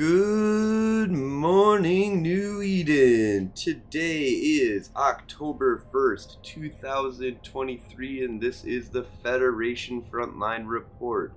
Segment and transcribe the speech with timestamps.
[0.00, 3.52] Good morning, New Eden.
[3.54, 11.34] Today is October 1st, 2023, and this is the Federation Frontline Report.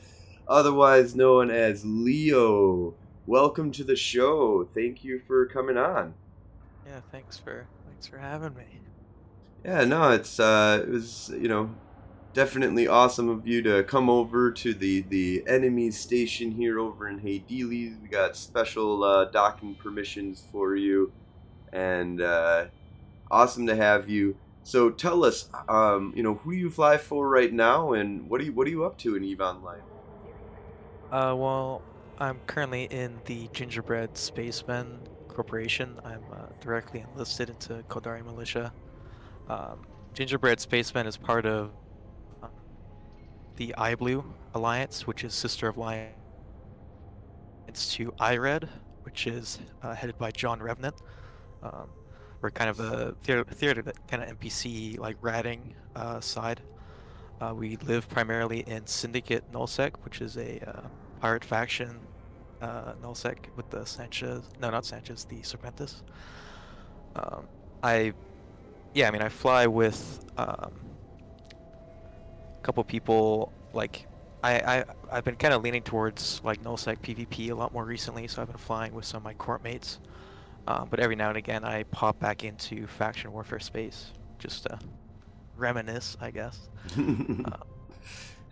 [0.46, 2.94] Otherwise known as Leo
[3.26, 4.64] welcome to the show.
[4.64, 6.14] Thank you for coming on.
[6.86, 8.80] Yeah, thanks for thanks for having me.
[9.64, 11.74] Yeah, no, it's uh, it was you know
[12.34, 17.20] definitely awesome of you to come over to the the enemy station here over in
[17.20, 18.00] Heydieles.
[18.00, 21.12] We got special uh, docking permissions for you,
[21.72, 22.66] and uh,
[23.30, 24.36] awesome to have you.
[24.64, 28.44] So tell us, um, you know, who you fly for right now, and what are
[28.44, 29.82] you what are you up to in Eve Online?
[31.10, 31.82] Uh, well,
[32.18, 35.98] I'm currently in the Gingerbread Spacemen Corporation.
[36.04, 38.72] I'm uh, directly enlisted into Caldari Militia.
[39.48, 41.70] Um, Gingerbread Spacemen is part of
[42.42, 42.50] um,
[43.56, 44.24] the iBlue
[44.54, 46.12] Alliance, which is sister of alliance
[47.92, 48.68] to IRED,
[49.04, 50.96] which is uh, headed by John Revenant.
[51.62, 51.88] Um,
[52.42, 56.60] we're kind of the theater, theater kind of NPC like ratting uh, side.
[57.40, 60.82] Uh, we live primarily in Syndicate Nullsec, which is a uh,
[61.22, 62.00] pirate faction
[62.60, 64.42] uh, Nullsec with the Sanchez.
[64.60, 65.24] No, not Sanchez.
[65.24, 66.02] The Serpentis.
[67.14, 67.46] Um,
[67.82, 68.12] I,
[68.92, 70.72] yeah, I mean, I fly with um,
[72.58, 73.52] a couple people.
[73.72, 74.06] Like,
[74.42, 78.26] I, I I've been kind of leaning towards like Nullsec PvP a lot more recently,
[78.26, 80.00] so I've been flying with some of my court mates.
[80.66, 84.78] Um, but every now and again, I pop back into faction warfare space just to
[85.56, 86.68] reminisce, I guess.
[86.98, 87.56] uh,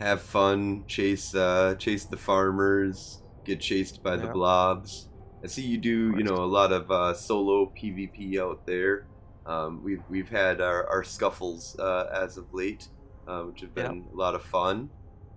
[0.00, 5.10] Have fun, chase uh, chase the farmers, get chased by the blobs.
[5.44, 9.06] I see you do, you know, a lot of uh, solo PvP out there.
[9.44, 12.88] Um, we've we've had our, our scuffles uh, as of late,
[13.28, 14.88] uh, which have been a lot of fun.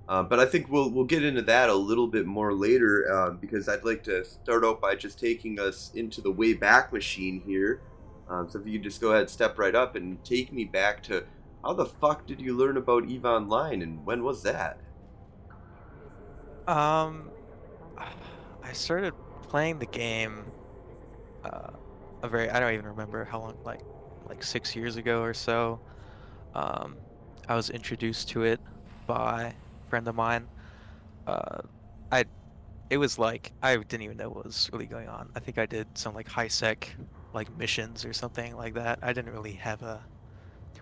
[0.07, 3.37] Uh, but I think we'll we'll get into that a little bit more later um,
[3.37, 7.41] because I'd like to start out by just taking us into the way back machine
[7.45, 7.81] here.
[8.29, 11.03] Um, so if you could just go ahead, step right up, and take me back
[11.03, 11.25] to
[11.63, 14.79] how the fuck did you learn about Eve Online, and when was that?
[16.67, 17.29] Um,
[18.63, 19.13] I started
[19.43, 20.45] playing the game
[21.43, 21.71] uh,
[22.21, 23.81] a very I don't even remember how long like
[24.27, 25.79] like six years ago or so.
[26.55, 26.95] Um,
[27.47, 28.59] I was introduced to it
[29.05, 29.53] by
[29.85, 30.47] a friend of mine.
[31.27, 31.61] Uh,
[32.11, 32.25] I
[32.89, 35.29] it was like I didn't even know what was really going on.
[35.35, 36.95] I think I did some like high sec
[37.33, 38.99] like missions or something like that.
[39.01, 40.03] I didn't really have a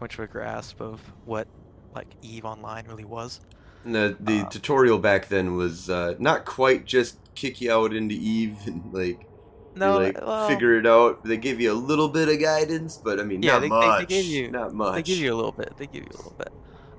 [0.02, 1.48] much of a grasp of what
[1.96, 3.40] like Eve Online really was.
[3.86, 8.16] the the uh, tutorial back then was uh, not quite just kick you out into
[8.16, 9.28] Eve and like
[9.76, 11.24] no, like well, figure it out.
[11.24, 14.00] They give you a little bit of guidance, but I mean, yeah, not they, much.
[14.10, 14.96] They, they give you not much.
[14.96, 15.74] They give you a little bit.
[15.78, 16.52] They give you a little bit.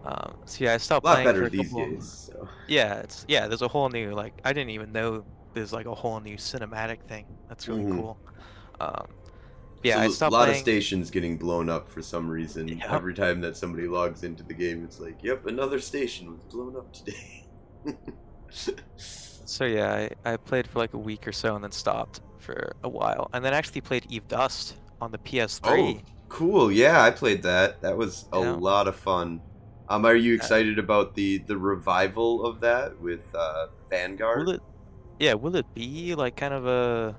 [0.05, 2.31] Um, so yeah, I stopped a lot playing better for a these couple, days.
[2.33, 2.49] So.
[2.69, 3.47] Yeah, it's yeah.
[3.47, 5.25] There's a whole new like I didn't even know
[5.55, 7.27] there's like a whole new cinematic thing.
[7.49, 8.01] That's really mm-hmm.
[8.01, 8.19] cool.
[8.81, 9.07] Um,
[9.83, 10.33] yeah, so I stopped.
[10.33, 10.57] A lot playing...
[10.57, 12.83] of stations getting blown up for some reason.
[12.89, 16.77] Every time that somebody logs into the game, it's like, "Yep, another station was blown
[16.77, 17.45] up today."
[19.53, 22.75] So yeah, I, I played for like a week or so and then stopped for
[22.85, 25.97] a while, and then actually played Eve Dust on the PS3.
[25.97, 26.01] Oh,
[26.31, 26.73] cool!
[26.73, 27.83] Yeah, I played that.
[27.83, 28.53] That was a yeah.
[28.53, 29.43] lot of fun.
[29.91, 34.47] Um, are you excited about the the revival of that with uh, Vanguard?
[34.47, 34.63] Will it,
[35.19, 37.15] yeah, will it be like kind of a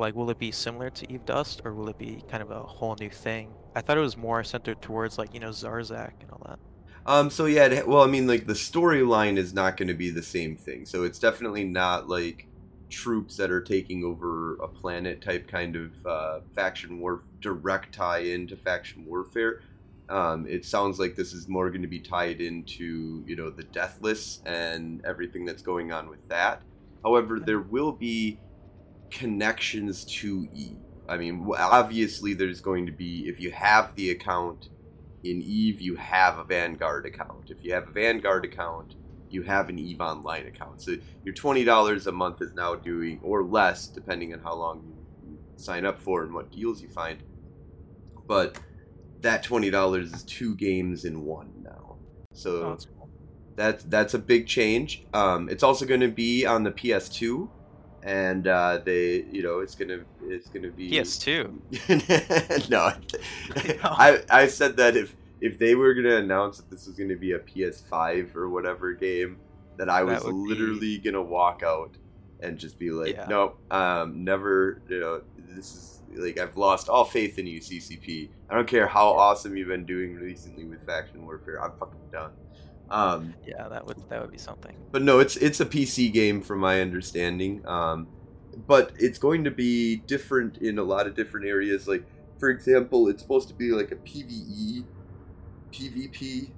[0.00, 2.60] like will it be similar to Eve Dust or will it be kind of a
[2.60, 3.52] whole new thing?
[3.74, 6.58] I thought it was more centered towards like you know Zarzakh and all that.
[7.06, 10.22] Um, so yeah, well, I mean, like the storyline is not going to be the
[10.22, 10.84] same thing.
[10.86, 12.46] So it's definitely not like
[12.90, 18.18] troops that are taking over a planet type kind of uh, faction war direct tie
[18.18, 19.62] into faction warfare.
[20.08, 23.62] Um, it sounds like this is more going to be tied into you know the
[23.64, 26.62] deathless and everything that's going on with that.
[27.02, 28.38] However, there will be
[29.10, 30.76] connections to Eve.
[31.08, 34.68] I mean, obviously, there's going to be if you have the account
[35.24, 37.50] in Eve, you have a Vanguard account.
[37.50, 38.94] If you have a Vanguard account,
[39.28, 40.82] you have an Eve Online account.
[40.82, 44.82] So your twenty dollars a month is now doing, or less, depending on how long
[45.26, 47.22] you sign up for and what deals you find.
[48.26, 48.58] But
[49.20, 51.96] that twenty dollars is two games in one now.
[52.32, 53.10] So oh, that's, cool.
[53.56, 55.04] that's that's a big change.
[55.12, 57.48] Um, it's also going to be on the PS2
[58.02, 62.70] and uh, they, you know, it's gonna it's gonna be PS2.
[62.70, 62.92] no,
[63.84, 67.32] I I said that if if they were gonna announce that this was gonna be
[67.32, 69.38] a PS5 or whatever game,
[69.76, 70.98] that I was that literally be...
[70.98, 71.96] gonna walk out
[72.42, 73.26] and just be like, Yeah.
[73.28, 78.30] nope, um, never, you know, this is like I've lost all faith in you, CCP.
[78.48, 81.62] I don't care how awesome you've been doing recently with faction warfare.
[81.62, 82.32] I'm fucking done.
[82.90, 84.76] Um, Yeah, that would that would be something.
[84.90, 87.62] but no, it's it's a PC game from my understanding.
[87.66, 88.08] Um,
[88.66, 91.86] but it's going to be different in a lot of different areas.
[91.86, 92.04] Like,
[92.38, 94.86] for example, it's supposed to be like a PVE,
[95.72, 96.52] PvP,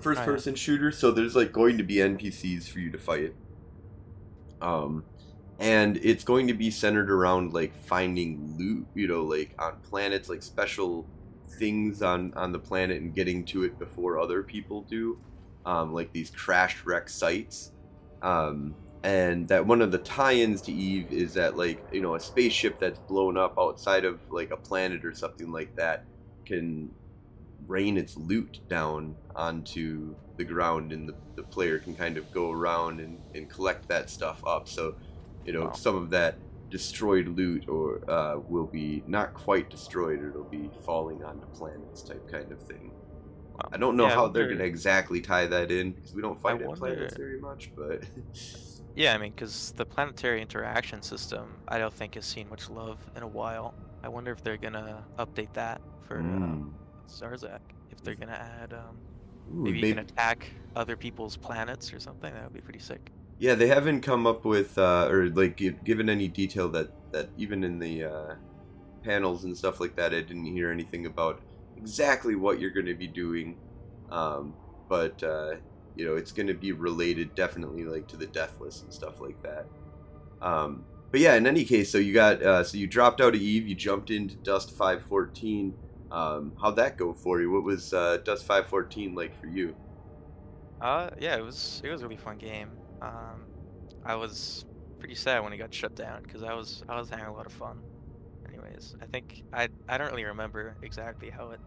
[0.00, 0.90] first Oh, person shooter.
[0.92, 3.34] So there's like going to be NPCs for you to fight.
[4.60, 5.06] Um,
[5.58, 10.28] and it's going to be centered around like finding loot, you know, like on planets,
[10.28, 11.10] like special
[11.46, 15.18] things on on the planet and getting to it before other people do
[15.64, 17.72] um, like these crashed wreck sites.
[18.22, 22.20] Um, and that one of the tie-ins to Eve is that like you know a
[22.20, 26.06] spaceship that's blown up outside of like a planet or something like that
[26.46, 26.94] can
[27.66, 32.50] rain its loot down onto the ground and the, the player can kind of go
[32.50, 34.96] around and, and collect that stuff up so
[35.44, 35.72] you know Wow.
[35.72, 36.42] some of that
[36.72, 42.24] destroyed loot or uh, will be not quite destroyed it'll be falling onto planets type
[42.30, 42.90] kind of thing
[43.54, 43.68] Wow.
[43.70, 46.40] I don't know Yeah, how they're going to exactly tie that in because we don't
[46.40, 47.70] fight wonder- planets very much.
[47.76, 48.02] But
[48.96, 52.96] Yeah, I mean, because the planetary interaction system, I don't think has seen much love
[53.14, 53.74] in a while.
[54.02, 56.74] I wonder if they're gonna update that for um,
[57.08, 57.60] Zarzakh.
[57.90, 58.32] If they're gonna
[58.62, 58.96] add, um,
[59.50, 62.32] Ooh, maybe you maybe- can attack other people's planets or something.
[62.32, 63.10] That would be pretty sick.
[63.42, 67.28] Yeah, they haven't come up with uh, or like gi- given any detail that that
[67.36, 68.34] even in the uh,
[69.02, 71.42] panels and stuff like that, I didn't hear anything about
[71.76, 73.56] exactly what you're going to be doing.
[74.12, 74.54] Um,
[74.88, 75.56] but uh,
[75.96, 79.42] you know, it's going to be related definitely like to the deathless and stuff like
[79.42, 79.66] that.
[80.40, 83.40] Um, but yeah, in any case, so you got uh, so you dropped out of
[83.40, 85.74] Eve, you jumped into Dust 514.
[86.12, 87.50] Um, how'd that go for you?
[87.50, 89.74] What was uh, Dust 514 like for you?
[90.80, 92.70] Uh, yeah, it was it was a really fun game.
[93.02, 93.46] Um,
[94.04, 94.64] I was
[94.98, 97.46] pretty sad when it got shut down because I was I was having a lot
[97.46, 97.80] of fun.
[98.48, 101.60] Anyways, I think I I don't really remember exactly how it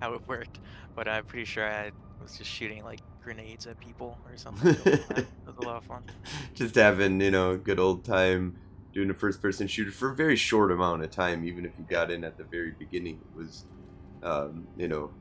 [0.00, 0.58] how it worked,
[0.94, 4.72] but I'm pretty sure I was just shooting like grenades at people or something.
[4.72, 5.18] the whole time.
[5.18, 6.02] it was a lot of fun.
[6.54, 8.56] just having you know a good old time
[8.92, 11.84] doing a first person shooter for a very short amount of time even if you
[11.88, 13.64] got in at the very beginning it was
[14.24, 15.12] um, you know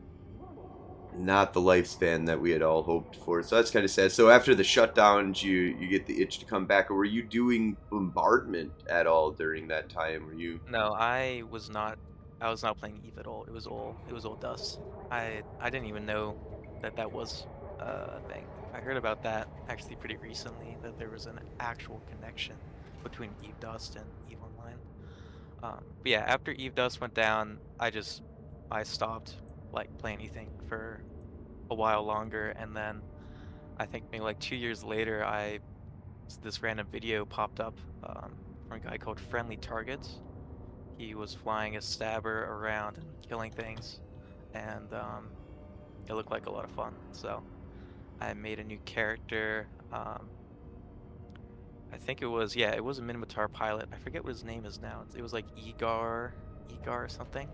[1.15, 4.29] not the lifespan that we had all hoped for so that's kind of sad so
[4.29, 7.75] after the shutdowns you you get the itch to come back or were you doing
[7.89, 11.97] bombardment at all during that time were you No, I was not.
[12.41, 13.43] I was not playing Eve at all.
[13.45, 13.95] It was all.
[14.07, 14.79] It was all Dust.
[15.11, 16.37] I I didn't even know
[16.81, 17.45] that that was
[17.79, 18.45] uh, a thing.
[18.73, 20.77] I heard about that actually pretty recently.
[20.81, 22.55] That there was an actual connection
[23.03, 24.77] between Eve Dust and Eve Online.
[25.63, 28.21] Um, but yeah, after Eve Dust went down, I just
[28.71, 29.35] I stopped
[29.71, 31.01] like play anything for
[31.69, 33.01] a while longer, and then
[33.77, 35.59] I think maybe like two years later, I
[36.43, 38.33] this random video popped up um,
[38.67, 40.19] from a guy called Friendly Targets.
[40.97, 43.99] He was flying a stabber around and killing things,
[44.53, 45.29] and um,
[46.07, 46.93] it looked like a lot of fun.
[47.11, 47.41] So
[48.19, 49.67] I made a new character.
[49.93, 50.29] Um,
[51.91, 53.89] I think it was yeah, it was a Minmatar pilot.
[53.91, 55.03] I forget what his name is now.
[55.15, 56.31] It was like Egar,
[56.69, 57.47] Egar or something.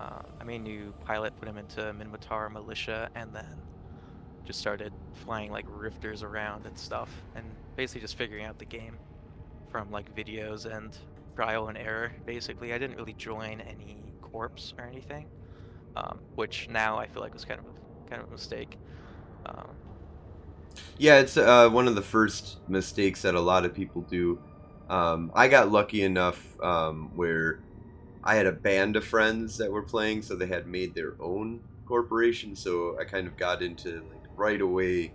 [0.00, 3.56] Uh, I made a new pilot, put him into Minmatar militia, and then
[4.44, 7.44] just started flying like rifters around and stuff, and
[7.76, 8.98] basically just figuring out the game
[9.70, 10.98] from like videos and
[11.36, 12.12] trial and error.
[12.26, 15.28] Basically, I didn't really join any corps or anything,
[15.96, 18.78] um, which now I feel like was kind of a, kind of a mistake.
[19.46, 19.76] Um,
[20.98, 24.40] Yeah, it's uh, one of the first mistakes that a lot of people do.
[24.88, 27.64] Um, I got lucky enough um, where
[28.22, 31.60] I had a band of friends that were playing, so they had made their own
[31.86, 32.54] corporation.
[32.54, 35.12] So I kind of got into like right away.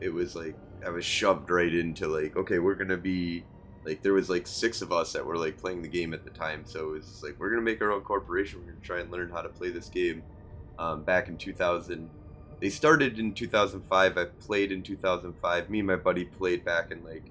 [0.00, 3.44] It was like I was shoved right into like, okay, we're gonna be
[3.84, 6.30] like there was like six of us that were like playing the game at the
[6.30, 6.62] time.
[6.64, 8.60] So it was like we're gonna make our own corporation.
[8.60, 10.22] We're gonna try and learn how to play this game.
[10.78, 12.08] Um, back in 2000,
[12.60, 14.18] they started in 2005.
[14.18, 15.70] I played in 2005.
[15.70, 17.24] Me and my buddy played back in like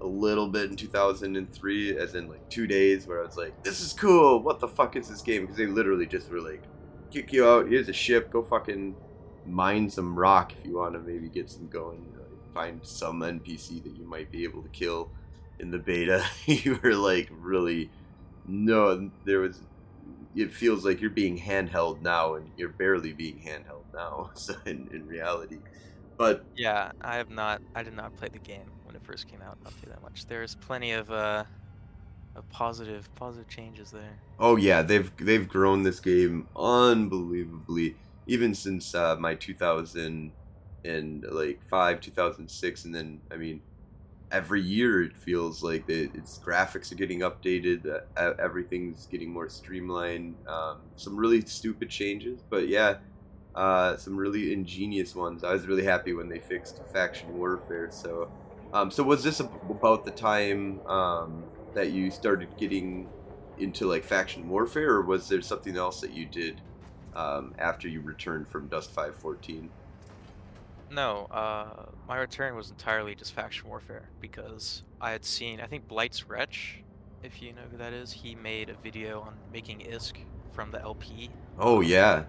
[0.00, 3.80] a little bit in 2003, as in like two days, where I was like, "This
[3.80, 4.40] is cool.
[4.40, 6.62] What the fuck is this game?" Because they literally just were like,
[7.10, 7.68] "Kick you out.
[7.68, 8.30] Here's a ship.
[8.30, 8.94] Go fucking
[9.46, 12.00] mine some rock if you want to maybe get some going.
[12.12, 12.24] Know,
[12.54, 15.10] find some NPC that you might be able to kill."
[15.60, 17.90] In the beta, you were like really
[18.46, 19.10] no.
[19.24, 19.60] There was
[20.36, 24.88] it feels like you're being handheld now and you're barely being handheld now so in,
[24.92, 25.58] in reality
[26.18, 27.62] but yeah, I have not.
[27.74, 29.58] I did not play the game when it first came out.
[29.64, 30.26] I'll tell that much.
[30.26, 31.44] There's plenty of uh,
[32.36, 34.22] of positive positive changes there.
[34.38, 37.96] oh yeah they've they've grown this game unbelievably
[38.26, 40.32] even since uh, my 2000
[40.84, 43.62] and like 5 2006 and then i mean
[44.30, 49.48] every year it feels like that its graphics are getting updated, uh, everything's getting more
[49.48, 50.36] streamlined.
[50.46, 52.98] Um, some really stupid changes, but yeah,
[53.54, 55.44] uh, some really ingenious ones.
[55.44, 57.88] I was really happy when they fixed faction warfare.
[57.90, 58.30] So,
[58.72, 63.08] um, so was this about the time um, that you started getting
[63.58, 66.60] into like faction warfare, or was there something else that you did
[67.14, 69.70] um, after you returned from Dust Five Fourteen?
[70.90, 75.86] No, uh, my return was entirely just faction warfare because I had seen, I think
[75.86, 76.82] Blight's Wretch,
[77.22, 80.16] if you know who that is, he made a video on making ISK
[80.52, 81.30] from the LP.
[81.58, 82.24] Oh yeah,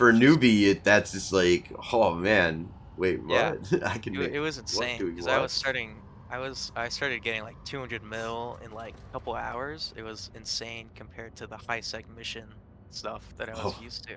[0.00, 3.58] for a newbie, it, that's just like, oh man, wait, what?
[3.70, 3.78] Yeah.
[3.84, 4.14] I can.
[4.14, 5.96] It, make, it was insane because I was starting.
[6.30, 9.92] I was I started getting like 200 mil in like a couple hours.
[9.98, 12.46] It was insane compared to the high sec mission
[12.90, 13.82] stuff that I was oh.
[13.82, 14.14] used to.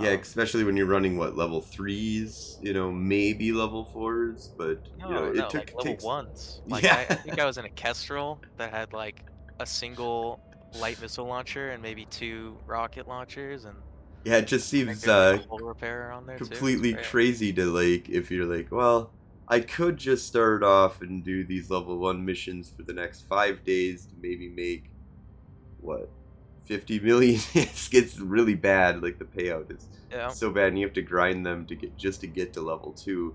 [0.00, 4.80] Yeah, um, especially when you're running what level threes, you know, maybe level fours, but
[4.98, 6.04] no, you know, it no, took like level takes...
[6.04, 6.62] ones.
[6.68, 7.04] Like yeah.
[7.10, 9.26] I, I, think I was in a Kestrel that had like
[9.60, 10.40] a single
[10.80, 13.76] light missile launcher and maybe two rocket launchers, and
[14.24, 15.38] yeah, it just seems uh,
[16.36, 19.10] completely crazy to like if you're like, well,
[19.48, 23.64] I could just start off and do these level one missions for the next five
[23.64, 24.90] days to maybe make
[25.80, 26.08] what
[26.64, 30.28] 50 million it gets really bad like the payout is yeah.
[30.28, 32.92] so bad and you have to grind them to get just to get to level
[32.92, 33.34] 2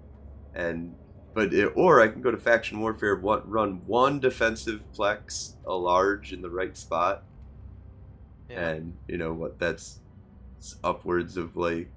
[0.55, 0.95] and
[1.33, 5.75] but it, or I can go to faction warfare one, run one defensive plex a
[5.75, 7.25] large in the right spot
[8.49, 8.69] yeah.
[8.69, 9.99] and you know what that's
[10.83, 11.89] upwards of like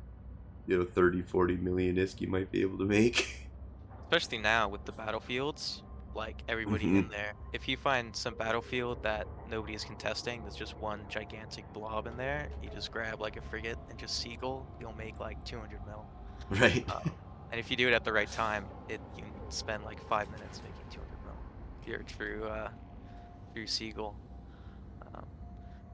[0.67, 3.49] you know 30 40 million isk you might be able to make
[4.05, 5.83] especially now with the battlefields
[6.15, 6.97] like everybody mm-hmm.
[6.97, 7.35] in there.
[7.53, 12.17] If you find some battlefield that nobody is contesting, there's just one gigantic blob in
[12.17, 12.49] there.
[12.63, 14.67] You just grab like a frigate and just seagull.
[14.81, 16.07] You'll make like 200 mil.
[16.51, 16.85] Right.
[16.91, 17.13] Um,
[17.53, 20.29] and if you do it at the right time, it you can spend like five
[20.33, 21.35] minutes making 200 mil.
[21.81, 22.71] If you're through uh,
[23.55, 24.17] through seagull.
[25.15, 25.27] Um,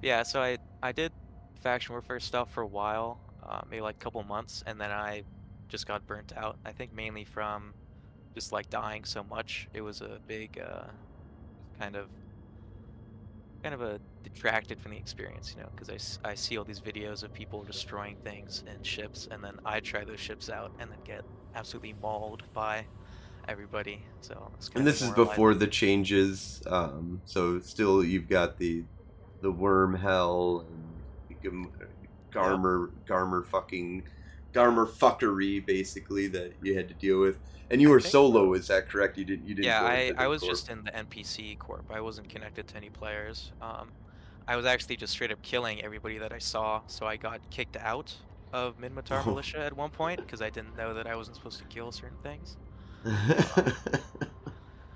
[0.00, 0.22] yeah.
[0.22, 1.12] So I I did
[1.60, 5.22] faction warfare stuff for a while, uh, maybe like a couple months, and then I
[5.68, 6.56] just got burnt out.
[6.64, 7.74] I think mainly from
[8.34, 9.68] just like dying so much.
[9.72, 10.84] It was a big uh,
[11.80, 12.08] kind of
[13.62, 16.80] kind of a detracted from the experience, you know, because I, I see all these
[16.80, 20.90] videos of people destroying things in ships, and then I try those ships out and
[20.90, 22.84] then get absolutely mauled by
[23.48, 24.02] everybody.
[24.20, 26.62] So and this is before the changes.
[26.66, 28.84] Um, so still, you've got the
[29.40, 30.85] the worm hell and
[32.32, 33.08] Garmur yep.
[33.08, 34.02] Garmur fucking
[34.52, 37.38] Garmur fuckery basically that you had to deal with.
[37.70, 38.54] And you were solo, so.
[38.54, 39.18] is that correct?
[39.18, 39.48] You didn't.
[39.48, 39.66] You didn't.
[39.66, 40.52] Yeah, I, I was corp.
[40.52, 41.90] just in the NPC corp.
[41.92, 43.52] I wasn't connected to any players.
[43.60, 43.90] Um,
[44.46, 46.82] I was actually just straight up killing everybody that I saw.
[46.86, 48.14] So I got kicked out
[48.52, 49.30] of Minmatar oh.
[49.30, 52.18] Militia at one point because I didn't know that I wasn't supposed to kill certain
[52.22, 52.56] things.
[53.04, 53.16] Um,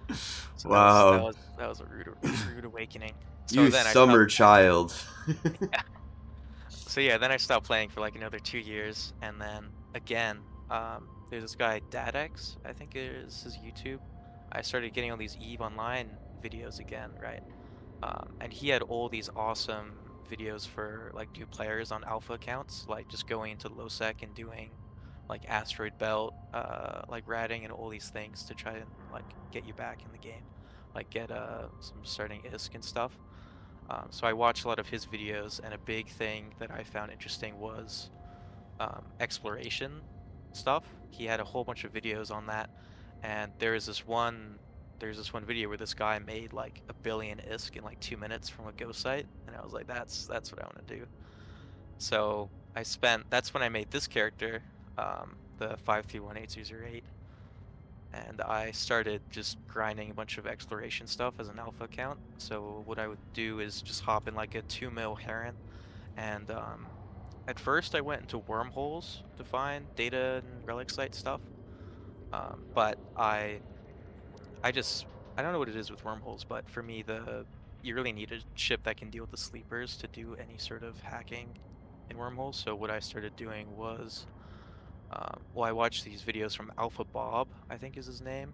[0.56, 1.10] so wow.
[1.10, 3.14] That was, that was, that was, a rude, rude awakening.
[3.46, 4.94] So you summer child.
[5.28, 5.82] yeah.
[6.90, 10.40] So yeah, then I stopped playing for like another two years, and then again,
[10.72, 14.00] um, there's this guy Dadex, I think is his YouTube.
[14.50, 16.10] I started getting all these Eve Online
[16.42, 17.44] videos again, right?
[18.02, 19.92] Um, and he had all these awesome
[20.28, 24.70] videos for like new players on alpha accounts, like just going into lowsec and doing
[25.28, 29.64] like asteroid belt, uh, like ratting and all these things to try and like get
[29.64, 30.42] you back in the game,
[30.96, 33.16] like get uh, some starting ISK and stuff.
[33.90, 36.84] Um, so I watched a lot of his videos, and a big thing that I
[36.84, 38.10] found interesting was
[38.78, 40.00] um, exploration
[40.52, 40.84] stuff.
[41.10, 42.70] He had a whole bunch of videos on that,
[43.22, 44.58] and there is this one
[45.00, 48.18] there's this one video where this guy made like a billion ISK in like two
[48.18, 50.94] minutes from a ghost site, and I was like, that's that's what I want to
[50.94, 51.06] do.
[51.98, 54.62] So I spent that's when I made this character,
[54.98, 57.04] um, the five three one eight zero zero eight,
[58.12, 62.18] and I started just grinding a bunch of exploration stuff as an alpha account.
[62.38, 65.54] So what I would do is just hop in like a two mil Heron,
[66.16, 66.86] and um,
[67.46, 71.40] at first, I went into wormholes to find data and relic site stuff,
[72.32, 73.60] um, but I,
[74.62, 77.46] I just I don't know what it is with wormholes, but for me, the
[77.82, 80.82] you really need a ship that can deal with the sleepers to do any sort
[80.82, 81.48] of hacking
[82.10, 82.56] in wormholes.
[82.56, 84.26] So what I started doing was,
[85.12, 88.52] um, well, I watch these videos from Alpha Bob, I think is his name,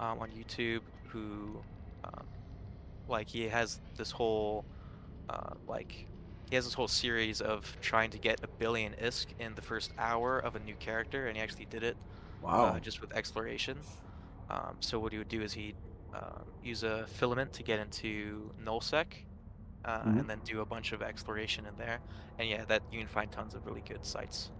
[0.00, 1.60] um, on YouTube, who,
[2.04, 2.24] um,
[3.08, 4.64] like, he has this whole,
[5.28, 6.06] uh, like,
[6.48, 9.92] he has this whole series of trying to get a billion ISK in the first
[9.98, 11.96] hour of a new character, and he actually did it.
[12.42, 12.64] Uh, wow.
[12.66, 13.78] Uh, just with exploration.
[14.50, 15.76] Um, so what he would do is he'd
[16.14, 19.06] uh, use a filament to get into nullsec,
[19.84, 20.18] uh, mm-hmm.
[20.18, 22.00] and then do a bunch of exploration in there.
[22.38, 24.50] And yeah, that you can find tons of really good sites.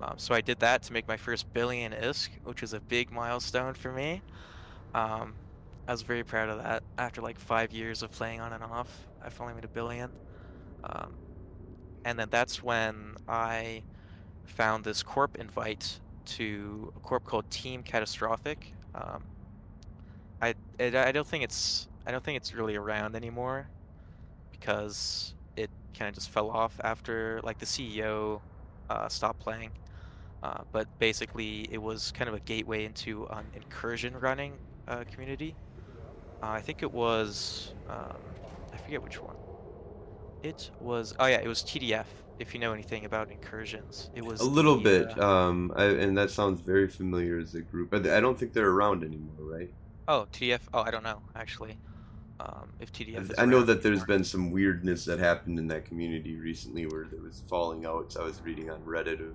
[0.00, 3.10] Um, so I did that to make my first billion ISK, which was a big
[3.10, 4.22] milestone for me.
[4.94, 5.34] Um,
[5.88, 6.82] I was very proud of that.
[6.98, 10.10] After like five years of playing on and off, I finally made a billion.
[10.84, 11.14] Um,
[12.04, 13.82] and then that's when I
[14.44, 18.72] found this corp invite to a corp called Team Catastrophic.
[18.94, 19.22] Um,
[20.42, 23.68] I, it, I don't think it's I don't think it's really around anymore
[24.52, 28.40] because it kind of just fell off after like the CEO
[28.88, 29.70] uh, stopped playing.
[30.42, 34.52] Uh, but basically, it was kind of a gateway into an incursion running
[34.86, 35.54] uh, community.
[36.42, 38.16] Uh, I think it was um,
[38.72, 39.36] I forget which one.
[40.42, 42.06] It was oh yeah, it was TDF.
[42.38, 45.84] If you know anything about incursions, it was a little the, bit, uh, um, I,
[45.84, 47.90] and that sounds very familiar as a group.
[47.90, 49.72] But I don't think they're around anymore, right?
[50.08, 50.60] oh TDF.
[50.74, 51.78] Oh, I don't know actually.
[52.38, 54.06] Um, if TDF I know that there's anymore.
[54.18, 58.18] been some weirdness that happened in that community recently where there was falling outs.
[58.18, 59.34] I was reading on Reddit of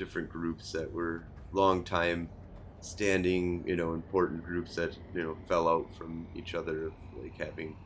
[0.00, 2.32] different groups that were long time
[2.80, 7.78] standing, you know, important groups that, you know, fell out from each other like having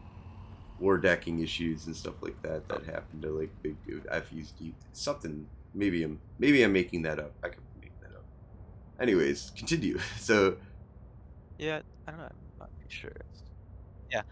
[0.79, 4.07] war decking issues and stuff like that that happened to like big dude.
[4.09, 4.61] I've used
[4.93, 7.37] something maybe I'm maybe I'm making that up.
[7.45, 8.27] I could make that up.
[9.01, 9.99] Anyways, continue.
[10.19, 10.59] So
[11.59, 12.25] Yeah, I don't know.
[12.27, 13.13] I'm not sure.
[14.13, 14.23] Yeah.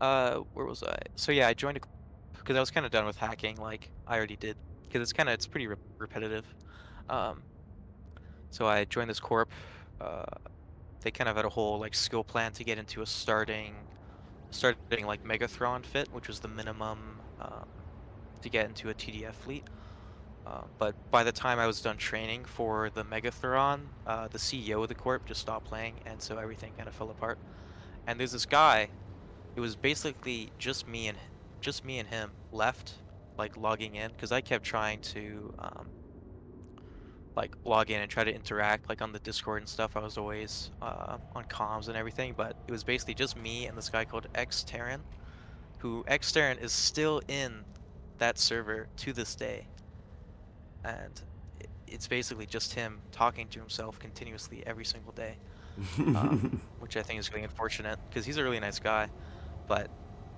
[0.00, 0.96] Uh, where was I?
[1.16, 1.80] So yeah, I joined a
[2.38, 3.56] because I was kind of done with hacking.
[3.56, 6.54] Like I already did, because it's kind of it's pretty re- repetitive.
[7.08, 7.42] Um,
[8.50, 9.50] so I joined this corp.
[10.00, 10.24] Uh,
[11.00, 13.74] they kind of had a whole like skill plan to get into a starting,
[14.50, 17.66] starting like Megathron fit, which was the minimum um,
[18.40, 19.64] to get into a TDF fleet.
[20.46, 24.82] Uh, but by the time I was done training for the Megathron, uh, the CEO
[24.82, 27.38] of the corp just stopped playing, and so everything kind of fell apart.
[28.06, 28.88] And there's this guy.
[29.54, 31.18] It was basically just me and
[31.60, 32.94] just me and him left,
[33.38, 35.86] like logging in, because I kept trying to um,
[37.36, 39.96] like log in and try to interact, like on the Discord and stuff.
[39.96, 43.76] I was always uh, on comms and everything, but it was basically just me and
[43.76, 45.00] this guy called X Terran,
[45.78, 47.64] who X Terran is still in
[48.18, 49.66] that server to this day
[50.84, 51.22] and
[51.86, 55.36] it's basically just him talking to himself continuously every single day,
[55.98, 59.08] um, which I think is really unfortunate because he's a really nice guy,
[59.68, 59.90] but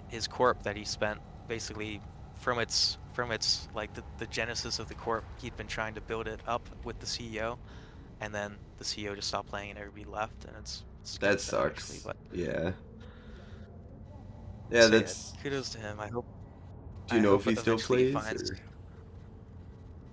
[0.09, 2.01] his corp that he spent basically
[2.45, 6.01] from its from its like the, the genesis of the corp, he'd been trying to
[6.03, 7.57] build it up with the CEO,
[8.21, 11.91] and then the CEO just stopped playing and everybody left, and it's, it's that sucks.
[11.91, 12.71] actually, but yeah.
[12.71, 12.75] so
[14.71, 15.33] Yeah, that's.
[15.43, 15.99] kudos to him.
[15.99, 16.27] I hope.
[17.07, 18.25] Do you I know if he still eventually he plays?
[18.25, 18.59] finds- or-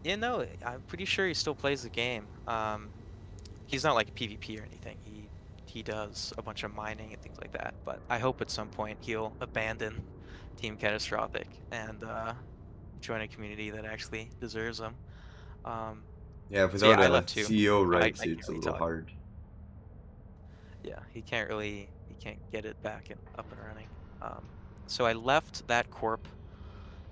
[0.05, 2.27] Yeah, no, I'm pretty sure he still plays the game.
[2.47, 2.89] Um,
[3.65, 4.97] he's not like a PvP or anything.
[5.03, 5.27] He
[5.65, 7.73] he does a bunch of mining and things like that.
[7.83, 10.01] But I hope at some point he'll abandon
[10.61, 12.33] Team Catastrophic and uh,
[12.99, 14.93] join a community that actually deserves them.
[15.65, 16.03] Um,
[16.49, 17.35] Yeah, yeah, without I a left.
[17.35, 18.77] CEO I- right, I it's a little talk.
[18.77, 19.11] hard.
[20.83, 23.87] yeah, he can't really he can't get it back and up and running.
[24.21, 24.43] Um,
[24.85, 26.27] so I left that corp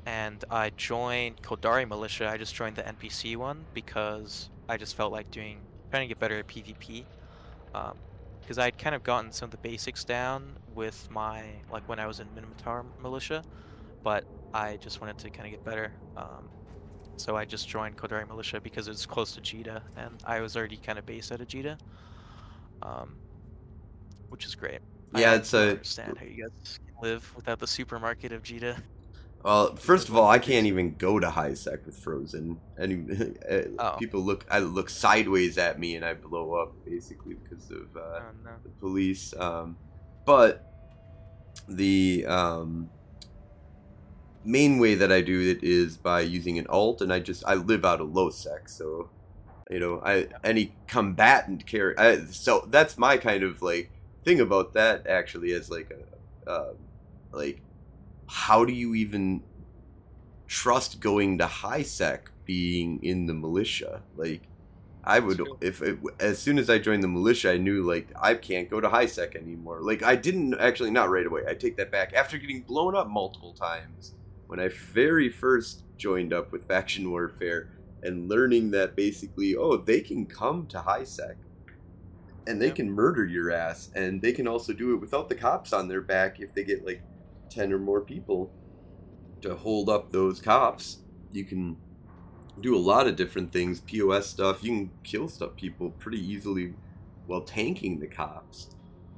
[0.05, 2.29] and I joined Caldari Militia.
[2.29, 5.59] I just joined the NPC one because I just felt like doing
[5.89, 7.05] trying to get better at PvP.
[8.49, 11.99] Because I had kind of gotten some of the basics down with my like when
[11.99, 13.43] I was in Minmatar Militia,
[14.01, 15.93] but I just wanted to kind of get better.
[16.17, 16.49] Um,
[17.15, 20.77] so I just joined Caldari Militia because it's close to Jita, and I was already
[20.77, 21.77] kind of based out of Jita,
[22.81, 23.17] um,
[24.29, 24.79] which is great.
[25.15, 28.81] Yeah, I it's a- understand how you guys can live without the supermarket of Jita.
[29.43, 32.59] Well, first of all, I can't even go to high sec with Frozen.
[32.77, 33.05] Any
[33.49, 33.95] uh, Oh.
[33.97, 37.99] people look, I look sideways at me and I blow up basically because of uh,
[37.99, 38.51] Oh no.
[38.63, 39.33] the police.
[39.37, 39.77] Um,
[40.25, 40.65] but
[41.69, 42.89] the um,
[44.43, 47.53] main way that I do it is by using an alt, and I just I
[47.55, 49.09] live out of low sec, so
[49.69, 52.27] you know I any combatant character.
[52.31, 53.91] So that's my kind of like
[54.23, 55.91] thing about that actually is like
[56.45, 56.73] a uh,
[57.31, 57.61] like
[58.29, 59.43] how do you even
[60.47, 64.49] trust going to high sec being in the militia like
[65.03, 68.35] I would if it, as soon as I joined the militia, I knew like I
[68.35, 69.81] can't go to high sec anymore.
[69.81, 71.43] Like I didn't actually not right away.
[71.47, 72.13] I take that back.
[72.13, 74.15] After getting blown up multiple times
[74.47, 77.71] when I very first joined up with faction warfare
[78.03, 81.37] and learning that basically, oh, they can come to high sec
[82.47, 82.75] and they Yep.
[82.75, 86.01] can murder your ass and they can also do it without the cops on their
[86.01, 87.03] back if they get like
[87.49, 88.51] 10 or more people
[89.41, 90.99] to hold up those cops.
[91.31, 91.77] You can
[92.61, 94.63] do a lot of different things, POS stuff.
[94.63, 96.73] You can kill stuff people pretty easily
[97.27, 98.69] while tanking the cops.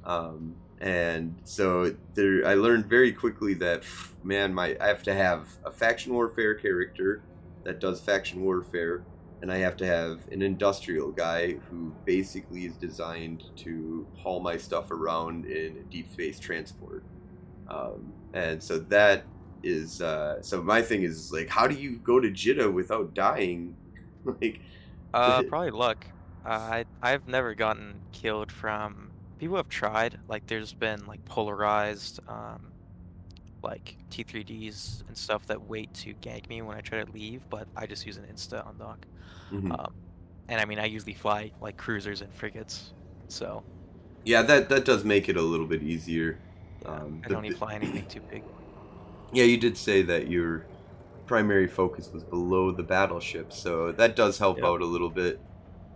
[0.04, 3.84] Um, and so there, I learned very quickly that
[4.24, 7.22] man, my I have to have a faction warfare character
[7.64, 9.04] that does faction warfare,
[9.40, 14.56] and I have to have an industrial guy who basically is designed to haul my
[14.56, 17.04] stuff around in deep space transport.
[17.68, 19.28] Um, and so that
[19.62, 23.76] is uh, so my thing is like, how do you go to Jita without dying?
[24.24, 24.60] like,
[25.14, 26.06] Uh, probably luck.
[26.44, 30.18] Uh, I I've never gotten killed from people have tried.
[30.28, 32.72] Like there's been like polarized, um,
[33.62, 37.68] like T3Ds and stuff that wait to gank me when I try to leave, but
[37.76, 39.06] I just use an insta on dock.
[39.50, 39.76] mhm.
[39.78, 39.94] Um,
[40.48, 42.94] and I mean I usually fly like cruisers and frigates,
[43.28, 43.64] so
[44.24, 46.40] yeah, that that does make it a little bit easier.
[46.84, 48.44] Yeah, Um, I don't need to fly anything too big.
[49.32, 50.66] Yeah, you did say that your
[51.26, 54.66] primary focus was below the battleship, so that does help Yep.
[54.66, 55.40] out a little bit.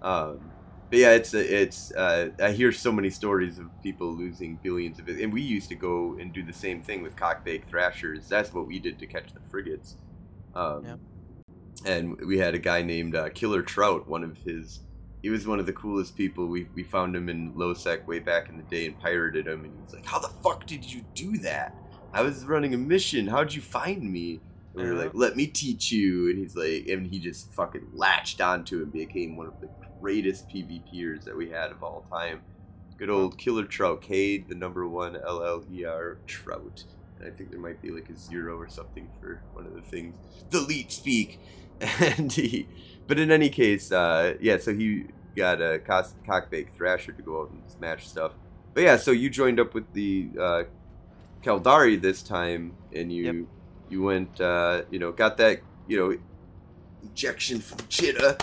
[0.02, 0.52] Um,
[0.90, 1.92] but yeah, it's it's.
[1.92, 5.68] Uh, I hear so many stories of people losing billions of it, and we used
[5.70, 8.28] to go and do the same thing with cockbake thrashers.
[8.28, 9.96] That's what we did to catch the frigates.
[10.54, 10.98] Um, Yep.
[11.84, 14.08] And we had a guy named uh, Killer Trout.
[14.08, 14.80] One of his,
[15.26, 16.46] he was one of the coolest people.
[16.46, 19.64] We we found him in Losec way back in the day and pirated him.
[19.64, 21.74] And he was like, "How the fuck did you do that?"
[22.12, 23.26] I was running a mission.
[23.26, 24.40] How'd you find me?
[24.72, 26.30] And we were like, let me teach you.
[26.30, 29.68] And he's like, and he just fucking latched onto it and became one of the
[30.00, 32.42] greatest PvPers that we had of all time.
[32.96, 36.84] Good old Killer Trout, K, the number one L L E R Trout.
[37.18, 39.82] And I think there might be like a zero or something for one of the
[39.82, 40.14] things.
[40.50, 41.40] The leet speak.
[42.00, 42.66] And he,
[43.06, 47.42] but in any case, uh, yeah, so he got a cock- cockbake thrasher to go
[47.42, 48.32] out and smash stuff.
[48.74, 50.62] But yeah, so you joined up with the uh,
[51.42, 53.34] Caldari this time, and you Yep.
[53.90, 56.16] you went, uh, you know, got that, you know,
[57.04, 58.40] ejection from Jita.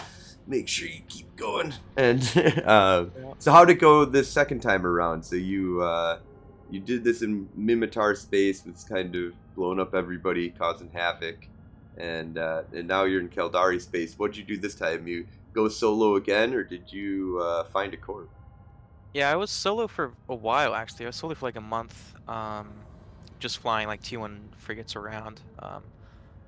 [0.47, 1.73] Make sure you keep going.
[1.97, 2.21] And
[2.65, 3.34] uh, Yeah.
[3.39, 5.23] so, how'd it go this second time around?
[5.23, 6.19] So you uh,
[6.69, 11.47] you did this in Minmatar space, was kind of blowing up everybody, causing havoc,
[11.97, 14.15] and uh, and now you're in Caldari space.
[14.15, 15.08] What'd you do this time?
[15.08, 18.30] You go solo again, or did you uh, find a corp?
[19.13, 21.06] Yeah, I was solo for a while actually.
[21.06, 22.74] I was solo for like a month, um,
[23.39, 25.42] just flying like T1 frigates around.
[25.60, 25.84] Um,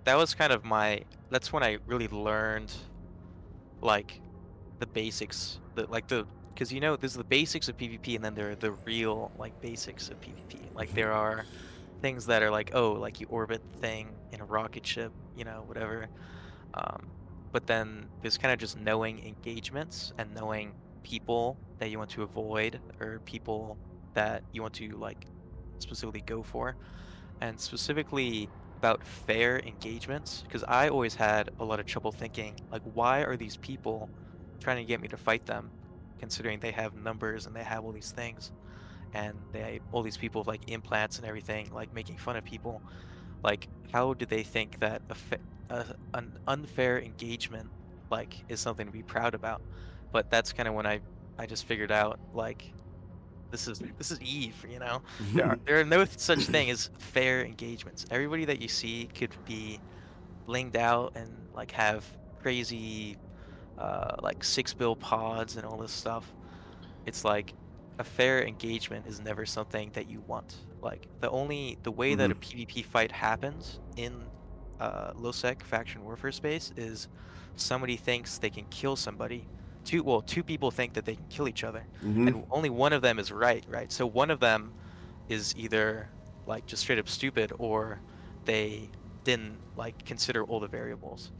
[0.03, 1.03] that was kind of my.
[1.29, 2.73] That's when I really learned,
[3.81, 4.21] like,
[4.79, 5.59] the basics.
[5.75, 8.55] The like the because you know there's the basics of PvP and then there are
[8.55, 10.59] the real like basics of PvP.
[10.73, 11.45] Like there are
[12.01, 15.63] things that are like oh like you orbit thing in a rocket ship, you know
[15.67, 16.07] whatever.
[16.73, 17.07] Um,
[17.55, 22.21] but then there's kind of just knowing engagements and knowing people that you want to
[22.21, 23.77] avoid or people
[24.13, 25.25] that you want to like
[25.79, 26.75] specifically go for.
[27.39, 32.81] And specifically about fair engagements because i always had a lot of trouble thinking like
[32.93, 34.09] why are these people
[34.59, 35.71] trying to get me to fight them
[36.19, 38.51] considering they have numbers and they have all these things
[39.13, 42.81] and they all these people with like implants and everything like making fun of people?
[43.43, 47.69] Like how do they think that a, fa- a an unfair engagement
[48.11, 49.61] like is something to be proud about.
[50.11, 50.99] But that's kind of when i
[51.37, 52.71] i just figured out like
[53.51, 55.01] this is this is eve you know?
[55.33, 58.05] There are, there are no such thing as fair engagements.
[58.11, 59.79] Everybody that you see could be
[60.47, 62.05] blinged out and like have
[62.41, 63.17] crazy
[63.77, 66.31] uh, like six bill pods and all this stuff.
[67.05, 67.53] It's like
[67.99, 70.55] a fair engagement is never something that you want.
[70.81, 74.13] Like the only the way that a pvp fight happens in
[74.79, 77.07] uh, low sec faction warfare space is
[77.55, 79.47] somebody thinks they can kill somebody
[79.85, 82.27] two well two people think that they can kill each other Mhm.
[82.27, 84.71] and only one of them is right right so one of them
[85.29, 86.09] is either
[86.47, 87.99] like just straight up stupid or
[88.45, 88.89] they
[89.23, 91.31] didn't like consider all the variables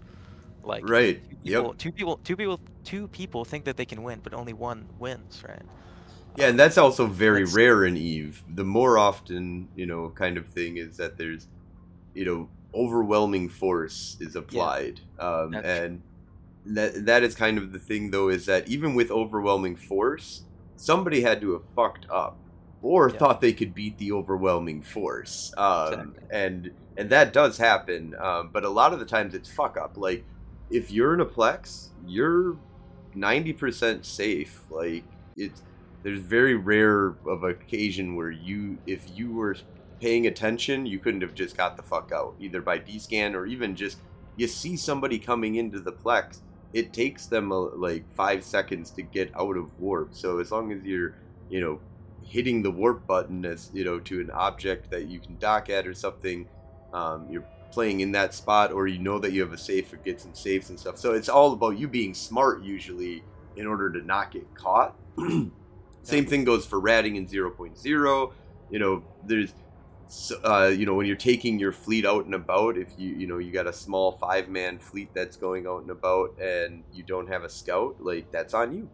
[0.63, 1.21] like right.
[1.43, 1.77] two Yep.
[1.77, 5.43] two people two people two people think that they can win but only one wins
[5.47, 5.61] right
[6.37, 8.43] Yeah, and that's also very That's- rare in Eve.
[8.55, 11.47] The more often, you know, kind of thing is that there's,
[12.13, 16.01] you know, overwhelming force is applied, um, and
[16.65, 20.43] that that is kind of the thing though is that even with overwhelming force,
[20.75, 22.37] somebody had to have fucked up
[22.81, 23.17] or Yeah.
[23.17, 26.23] thought they could beat the overwhelming force, um, Exactly.
[26.31, 28.15] and and that does happen.
[28.19, 29.97] Um, but a lot of the times it's fuck up.
[29.97, 30.23] Like
[30.69, 32.57] if you're in a plex, you're
[33.13, 34.61] ninety percent safe.
[34.69, 35.03] Like
[35.37, 35.61] it's
[36.03, 39.55] there's very rare of occasion where you if you were
[39.99, 43.75] paying attention you couldn't have just got the fuck out either by d-scan or even
[43.75, 43.97] just
[44.35, 46.39] you see somebody coming into the plex
[46.75, 50.13] it takes them uh like five seconds to get out of warp.
[50.13, 51.15] So as long as you're
[51.49, 51.79] you know
[52.23, 55.87] hitting the warp button as you know to an object that you can dock at
[55.87, 56.47] or something
[56.93, 59.97] um, you're playing in that spot or you know that you have a safe or
[59.97, 60.97] get some saves and stuff.
[60.97, 63.23] So it's all about you being smart usually
[63.55, 64.95] in order to not get caught.
[66.03, 68.33] Same thing goes for ratting in 0.0
[68.71, 69.53] you know there's
[70.43, 73.37] uh, you know, when you're taking your fleet out and about, if you you know
[73.39, 77.27] you got a small five man fleet that's going out and about, and you don't
[77.27, 78.89] have a scout, like that's on you.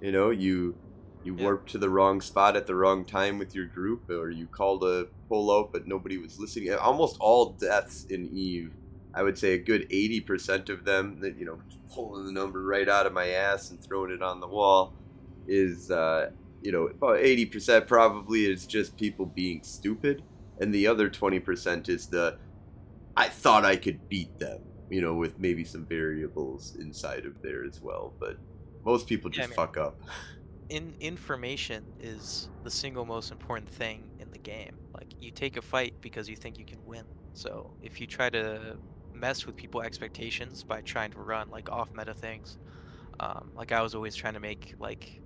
[0.00, 0.76] You know, you
[1.24, 1.44] you Yeah.
[1.44, 4.84] warped to the wrong spot at the wrong time with your group, or you called
[4.84, 6.72] a pull out but nobody was listening.
[6.74, 8.72] Almost all deaths in Eve,
[9.14, 11.58] I would say a good eighty percent of them, that you know,
[11.92, 14.94] pulling the number right out of my ass and throwing it on the wall,
[15.48, 16.30] is uh,
[16.62, 20.22] you know about eighty percent probably is just people being stupid,
[20.60, 22.38] and the other twenty percent is the
[23.16, 27.64] I thought I could beat them, you know, with maybe some variables inside of there
[27.64, 28.36] as well, but
[28.84, 30.00] most people Yeah, I just mean- fuck up.
[30.68, 34.76] in information is the single most important thing in the game.
[34.94, 37.04] Like you take a fight because you think you can win.
[37.32, 38.76] So if you try to
[39.14, 42.58] mess with people expectations by trying to run like off meta things,
[43.20, 45.20] um, like I was always trying to make like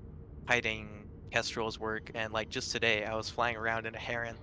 [0.48, 1.01] hiding
[1.32, 4.36] kestrels work, and like just today I was flying around in a heron,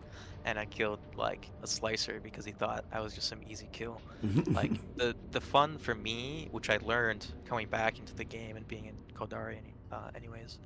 [0.46, 4.02] and I killed like a slicer because he thought I was just some easy kill
[4.48, 8.68] like the the fun for me, which I learned coming back into the game and
[8.68, 10.60] being in Caldari, any- uh, anyways.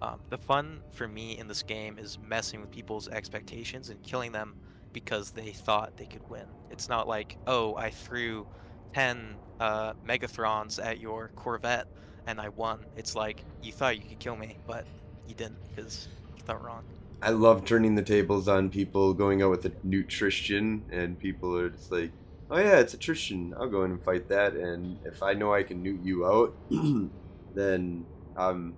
[0.00, 4.30] Um, the fun for me in this game is messing with people's expectations and killing
[4.30, 4.54] them
[4.92, 6.46] because they thought they could win.
[6.70, 8.46] It's not like, oh, I threw
[8.94, 11.88] ten uh, Megathrons at your Corvette
[12.28, 12.84] and I won.
[12.96, 14.86] It's like you thought you could kill me, but
[15.28, 16.84] you didn't because you thought wrong.
[17.20, 21.70] I love turning the tables on people going out with a nutrition, and people are
[21.70, 22.12] just like,
[22.50, 23.54] "Oh yeah, it's a Tristan.
[23.58, 26.56] I'll go in and fight that." And if I know I can neut you out,
[27.54, 28.76] then I'm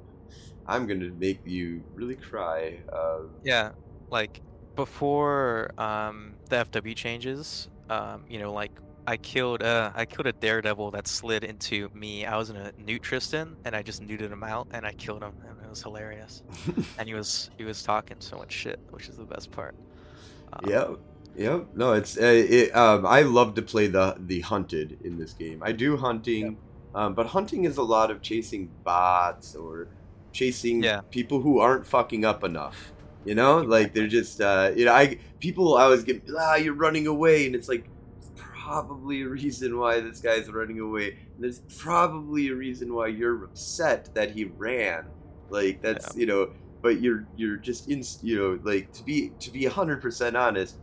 [0.66, 2.80] I'm gonna make you really cry.
[2.92, 3.72] Uh, Yeah,
[4.10, 4.40] like
[4.74, 8.72] before um, the FW changes, um, you know, like
[9.10, 12.24] I killed uh, I killed a daredevil that slid into me.
[12.26, 15.22] I was in a neut Tristan, and I just neuted him out, and I killed
[15.22, 16.44] him, and it was hilarious.
[16.96, 19.74] and he was he was talking so much shit, which is the best part.
[20.52, 20.90] Um, Yep.
[21.36, 21.66] Yep.
[21.74, 22.22] No, it's uh,
[22.60, 22.70] it.
[22.76, 25.60] Um, I love to play the the hunted in this game.
[25.60, 26.56] I do hunting,
[26.94, 29.88] um, but hunting is a lot of chasing bots or
[30.32, 31.00] chasing Yeah.
[31.10, 32.92] people who aren't fucking up enough.
[33.24, 36.74] You know, like they're just uh, you know, I people I always get ah, you're
[36.86, 37.84] running away, and it's like
[38.70, 41.18] probably a reason why this guy's running away.
[41.38, 45.06] There's probably a reason why you're upset that he ran.
[45.48, 46.52] Like that's you know,
[46.82, 50.76] but you're you're just in you know like to be to be hundred percent honest,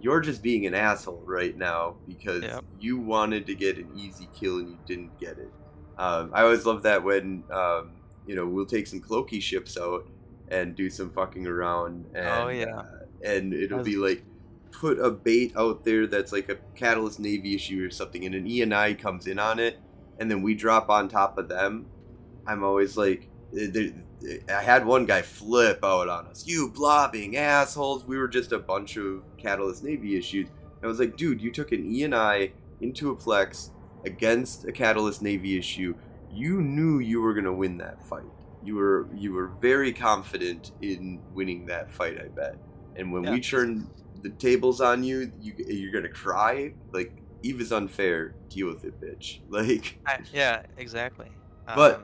[0.00, 2.64] you're just being an asshole right now because Yep.
[2.78, 5.50] you wanted to get an easy kill and you didn't get it.
[5.98, 7.92] Um, I always love that when um,
[8.26, 10.08] you know we'll take some cloaky ships out
[10.48, 12.06] and do some fucking around.
[12.14, 12.76] And, Oh, yeah.
[12.78, 12.84] uh,
[13.24, 14.22] and it'll be like
[14.72, 18.46] put a bait out there that's like a Catalyst Navy issue or something, and an
[18.46, 19.78] E and I comes in on it,
[20.18, 21.86] and then we drop on top of them.
[22.46, 23.90] I'm always like, eh,
[24.48, 26.46] I had one guy flip out on us.
[26.46, 28.04] You blobbing assholes!
[28.04, 30.48] We were just a bunch of Catalyst Navy issues.
[30.82, 33.70] I was like, dude, you took an E and I into a Plex
[34.04, 35.94] against a Catalyst Navy issue.
[36.30, 38.24] You knew you were gonna win that fight.
[38.62, 42.20] You were you were very confident in winning that fight.
[42.20, 42.56] I bet.
[42.96, 43.32] And when Yeah.
[43.32, 43.88] we turn
[44.30, 46.74] the tables on you, you you're gonna cry.
[46.92, 47.12] Like
[47.42, 48.34] Eve is unfair.
[48.48, 49.40] Deal with it, bitch.
[49.48, 49.98] Like.
[50.06, 51.28] I- yeah, exactly.
[51.74, 52.02] But Um,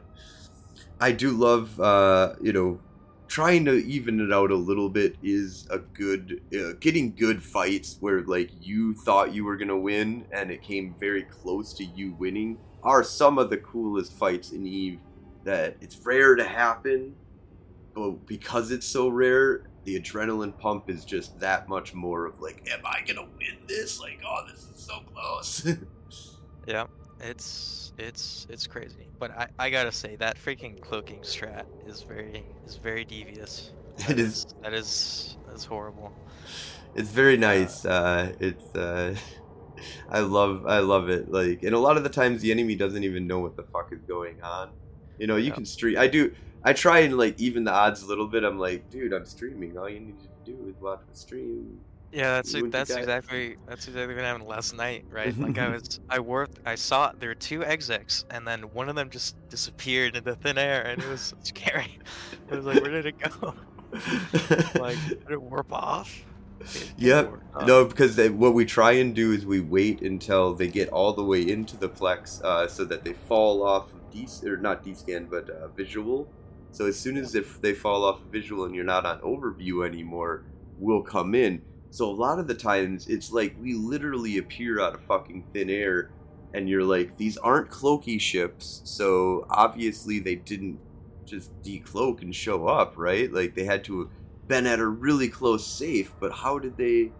[1.00, 2.80] I do love, uh, you know,
[3.28, 7.96] trying to even it out a little bit is a good, uh, getting good fights
[8.00, 12.12] where like you thought you were gonna win and it came very close to you
[12.18, 14.98] winning are some of the coolest fights in Eve.
[15.44, 17.14] That it's rare to happen,
[17.94, 22.68] but because it's so rare, the adrenaline pump is just that much more of like,
[22.72, 24.00] am I gonna win this?
[24.00, 25.66] Like, oh, this is so close.
[26.68, 26.86] Yeah,
[27.20, 29.08] it's it's it's crazy.
[29.18, 33.72] But I, I gotta say that freaking cloaking strat is very is very devious.
[33.98, 36.12] It That is- that is that's horrible.
[36.94, 37.84] It's very nice.
[37.84, 39.16] Uh, it's uh,
[40.08, 41.32] I love I love it.
[41.32, 43.92] Like, and a lot of the times the enemy doesn't even know what the fuck
[43.92, 44.70] is going on.
[45.18, 45.54] You know, you Yeah.
[45.54, 45.98] can stream.
[45.98, 46.32] I do.
[46.64, 48.44] I try and like even the odds a little bit.
[48.44, 49.76] I'm like, dude, I'm streaming.
[49.78, 51.80] All you need to do is watch the stream.
[52.12, 55.34] Yeah, that's You and your that's exactly that's exactly what happened last night, right?
[55.40, 58.96] Like I was I worked I saw there were two execs and then one of
[58.96, 61.98] them just disappeared into thin air and it was scary.
[62.48, 63.54] It was like where did it go?
[64.74, 66.26] Like did it warp off?
[66.74, 67.24] It Yep.
[67.24, 67.60] warp off.
[67.60, 71.12] No, because they, what we try and do is we wait until they get all
[71.12, 74.82] the way into the plex, uh, so that they fall off of D or not
[74.82, 76.32] D-scan, but uh, visual.
[76.72, 80.44] So as soon as if they fall off visual and you're not on overview anymore,
[80.78, 81.62] we'll come in.
[81.90, 85.68] So a lot of the times it's like we literally appear out of fucking thin
[85.68, 86.10] air,
[86.54, 90.80] and you're like, these aren't cloaky ships, so obviously they didn't
[91.26, 93.30] just decloak and show up, right?
[93.32, 94.08] Like they had to have
[94.48, 97.12] been at a really close safe, but how did they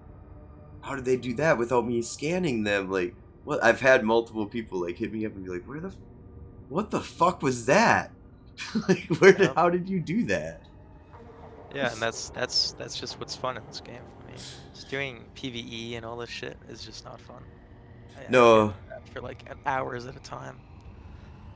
[0.81, 2.91] how did they do that without me scanning them?
[2.91, 5.95] Like what I've had multiple people like hit me up and be like, Where the
[6.69, 8.11] what the fuck was that?
[8.89, 10.63] like where did, how did you do that?
[11.75, 14.35] Yeah, and that's that's that's just what's fun in this game for me.
[14.75, 17.43] Just doing PVE and all this shit is just not fun.
[18.17, 18.75] I- I No.
[18.89, 20.61] that for like hours at a time.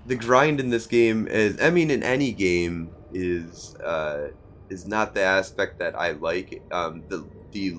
[0.07, 4.29] the grind in this game is I mean in any game is uh
[4.71, 6.63] is not the aspect that I like.
[6.71, 7.77] Um the the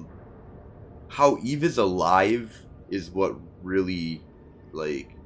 [1.07, 4.27] how Eve is alive is what really
[4.71, 5.17] like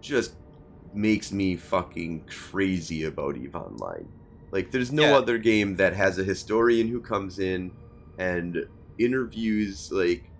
[0.00, 0.36] just
[0.94, 4.08] makes me fucking crazy about Eve Online.
[4.50, 5.16] Like there's no Yeah.
[5.16, 7.72] other game that has a historian who comes in
[8.18, 8.66] and
[8.98, 10.30] interviews like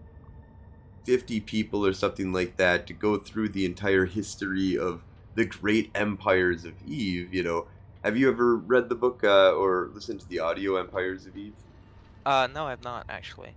[1.04, 5.02] 50 people or something like that to go through the entire history of
[5.34, 7.66] the great empires of Eve, you know.
[8.04, 11.54] Have you ever read the book uh, or listened to the audio Empires of Eve?
[12.24, 13.54] Uh, no, I've not actually.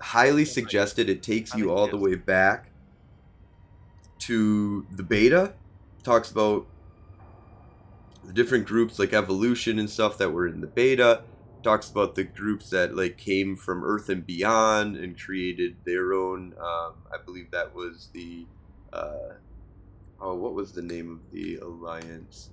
[0.00, 1.08] Highly suggested.
[1.08, 2.66] It takes you all the way back
[4.20, 5.54] to the beta.
[6.04, 6.66] Talks about
[8.24, 11.22] the different groups like evolution and stuff that were in the beta.
[11.62, 16.54] Talks about the groups that like came from Earth and beyond and created their own.
[16.60, 18.46] Um, I believe that was the.
[18.92, 19.34] Uh,
[20.20, 22.50] oh, what was the name of the alliance?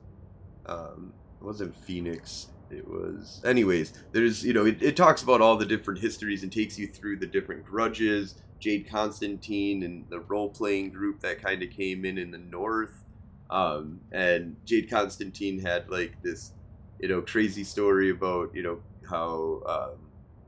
[0.65, 2.47] Um, it wasn't Phoenix.
[2.69, 3.41] It was.
[3.43, 6.87] Anyways, there's you know it, it talks about all the different histories and takes you
[6.87, 8.35] through the different grudges.
[8.59, 13.03] Jade Constantine and the role playing group that kind of came in in the north.
[13.51, 16.53] Um, and Jade Constantine had like this,
[16.99, 19.99] you know, crazy story about you know how um,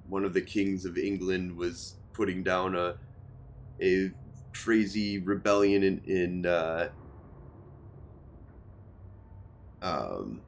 [0.07, 2.95] one of the kings of England was putting down a
[3.81, 4.11] a
[4.53, 6.89] crazy rebellion in in uh,
[9.81, 10.41] um,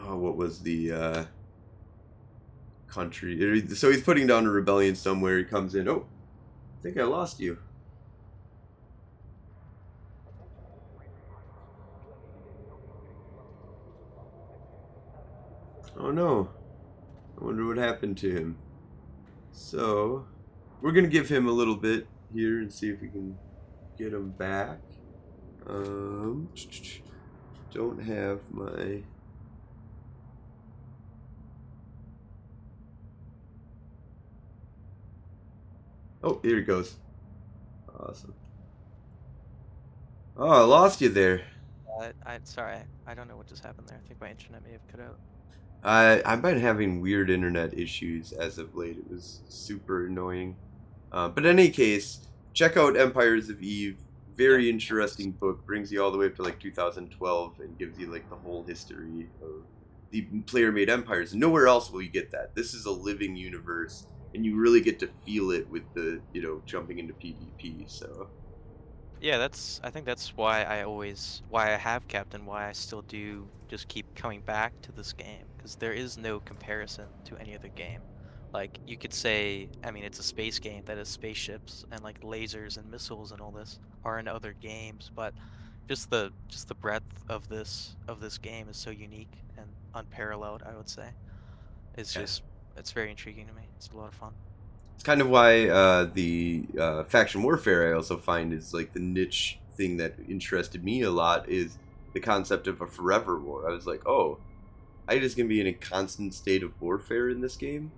[0.00, 1.24] oh, what was the uh,
[2.88, 3.66] country?
[3.74, 5.38] So he's putting down a rebellion somewhere.
[5.38, 5.88] He comes in.
[5.88, 6.06] Oh,
[6.78, 7.58] I think I lost you.
[15.96, 16.50] Oh no.
[17.40, 18.58] I wonder what happened to him.
[19.52, 20.26] So,
[20.80, 23.36] we're to give him a little bit here and see if we can
[23.96, 24.78] get him back.
[25.66, 26.48] Um,
[27.72, 29.02] don't have my.
[36.22, 36.96] Oh, here he goes.
[37.98, 38.34] Awesome.
[40.36, 41.42] Oh, I lost you there.
[42.00, 44.00] I, I sorry, I don't know what just happened there.
[44.02, 45.18] I think my internet may have cut out.
[45.84, 48.98] I I've been having weird internet issues as of late.
[48.98, 50.56] It was super annoying.
[51.12, 53.98] Uh, but in any case, check out Empires of Eve.
[54.36, 55.64] Very interesting book.
[55.66, 58.64] Brings you all the way up to like 2012 and gives you like the whole
[58.64, 59.66] history of
[60.10, 61.34] the player-made empires.
[61.34, 62.54] Nowhere else will you get that.
[62.54, 66.42] This is a living universe, and you really get to feel it with the you
[66.42, 67.88] know jumping into PvP.
[67.90, 68.30] So
[69.20, 69.80] Yeah, that's.
[69.84, 73.48] I think that's why I always, why I have kept, and why I still do
[73.68, 77.70] just keep coming back to this game, because there is no comparison to any other
[77.70, 78.02] game.
[78.52, 82.20] Like you could say, I mean, it's a space game that has spaceships and like
[82.22, 85.34] lasers and missiles and all this are in other games, but
[85.88, 90.62] just the just the breadth of this of this game is so unique and unparalleled.
[90.64, 91.10] I would say,
[91.94, 92.22] it's Yeah.
[92.22, 92.44] just
[92.76, 93.70] it's very intriguing to me.
[93.76, 94.34] It's a lot of fun.
[94.94, 99.00] it's kind of why uh, the uh, faction warfare I also find is like the
[99.00, 101.78] niche thing that interested me a lot is
[102.14, 103.68] the concept of a forever war.
[103.68, 104.40] I was like, oh,
[105.08, 107.92] I just gonna be in a constant state of warfare in this game.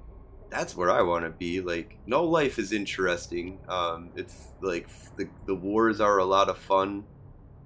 [0.51, 1.61] That's where I want to be.
[1.61, 3.59] Like, no life is interesting.
[3.69, 7.05] Um, it's like the the wars are a lot of fun.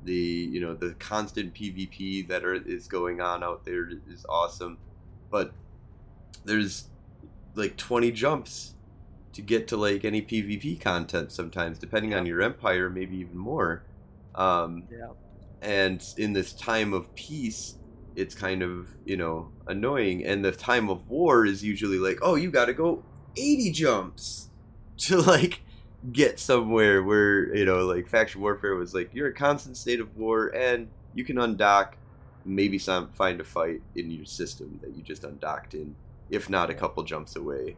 [0.04, 4.78] The you know the constant PvP that are, is going on out there is awesome,
[5.30, 5.52] but
[6.44, 6.88] there's
[7.54, 8.74] like 20 jumps
[9.32, 13.84] to get to like any PvP content sometimes, depending on your empire, maybe even more.
[14.34, 15.10] Um, Yeah.
[15.60, 17.76] and in this time of peace,
[18.16, 20.24] it's kind of you know annoying.
[20.24, 23.02] And the time of war is usually like, oh, you got to go
[23.36, 24.50] 80 jumps
[24.98, 25.62] to like
[26.12, 27.02] get somewhere.
[27.02, 30.88] Where you know like faction warfare was like you're a constant state of war, and
[31.14, 31.92] you can undock,
[32.44, 35.94] maybe some find a fight in your system that you just undocked in,
[36.30, 37.76] if not a couple jumps away.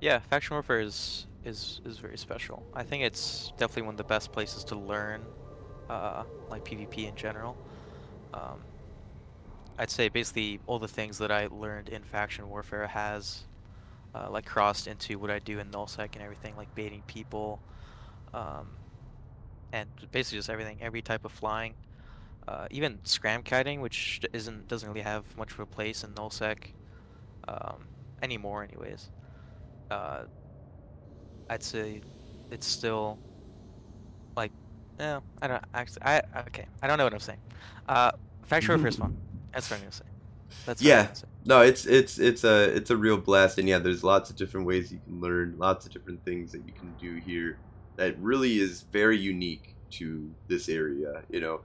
[0.00, 2.62] Yeah, faction warfare is is is very special.
[2.74, 5.22] I think it's definitely one of the best places to learn,
[5.88, 7.56] uh, like PvP in general.
[8.34, 8.60] Um,
[9.82, 13.44] I'd say basically all the things that I learned in faction warfare has,
[14.14, 17.60] uh, like crossed into what I do in nullsec and everything, like baiting people,
[18.32, 18.68] um,
[19.72, 21.74] and basically just everything, every type of flying,
[22.46, 26.58] uh, even scram kiting, which isn't doesn't really have much of a place in nullsec.
[27.48, 27.88] um,
[28.22, 29.10] anymore, anyways.
[29.90, 30.24] Uh,
[31.50, 32.02] I'd say
[32.52, 33.18] it's still
[34.36, 34.52] like,
[35.00, 36.02] yeah, I don't actually.
[36.02, 37.40] I okay, I don't know what I'm saying.
[37.88, 38.12] Uh,
[38.44, 39.16] Faction Warfare is fun.
[39.52, 40.04] That's what I'm gonna say.
[40.66, 41.12] That's Yeah.
[41.12, 41.26] say.
[41.44, 44.66] No, it's it's it's a it's a real blast, and yeah, there's lots of different
[44.66, 47.58] ways you can learn, lots of different things that you can do here.
[47.96, 51.22] That really is very unique to this area.
[51.30, 51.60] You know,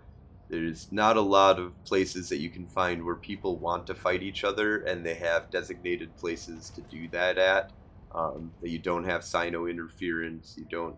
[0.49, 4.23] there's not a lot of places that you can find where people want to fight
[4.23, 7.71] each other, and they have designated places to do that at.
[8.15, 10.95] Um, that you don't have cyno interference, you don't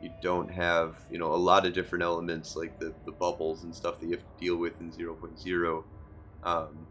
[0.00, 3.74] you don't have you know a lot of different elements like the the bubbles and
[3.74, 5.84] stuff that you have to deal with in 0.0.
[6.44, 6.86] Um,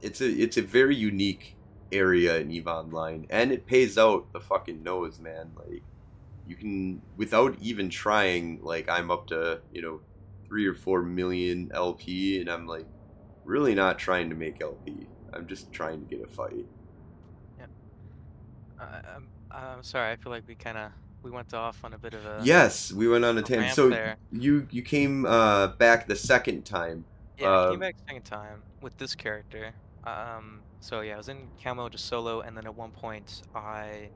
[0.00, 1.56] it's a it's a very unique
[1.90, 5.52] area in Eve Online, and it pays out the fucking nose, man.
[5.56, 5.82] Like
[6.46, 8.60] you can without even trying.
[8.62, 10.00] Like I'm up to you know
[10.46, 12.86] three or four million LP, and I'm like
[13.44, 15.06] really not trying to make LP.
[15.32, 16.66] I'm just trying to get a fight.
[18.82, 20.10] Uh, I'm, I'm sorry.
[20.10, 20.90] I feel like we kind of
[21.22, 23.74] we went off on a bit of a yes, we went on a a tangent.
[23.74, 24.16] So there.
[24.32, 27.04] you you came uh, back the second time.
[27.36, 29.74] Yeah, I Um, came back second time with this character.
[30.04, 34.10] Um, so yeah, I was in camo just solo, and then at one point I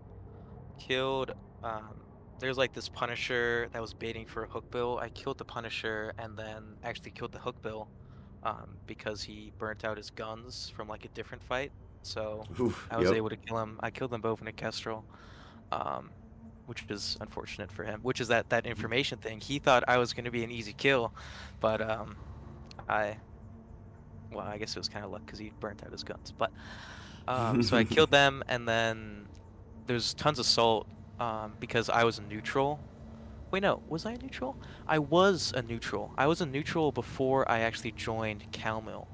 [0.78, 1.32] killed.
[1.62, 2.02] Um,
[2.38, 5.00] there's like this Punisher that was baiting for a hookbill.
[5.00, 7.88] I killed the Punisher, and then actually killed the hookbill
[8.42, 11.72] um, because he burnt out his guns from like a different fight.
[12.02, 13.16] So Oof, I was yep.
[13.16, 13.78] able to kill him.
[13.82, 15.06] I killed them both in a Kestrel,
[15.72, 16.12] um,
[16.66, 18.00] which is unfortunate for him.
[18.02, 19.40] Which is that that information thing.
[19.40, 21.14] He thought I was going to be an easy kill,
[21.60, 22.16] but um,
[22.88, 23.18] I,
[24.32, 26.32] well, I guess it was kind of luck because he burnt out his guns.
[26.36, 26.52] But
[27.28, 29.28] um, so I killed them, and then
[29.86, 30.88] there's tons of salt
[31.20, 32.80] um, because I was a neutral.
[33.50, 34.56] Wait, no, was I a neutral?
[34.86, 36.12] I was a neutral.
[36.18, 39.08] I was a neutral before I actually joined Calmill.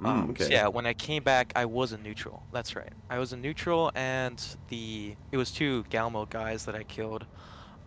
[0.00, 0.52] Mm, Um, so okay.
[0.52, 2.46] yeah, when I came back, I was a neutral.
[2.52, 2.92] That's right.
[3.08, 7.26] I was a neutral, and the it was two Galmo guys that I killed,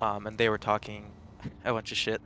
[0.02, 1.12] um, and they were talking
[1.66, 2.22] a bunch of shit,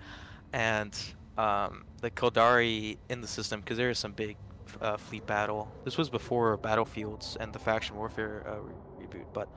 [0.53, 0.97] and
[1.39, 4.35] um, the Caldari in the system because there was some big
[4.81, 5.71] uh, fleet battle.
[5.85, 9.47] This was before Battlefields and the faction warfare uh, re- reboot, but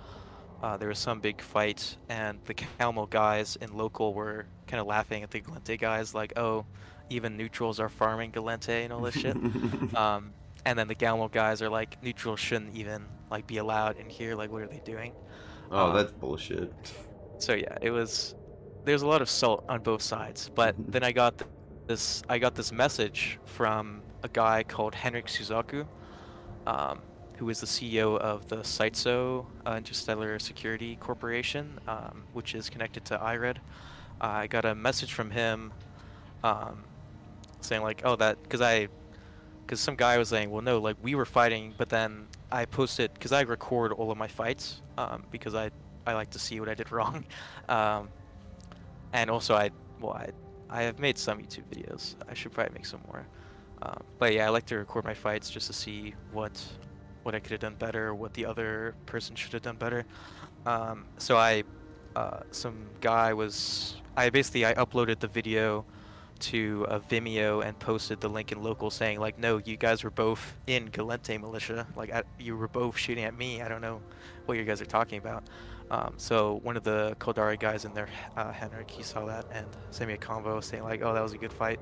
[0.63, 4.87] uh, there was some big fight, and the Calmill guys in local were kind of
[4.87, 6.65] laughing at the Gallente guys, like, "Oh,
[7.11, 9.37] even neutrals are farming Gallente and all this shit."
[9.97, 10.33] Um,
[10.65, 14.35] and then the Galmo guys are like, neutrals shouldn't even like be allowed in here.
[14.37, 15.13] Like, what are they doing?
[15.71, 16.73] oh, um, that's bullshit.
[17.39, 18.35] So yeah, it was.
[18.85, 20.51] There's a lot of salt on both sides.
[20.55, 21.51] But then I got th-
[21.87, 22.23] this.
[22.29, 25.87] I got this message from a guy called Henrik Suzaku,
[26.67, 27.01] um,
[27.37, 33.05] who is the CEO of the Saitso uh, Interstellar Security Corporation, um, which is connected
[33.07, 33.61] to IRED.
[34.21, 35.73] I got a message from him,
[36.45, 36.85] um,
[37.61, 38.89] saying like, "Oh, that," because I
[39.73, 43.15] because some guy was saying, well, no, like we were fighting, but then I posted
[43.15, 45.71] because I record all of my fights um, because I
[46.07, 47.25] I like to see what I did wrong,
[47.69, 48.09] um,
[49.13, 49.71] and also I
[50.01, 50.31] well I
[50.73, 52.15] I have made some YouTube videos.
[52.29, 53.27] I should probably make some more,
[53.83, 56.61] um, but yeah, I like to record my fights just to see what
[57.23, 60.05] what I could have done better, what the other person should have done better.
[60.67, 61.63] Um, so I
[62.17, 65.85] uh, some guy was I basically I uploaded the video
[66.41, 70.11] to a Vimeo and posted the link in local saying like, no, you guys were
[70.11, 71.87] both in Gallente militia.
[71.95, 73.63] Like I, you were both shooting at me.
[73.63, 74.01] I don't know
[74.47, 75.45] what you guys are talking about.
[75.91, 79.67] Um, so one of the Caldari guys in there, uh, Henrik, he saw that and
[79.91, 81.81] sent me a convo saying like, oh, that was a good fight.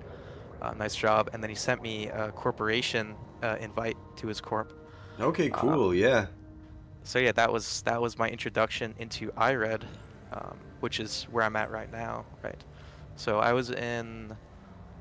[0.60, 1.30] Uh, nice job.
[1.32, 4.72] And then he sent me a corporation uh, invite to his corp.
[5.20, 5.94] Okay, cool.
[5.94, 6.26] yeah.
[7.02, 9.84] So yeah, that was that was my introduction into IRED,
[10.32, 12.62] um, which is where I'm at right now, right?
[13.16, 14.36] So I was in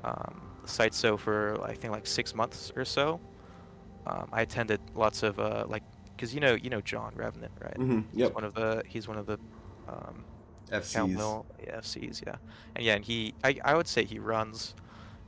[0.04, 3.20] um, site so for I think like six months or so.
[4.06, 5.82] Um, I attended lots of uh, like
[6.20, 7.78] because you know you know John Revenant, right?
[7.78, 9.38] hmm He's one of the he's one of the
[9.88, 10.26] um,
[10.70, 11.36] FCs.
[11.36, 12.38] Calmill FCs, yeah.
[12.76, 14.76] And yeah, and he I, I would say he runs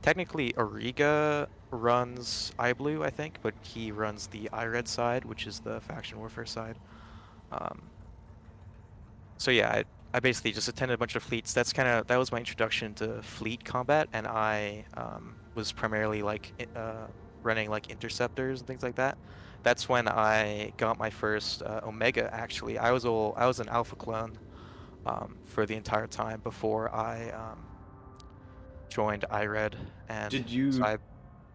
[0.03, 5.81] technically Ariga runs iBlue, I think, but he runs the iRed side, which is the
[5.81, 6.79] faction warfare side.
[7.51, 7.91] Um,
[9.37, 11.53] so yeah, I, I basically just attended a bunch of fleets.
[11.53, 16.23] That's kind of that was my introduction to fleet combat, and I um, was primarily
[16.23, 17.07] like uh,
[17.43, 19.19] running like interceptors and things like that.
[19.63, 22.29] That's when I got my first uh, Omega.
[22.33, 24.37] Actually, I was all I was an Alpha clone
[25.05, 27.65] um, for the entire time before I um,
[28.89, 29.75] joined IRED.
[30.09, 30.97] And Did you so I,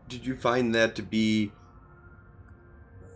[0.08, 1.52] did you find that to be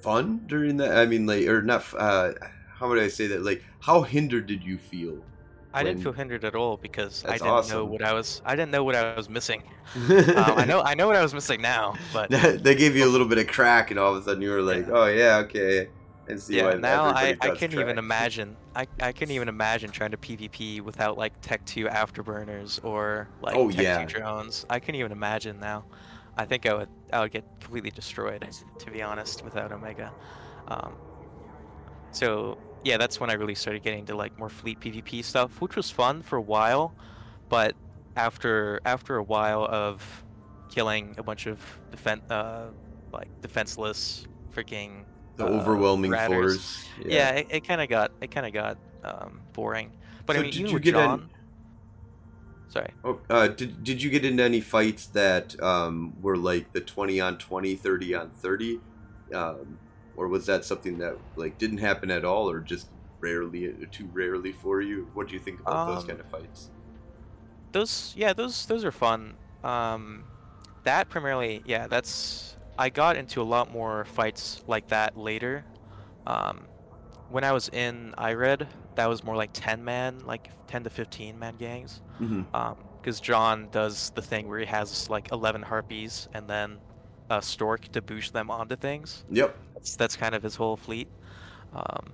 [0.02, 0.96] fun during that?
[0.96, 1.84] I mean, like, or not?
[1.96, 2.32] Uh,
[2.78, 3.42] how would I say that?
[3.42, 5.24] Like, how hindered did you feel?
[5.74, 8.42] I didn't feel hindered at all because I didn't know what I was.
[8.44, 9.62] I didn't know what I was missing.
[9.94, 12.30] um, I know I know what I was missing now, but
[12.62, 14.62] they gave you a little bit of crack, and all of a sudden you were
[14.62, 15.88] like, "Oh yeah, okay."
[16.28, 18.56] And see Yeah, now I, I couldn't even imagine.
[18.76, 23.54] I, I couldn't even imagine trying to PvP without like Tech 2 afterburners or like
[23.56, 24.04] Oh, Tech yeah.
[24.04, 24.64] 2 drones.
[24.70, 25.84] I couldn't even imagine now.
[26.36, 28.48] I think I would I would get completely destroyed
[28.78, 30.12] to be honest without Omega.
[30.68, 30.94] Um,
[32.12, 35.76] so yeah, that's when I really started getting into like more fleet PvP stuff, which
[35.76, 36.94] was fun for a while,
[37.48, 37.74] but
[38.16, 40.24] after after a while of
[40.70, 41.58] killing a bunch of
[41.90, 42.66] defen- uh,
[43.12, 45.04] like defenseless freaking
[45.36, 46.56] the uh, overwhelming ratters.
[46.56, 46.88] force.
[47.06, 49.92] yeah, it, it kind of got it kind of got um, boring.
[50.26, 51.30] But So I mean, did you with get an- John.
[52.68, 52.90] Sorry.
[53.04, 57.20] Oh, uh, did, did you get into any fights that um, were like the 20
[57.20, 58.80] on 20, 30 on 30?
[59.34, 59.78] Um,
[60.16, 62.88] or was that something that like didn't happen at all or just
[63.20, 65.08] rarely too rarely for you?
[65.14, 66.70] What do you think about those Um, kind of fights?
[67.72, 69.34] Those yeah, those those are fun.
[69.64, 70.24] Um,
[70.84, 75.64] that primarily yeah, that's I got into a lot more fights like that later.
[76.26, 76.66] Um,
[77.30, 81.38] when I was in IRED, that was more like 10 man, like 10 to 15
[81.38, 82.02] man gangs.
[83.00, 86.78] because John does the thing where he has like 11 harpies and then
[87.30, 89.24] a stork to boost them onto things.
[89.30, 89.56] Yep.
[89.82, 91.08] That's, that's kind of his whole fleet.
[91.74, 92.12] Um,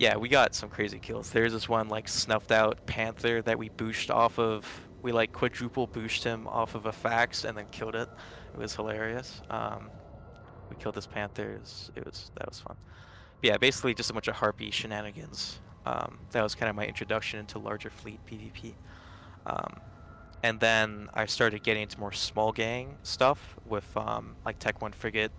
[0.00, 1.30] yeah, we got some crazy kills.
[1.30, 4.66] There's this one like snuffed out panther that we boosted off of.
[5.00, 8.08] We like quadruple boosted him off of a fax and then killed it.
[8.52, 9.42] It was hilarious.
[9.48, 9.90] Um,
[10.68, 11.52] we killed this panther.
[11.52, 12.76] It was, it was that was fun.
[13.40, 15.60] But yeah, basically just a bunch of harpy shenanigans.
[15.86, 18.74] Um, that was kind of my introduction into larger fleet PvP.
[19.46, 19.80] Um,
[20.42, 24.92] and then I started getting into more small gang stuff with um, like Tech One
[24.92, 25.30] frigate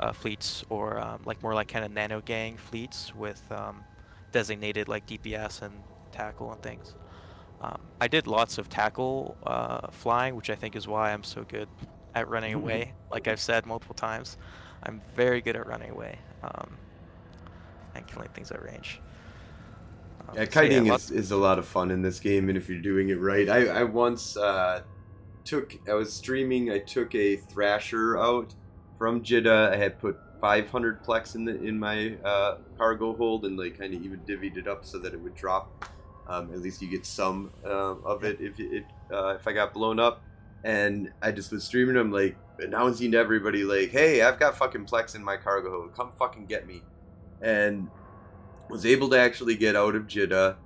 [0.00, 3.84] uh, fleets, or um, like more like kind of nano gang fleets with um,
[4.32, 6.94] designated like DPS and tackle and things.
[7.60, 11.44] Um, I did lots of tackle uh, flying, which I think is why I'm so
[11.44, 11.68] good
[12.14, 12.56] at running Mhm.
[12.56, 12.94] away.
[13.10, 14.36] Like I've said multiple times,
[14.82, 16.78] I'm very good at running away um,
[17.94, 19.00] and killing things at range.
[20.28, 22.48] Um, Yeah, so yeah, kiting lots- is, is a lot of fun in this game,
[22.48, 24.82] and if you're doing it right, I, I once uh,
[25.44, 26.70] took I was streaming.
[26.70, 28.54] I took a Thrasher out
[28.98, 29.72] from Jita.
[29.72, 33.94] I had put 500 plex in the in my uh, cargo hold, and like kind
[33.94, 35.90] of even divvied it up so that it would drop.
[36.26, 39.74] Um, at least you get some uh, of it if it uh, if I got
[39.74, 40.22] blown up.
[40.64, 41.96] And I just was streaming.
[41.96, 45.94] I'm like announcing to everybody like, "Hey, I've got fucking plex in my cargo hold.
[45.94, 46.82] Come fucking get me."
[47.42, 47.88] And
[48.70, 50.56] was able to actually get out of Jita.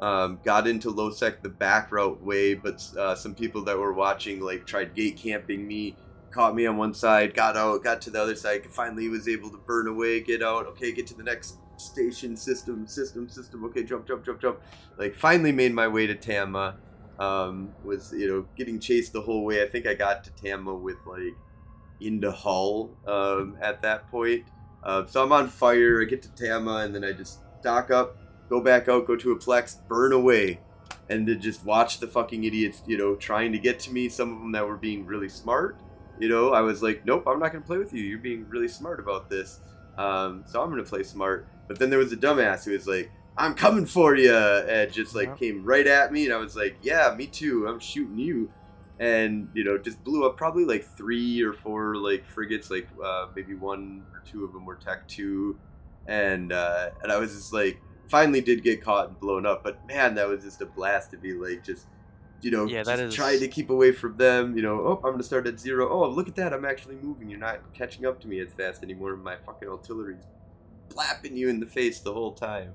[0.00, 4.40] Um, got into lowsec the back route way, but uh, some people that were watching
[4.40, 5.96] like tried gate camping me,
[6.34, 9.48] caught me on one side, got out, got to the other side, finally was able
[9.50, 10.66] to burn away, get out.
[10.66, 13.64] Okay, get to the next station, system, system, system.
[13.66, 14.60] Okay, jump, jump, jump, jump.
[14.98, 16.76] Like finally made my way to Tama.
[17.20, 19.62] Um, was you know getting chased the whole way.
[19.62, 21.36] I think I got to Tama with like
[22.00, 24.44] into Hull um, at that point.
[24.82, 26.02] Uh, so I'm on fire.
[26.02, 28.18] I get to Tama, and then I just stock up,
[28.48, 30.58] go back out, go to a Plex, burn away,
[31.08, 34.08] and to just watch the fucking idiots, you know, trying to get to me.
[34.08, 35.78] Some of them that were being really smart.
[36.18, 38.02] You know, I was like, nope, I'm not gonna play with you.
[38.02, 39.60] You're being really smart about this.
[39.98, 41.46] Um, so I'm gonna play smart.
[41.68, 45.14] But then there was a dumbass who was like, I'm coming for you, and just
[45.14, 45.38] like Yep.
[45.38, 47.66] came right at me, and I was like, yeah, me too.
[47.66, 48.50] I'm shooting you
[49.00, 53.26] and you know just blew up probably like three or four like frigates like uh,
[53.34, 55.58] maybe one or two of them were tech two
[56.06, 59.84] and uh, and i was just like finally did get caught and blown up but
[59.88, 61.86] man that was just a blast to be like just
[62.44, 65.00] you know Yeah, just that is- trying to keep away from them you know oh
[65.04, 68.06] i'm gonna start at zero oh look at that i'm actually moving you're not catching
[68.06, 70.24] up to me as fast anymore my fucking artillery's
[70.90, 72.72] blapping you in the face the whole time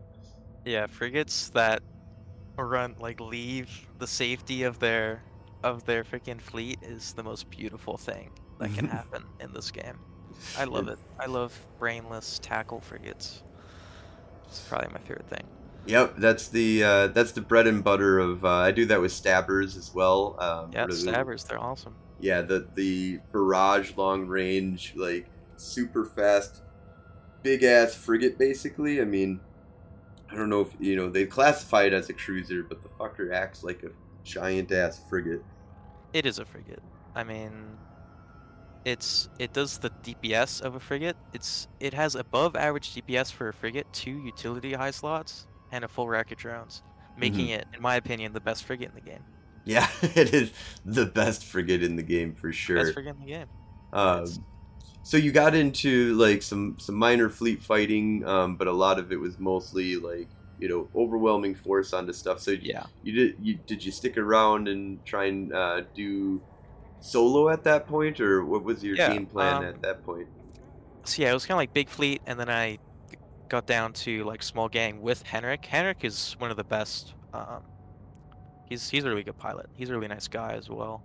[0.65, 1.82] Yeah, frigates that
[2.57, 5.24] run like leave the safety of their
[5.63, 8.95] of their freaking fleet is the most beautiful thing that can mm-hmm.
[8.95, 9.99] happen in this game.
[10.57, 10.99] I love it.
[11.20, 13.43] I love brainless tackle frigates.
[14.45, 15.45] It's probably my favorite thing.
[15.89, 18.45] Yep, that's the uh, that's the bread and butter of.
[18.45, 20.35] Uh, I do that with stabbers as well.
[20.39, 21.95] Um, Yeah, stabbers, they're awesome.
[22.19, 25.27] Yeah, the the barrage long range like
[25.57, 26.61] super fast,
[27.41, 29.01] big ass frigate basically.
[29.01, 29.39] I mean,
[30.31, 33.33] I don't know if you know they classify it as a cruiser, but the fucker
[33.33, 33.89] acts like a
[34.23, 35.43] giant ass frigate.
[36.13, 36.83] It is a frigate.
[37.15, 37.77] I mean,
[38.85, 41.17] it's it does the DPS of a frigate.
[41.33, 45.88] It's it has above average DPS for a frigate, two utility high slots, and a
[45.88, 46.84] full rack of drones,
[47.15, 49.26] making it, in my opinion, the best frigate in the game.
[49.65, 50.53] Yeah, it is
[50.86, 52.93] the best frigate in the game for sure.
[52.93, 53.51] Best frigate in the game.
[53.93, 54.45] Um,
[55.03, 59.11] so you got into like some some minor fleet fighting, um, but a lot of
[59.11, 62.41] it was mostly like you know overwhelming force onto stuff.
[62.41, 62.88] So Yeah.
[63.03, 66.43] you did you did you stick around and try and uh, do
[67.01, 70.30] solo at that point, or what was your Yeah, game plan um, at that point?
[71.05, 72.80] So yeah, it was kind of like big fleet, and then I
[73.49, 75.65] got down to like small gang with Henrik.
[75.65, 77.13] Henrik is one of the best.
[77.33, 77.63] Um,
[78.65, 79.69] he's he's a really good pilot.
[79.73, 81.03] He's a really nice guy as well.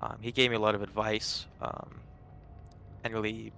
[0.00, 2.00] Um, he gave me a lot of advice, um,
[3.04, 3.52] and really,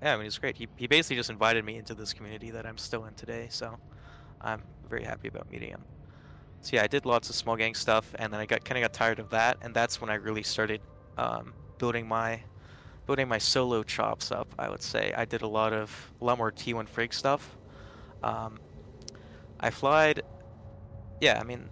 [0.00, 0.56] yeah, I mean, it's great.
[0.56, 3.48] He he basically just invited me into this community that I'm still in today.
[3.50, 3.76] So
[4.40, 5.82] I'm very happy about meeting him.
[6.60, 8.82] So yeah, I did lots of small gang stuff, and then I got kind of
[8.82, 10.82] got tired of that, and that's when I really started
[11.16, 12.40] um, building my
[13.06, 14.54] building my solo chops up.
[14.58, 17.56] I would say I did a lot of a lot more T1 Frig stuff.
[18.22, 18.58] Um,
[19.60, 20.22] I flied,
[21.20, 21.68] yeah, I mean,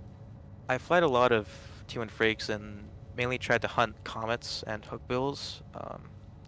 [0.69, 1.49] I flied a lot of
[1.89, 5.63] T1 Frigs and mainly tried to hunt comets and hookbills,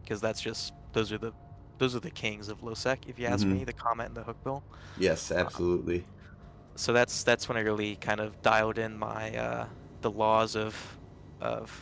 [0.02, 1.32] because that's just those are the
[1.78, 3.50] those are the kings of lowsec, if you ask Mhm.
[3.50, 4.62] me, the comet and the hookbill.
[4.96, 6.06] Yes, absolutely.
[6.76, 9.68] so that's that's when I really kind of dialed in my uh,
[10.02, 11.00] the laws of
[11.40, 11.72] of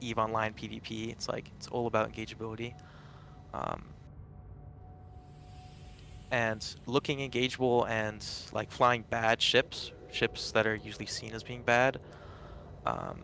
[0.00, 1.10] Eve Online PvP.
[1.10, 2.74] It's like it's all about engageability,
[3.54, 3.95] um,
[6.30, 11.62] and looking engageable and like flying bad ships, ships that are usually seen as being
[11.62, 12.00] bad.
[12.84, 13.22] Um,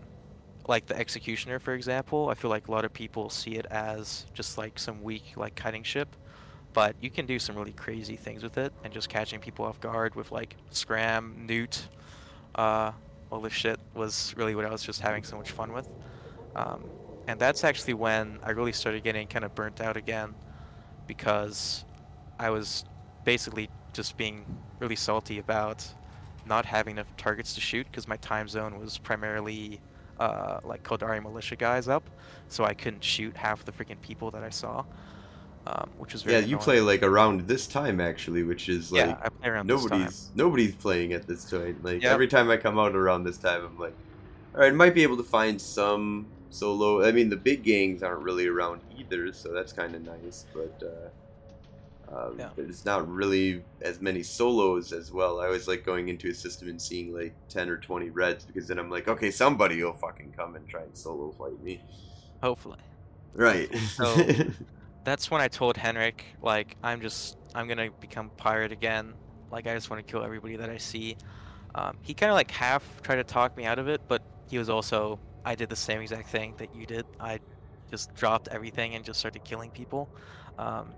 [0.68, 4.26] like the Executioner, for example, I feel like a lot of people see it as
[4.32, 6.14] just like some weak like kiting ship,
[6.72, 9.80] but you can do some really crazy things with it and just catching people off
[9.80, 11.82] guard with like scram, neut,
[12.54, 12.92] uh,
[13.30, 15.88] all this shit was really what I was just having so much fun with.
[16.54, 16.84] Um,
[17.26, 20.34] and that's actually when I really started getting kind of burnt out again
[21.06, 21.84] because
[22.38, 22.84] I was
[23.24, 24.44] basically just being
[24.80, 25.86] really salty about
[26.44, 29.80] not having enough targets to shoot because my time zone was primarily
[30.18, 32.10] uh, like Caldari militia guys up,
[32.48, 34.84] so I couldn't shoot half the freaking people that I saw,
[35.66, 36.58] um, which was very Yeah, you annoying.
[36.58, 40.00] play like around this time actually, which is like yeah, I play around this time.
[40.00, 41.82] nobody's nobody's playing at this point.
[41.84, 42.12] Like Yep.
[42.12, 43.96] every time I come out around this time, I'm like,
[44.54, 47.04] all right, might be able to find some solo.
[47.04, 50.46] I mean, the big gangs aren't really around either, so that's kind of nice.
[50.52, 51.08] But uh,
[52.14, 52.50] um, Yeah.
[52.56, 55.40] there's not really as many solos as well.
[55.40, 58.68] I always like going into a system and seeing like ten or twenty reds because
[58.68, 61.82] then I'm like, okay, somebody will fucking come and try and solo fight me.
[62.42, 62.78] Hopefully.
[63.34, 63.74] Right.
[63.96, 64.14] So-
[65.04, 69.14] that's when I told Henrik, like, I'm just, I'm gonna become pirate again.
[69.50, 71.16] Like, I just want to kill everybody that I see.
[71.74, 74.58] Um, he kind of like half tried to talk me out of it, but he
[74.58, 77.04] was also, I did the same exact thing that you did.
[77.18, 77.40] I
[77.90, 80.08] just dropped everything and just started killing people.
[80.58, 80.92] Um,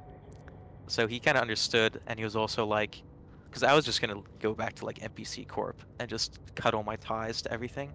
[0.86, 3.02] so he kind of understood, and he was also like,
[3.46, 6.82] because I was just gonna go back to like NPC Corp and just cut all
[6.82, 7.92] my ties to everything.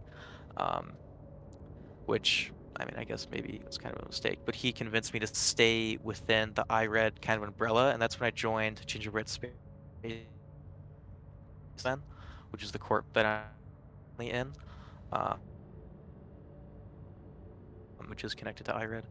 [0.58, 0.94] Um,
[2.06, 5.20] which I mean, I guess maybe it's kind of a mistake, but he convinced me
[5.20, 9.52] to stay within the iRed kind of umbrella, and that's when I joined Gingerbread Space
[11.84, 12.02] then,
[12.52, 14.54] which is the corp that I'm in,
[15.12, 15.36] uh,
[18.08, 19.04] which is connected to iRed.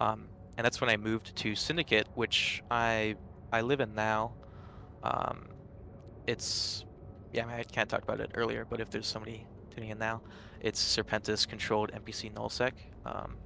[0.00, 3.16] Um, and that's when I moved to Syndicate, which I
[3.52, 4.32] I live in now.
[5.02, 5.48] Um,
[6.26, 6.84] it's
[7.32, 10.22] yeah, I, can't talk about it earlier, but if there's somebody tuning in now,
[10.60, 12.72] it's Serpentis controlled NPC nullsec.
[13.04, 13.36] Um,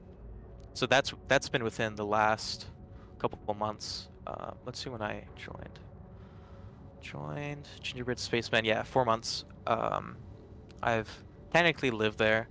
[0.74, 2.66] so that's that's been within the last
[3.18, 4.08] couple of months.
[4.26, 5.78] Uh, let's see when I joined.
[7.00, 8.64] Joined Gingerbread Spaceman.
[8.64, 9.44] Yeah, four months.
[9.66, 10.16] Um,
[10.82, 11.10] I've
[11.52, 12.48] technically lived there.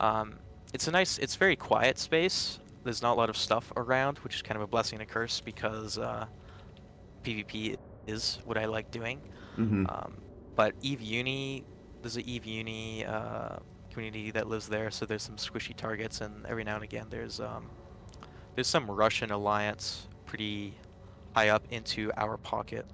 [0.00, 0.38] Um,
[0.74, 1.18] it's a nice.
[1.18, 2.58] It's very quiet space.
[2.84, 5.12] There's not a lot of stuff around, which is kind of a blessing and a
[5.12, 6.26] curse because uh,
[7.22, 7.76] PvP
[8.06, 9.20] is what I like doing.
[9.56, 10.14] hmm Um,
[10.54, 11.64] but Eve Uni,
[12.02, 13.56] there's an Eve Uni uh,
[13.90, 17.40] community that lives there, so there's some squishy targets, and every now and again there's
[17.40, 17.70] um,
[18.54, 20.74] there's some Russian alliance pretty
[21.34, 22.84] high up into our pocket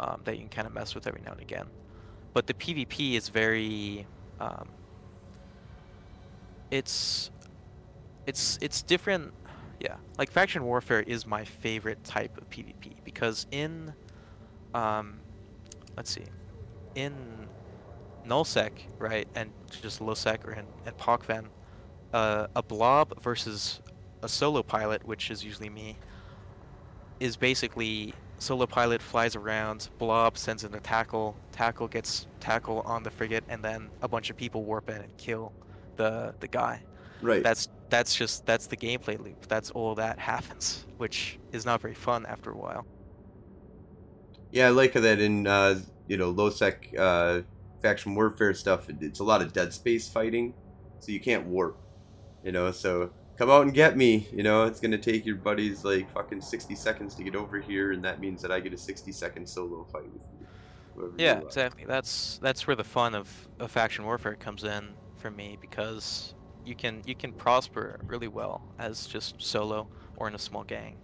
[0.00, 1.66] um, that you can kind of mess with every now and again.
[2.32, 4.06] But the PvP is very,
[4.40, 4.68] um,
[6.70, 7.30] it's
[8.26, 9.32] it's it's different.
[9.80, 13.92] Yeah, like faction warfare is my favorite type of PvP because in
[14.74, 15.20] um,
[15.96, 16.24] let's see,
[16.94, 17.14] in
[18.26, 19.50] nullsec, right, and
[19.82, 21.46] just lowsec or in, in Pochven,
[22.12, 23.80] uh, a blob versus
[24.22, 25.96] a solo pilot, which is usually me,
[27.20, 33.02] is basically solo pilot flies around, blob sends in a tackle, tackle gets tackle on
[33.02, 35.52] the frigate, and then a bunch of people warp in and kill
[35.96, 36.82] the the guy.
[37.22, 37.42] Right.
[37.42, 39.46] That's that's just that's the gameplay loop.
[39.46, 42.86] That's all that happens, which is not very fun after a while.
[44.50, 47.42] Yeah, I like that in uh, you know low sec uh,
[47.82, 48.88] faction warfare stuff.
[49.00, 50.54] It's a lot of dead space fighting,
[51.00, 51.78] so you can't warp.
[52.44, 54.28] You know, so come out and get me.
[54.32, 57.92] You know, it's gonna take your buddies like fucking sixty seconds to get over here,
[57.92, 60.46] and that means that I get a sixty second solo fight with you.
[61.18, 61.84] Yeah, exactly.
[61.84, 66.34] That's that's where the fun of, of faction warfare comes in for me because
[66.66, 70.98] you can you can prosper really well as just solo or in a small gang.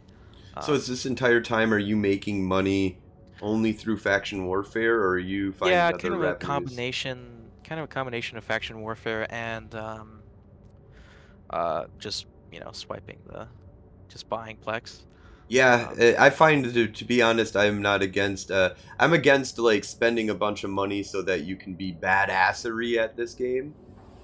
[0.58, 3.02] So Um, is this entire time are you making money
[3.40, 7.80] only through faction warfare, or are you finding yeah, other kind of a combination, kind
[7.80, 10.24] of a combination of faction warfare and um,
[11.50, 13.48] uh, just you know swiping the,
[14.08, 15.04] just buying plex.
[15.48, 18.50] Yeah, Um, uh, I find to, to be honest, I'm not against.
[18.50, 22.96] Uh, I'm against like spending a bunch of money so that you can be badassery
[22.96, 23.74] at this game.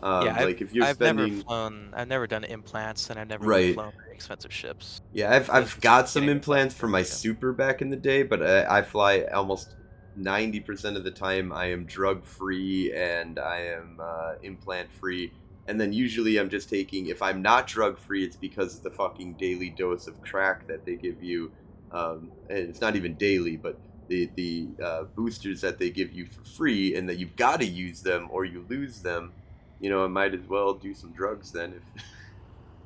[0.03, 3.19] Um, yeah, I've, like if you're I've spending, never flown, I've never done implants, and
[3.19, 3.75] I've never Right.
[3.75, 5.01] flown very expensive ships.
[5.13, 8.79] yeah, I've I've got some implants for my super back in the day, but I,
[8.81, 9.75] I fly almost
[10.15, 11.53] ninety percent of the time.
[11.53, 15.33] I am drug free and I am uh, implant free.
[15.67, 17.07] And then usually I'm just taking.
[17.07, 20.85] If I'm not drug free, it's because of the fucking daily dose of crack that
[20.85, 21.53] they give you.
[21.91, 26.27] Um, and it's not even daily, but the the uh, boosters that they give you
[26.27, 29.33] for free, and that you've got to use them or you lose them.
[29.81, 31.75] You know, I might as well do some drugs then.
[31.75, 32.05] If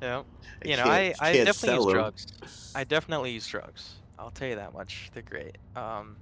[0.01, 0.23] Yeah,
[0.63, 2.09] I you know, I, I definitely use use 'em.
[2.09, 2.25] drugs.
[2.75, 4.01] I definitely use drugs.
[4.17, 5.09] I'll tell you that much.
[5.13, 5.57] They're great.
[5.75, 6.19] Um,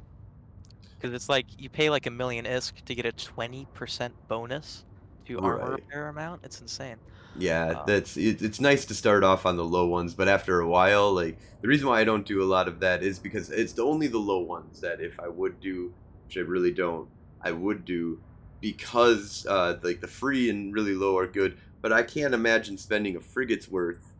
[1.00, 4.86] because it's like you pay like a million ISK to get a twenty percent bonus
[5.28, 5.84] to armor Right.
[5.92, 6.42] repair amount.
[6.44, 7.02] It's insane.
[7.34, 10.60] Yeah, Um, that's it, it's nice to start off on the low ones, but after
[10.60, 13.50] a while, like the reason why I don't do a lot of that is because
[13.50, 15.96] it's only the low ones that if I would do,
[16.26, 17.10] which I really don't,
[17.42, 18.22] I would do
[18.62, 23.16] because uh, like the free and really low are good, but I can't imagine spending
[23.18, 24.14] a frigate's worth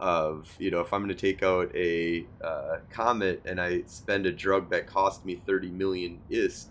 [0.00, 4.26] of you know if I'm going to take out a uh, comet and I spend
[4.26, 6.66] a drug that cost me 30 million ISK.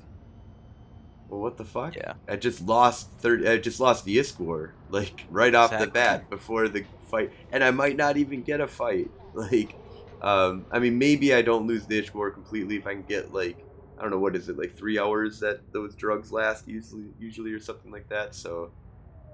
[1.29, 1.95] Well, what the fuck?
[1.95, 2.13] Yeah.
[2.27, 3.47] I just lost thirty.
[3.47, 7.63] I just lost the ISK war, like right off the bat before the fight, and
[7.63, 9.09] I might not even get a fight.
[9.35, 9.73] Like,
[10.21, 13.33] um, I mean, maybe I don't lose the ISK war completely if I can get
[13.33, 13.57] like,
[14.03, 17.53] I don't know what is it, like three hours that those drugs last usually, usually
[17.53, 18.35] or something like that.
[18.35, 18.69] So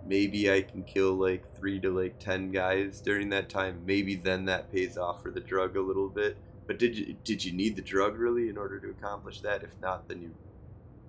[0.05, 3.81] maybe I can kill like three to like ten guys during that time.
[3.87, 6.37] Maybe then that pays off for the drug a little bit.
[6.67, 9.63] But did you did you need the drug really in order to accomplish that?
[9.63, 10.35] If not, then you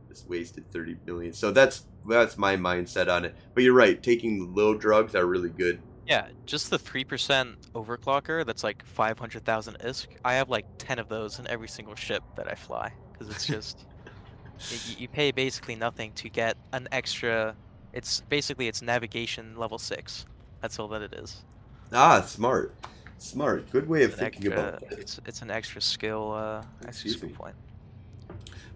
[0.08, 1.34] just wasted thirty million.
[1.34, 3.34] So that's that's my mindset on it.
[3.52, 5.82] But you're right, taking low drugs are really good.
[6.06, 8.46] Yeah, just the three percent overclocker.
[8.46, 10.06] That's like five hundred thousand ISK.
[10.24, 13.46] I have like ten of those in every single ship that I fly because it's
[13.46, 13.86] just
[14.70, 17.54] y- you pay basically nothing to get an extra.
[17.92, 20.24] It's basically it's navigation level six.
[20.62, 21.44] That's all that it is.
[21.92, 22.74] Ah, smart.
[23.18, 23.70] Smart.
[23.70, 24.98] Good way of thinking extra, about that.
[24.98, 26.32] it's it's an extra skill.
[26.32, 27.54] Uh, extra skill point.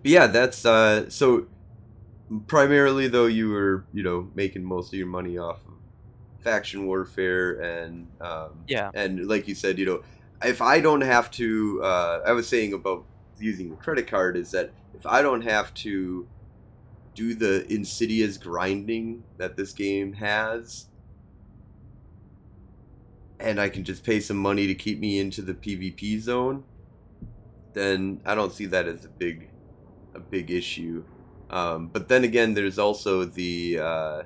[0.02, 1.46] But yeah, that's uh so
[2.46, 5.74] primarily though you were, you know, making most of your money off of
[6.42, 8.90] faction warfare and um Yeah.
[8.94, 10.02] and like you said, you know,
[10.44, 13.04] if I don't have to uh I was saying about
[13.38, 16.26] using the credit card is that if I don't have to
[17.14, 20.86] do the insidious grinding that this game has
[23.38, 26.64] and I can just pay some money to keep me into the PvP zone,
[27.72, 29.50] then I don't see that as a big
[30.14, 31.04] a big issue.
[31.50, 34.22] Um, but then again, there's also the uh,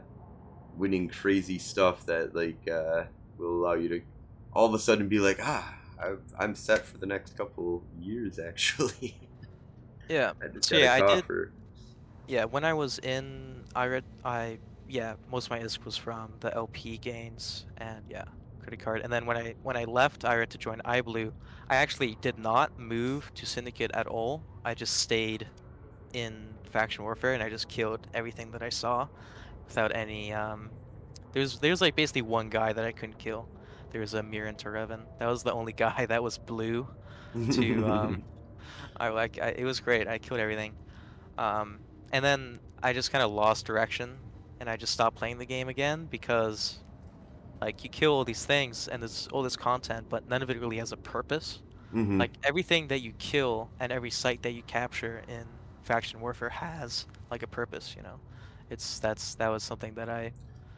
[0.77, 3.05] winning crazy stuff that like uh,
[3.39, 4.01] will allow you to
[4.53, 8.39] all of a sudden be like, ah, I've, I'm set for the next couple years.
[8.39, 9.19] Actually,
[10.09, 10.33] Yeah.
[10.41, 11.25] I yeah, I did-.
[12.27, 16.33] Yeah, when I was in I read, I yeah, most of my ISK was from
[16.41, 18.25] the LP gains and yeah,
[18.61, 19.03] credit card.
[19.03, 21.33] And then when I when I left IRED to join iBlue,
[21.69, 24.43] I actually did not move to Syndicate at all.
[24.65, 25.47] I just stayed
[26.15, 29.09] in faction warfare and I just killed everything that I saw
[29.67, 30.71] without any um
[31.33, 33.49] there's there's like basically one guy that I couldn't kill.
[33.91, 35.01] There was a Miran Terevan.
[35.19, 36.87] That was the only guy that was blue
[37.53, 38.23] to um,
[38.97, 40.09] I like I, it was great.
[40.09, 40.75] I killed everything,
[41.37, 41.81] um,
[42.13, 44.19] and then I just kind of lost direction,
[44.61, 46.79] and I just stopped playing the game again because,
[47.61, 50.61] like, you kill all these things and there's all this content, but none of it
[50.61, 51.61] really has a purpose.
[51.95, 52.19] Mhm.
[52.19, 55.45] Like everything that you kill and every site that you capture in
[55.83, 57.95] faction warfare has like a purpose.
[57.97, 58.21] You know,
[58.69, 60.33] it's that's that was something that I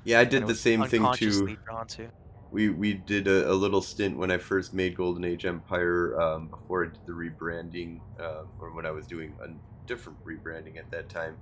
[0.05, 1.57] yeah, I did the same thing too.
[1.65, 2.09] drawn to.
[2.51, 6.49] We we did a, a little stint when I first made Golden Age Empire um,
[6.49, 9.49] before I did the rebranding, um, or when I was doing a
[9.87, 11.37] different rebranding at that time.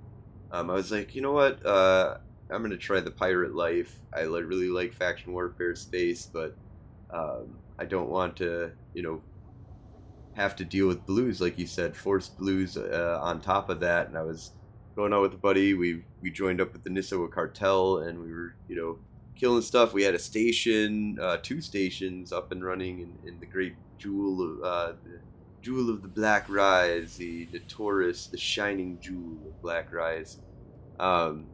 [0.51, 1.65] Um, I was like, you know what?
[1.65, 2.17] Uh,
[2.51, 3.99] I'm gonna try the pirate life.
[4.13, 6.55] I li- really like faction warfare space, but
[7.11, 9.21] um, I don't want to, you know,
[10.33, 14.07] have to deal with blues like you said, forced blues uh, on top of that.
[14.07, 14.51] And I was
[14.95, 15.73] going out with a buddy.
[15.73, 18.99] We we joined up with the Nissawa cartel, and we were, you know,
[19.39, 19.93] killing stuff.
[19.93, 24.41] We had a station, uh, two stations up and running in, in the great jewel
[24.43, 25.19] of uh, the
[25.61, 30.39] jewel of the Black Rise, the the Taurus, the shining jewel of Black Rise.
[30.99, 31.45] Um,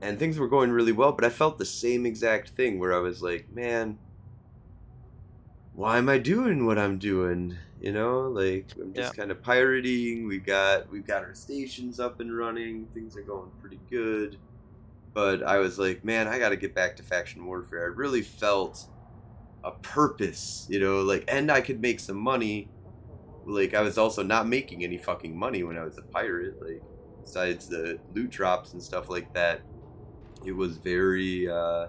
[0.00, 2.98] and things were going really well, but I felt the same exact thing where I
[2.98, 3.98] was like, man,
[5.72, 7.56] why am I doing what I'm doing?
[7.80, 9.20] You know, like I'm just Yeah.
[9.20, 10.26] kind of pirating.
[10.26, 12.86] We've got we've got our stations up and running.
[12.94, 14.38] Things are going pretty good.
[15.14, 17.84] But I was like, man, I got to get back to faction warfare.
[17.84, 18.86] I really felt
[19.62, 22.68] a purpose, you know, like and I could make some money.
[23.46, 26.82] Like I was also not making any fucking money when I was a pirate, like
[27.22, 29.62] besides the loot drops and stuff like that.
[30.44, 31.86] It was very uh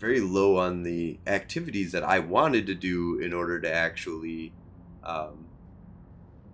[0.00, 4.54] very low on the activities that I wanted to do in order to actually
[5.04, 5.46] um,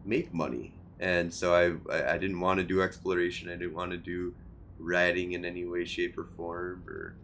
[0.04, 0.74] make money.
[0.98, 3.48] And so I, I didn't want to do exploration.
[3.48, 4.34] I didn't want to do
[4.78, 7.16] ratting in any way, shape, or form, or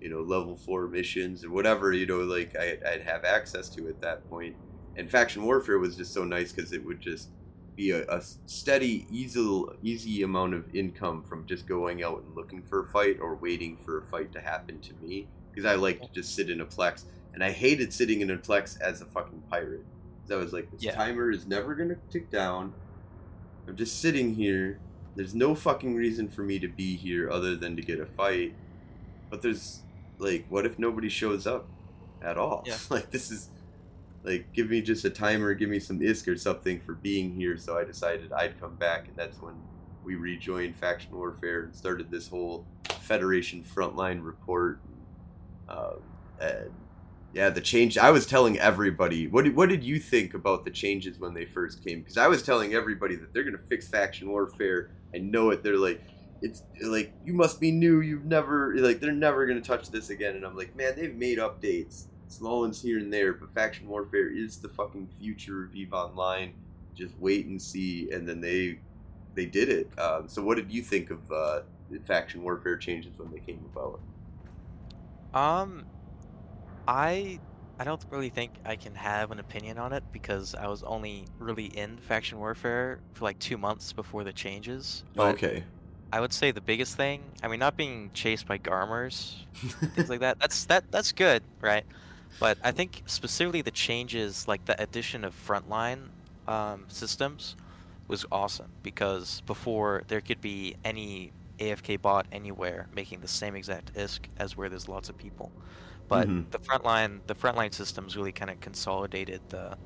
[0.00, 1.92] you know, level four missions or whatever.
[1.92, 4.56] You know, like I, I'd have access to at that point.
[4.96, 7.30] And faction warfare was just so nice because it would just
[7.76, 12.62] be a, a steady, easy, easy amount of income from just going out and looking
[12.62, 16.00] for a fight or waiting for a fight to happen to me because I like
[16.02, 19.06] to just sit in a plex, and I hated sitting in a plex as a
[19.06, 19.84] fucking pirate.
[20.22, 20.94] Because I was like, this Yeah.
[20.94, 22.72] timer is never gonna tick down.
[23.66, 24.78] I'm just sitting here.
[25.16, 28.54] There's no fucking reason for me to be here other than to get a fight.
[29.30, 29.80] But there's
[30.18, 31.66] like, what if nobody shows up
[32.22, 32.62] at all?
[32.66, 32.76] Yeah.
[32.90, 33.48] like this is
[34.22, 37.56] like, give me just a timer, give me some ISK or something for being here.
[37.56, 39.54] So I decided I'd come back, and that's when
[40.04, 42.64] we rejoined faction warfare and started this whole
[43.00, 44.80] Federation frontline report.
[45.68, 46.02] Um,
[46.40, 46.70] and
[47.32, 47.98] yeah, the change.
[47.98, 49.28] I was telling everybody.
[49.28, 52.00] What did, what did you think about the changes when they first came?
[52.00, 54.90] Because I was telling everybody that they're gonna fix faction warfare.
[55.14, 55.62] I know it.
[55.62, 56.02] They're like,
[56.42, 58.00] it's like you must be new.
[58.00, 60.36] You've never like they're never gonna touch this again.
[60.36, 64.28] And I'm like, man, they've made updates, small ones here and there, but faction warfare
[64.28, 66.52] is the fucking future of Eve Online.
[66.94, 68.10] Just wait and see.
[68.10, 68.78] And then they
[69.34, 69.98] they did it.
[69.98, 71.60] Um, so what did you think of uh,
[72.04, 74.00] faction warfare changes when they came about?
[75.34, 75.84] Um,
[76.88, 77.40] I
[77.78, 81.26] I don't really think I can have an opinion on it because I was only
[81.38, 85.04] really in faction warfare for like two months before the changes.
[85.14, 85.64] But okay.
[86.12, 89.34] I would say the biggest thing, I mean, not being chased by Garmurs,
[89.94, 90.38] things like that.
[90.38, 91.84] That's that that's good, right?
[92.40, 96.08] But I think specifically the changes, like the addition of frontline
[96.48, 97.56] um, systems,
[98.08, 103.94] was awesome because before there could be any AFK bot anywhere making the same exact
[103.94, 105.50] ISK as where there's lots of people.
[106.08, 106.50] But Mhm.
[106.50, 109.78] the frontline the frontline systems really kind of consolidated the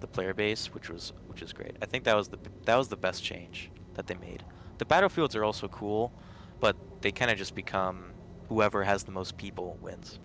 [0.00, 1.76] the player base, which was which is great.
[1.82, 4.44] I think that was the that was the best change that they made.
[4.78, 6.14] The battlefields are also cool,
[6.60, 8.16] but they kind of just become
[8.48, 10.20] whoever has the most people wins.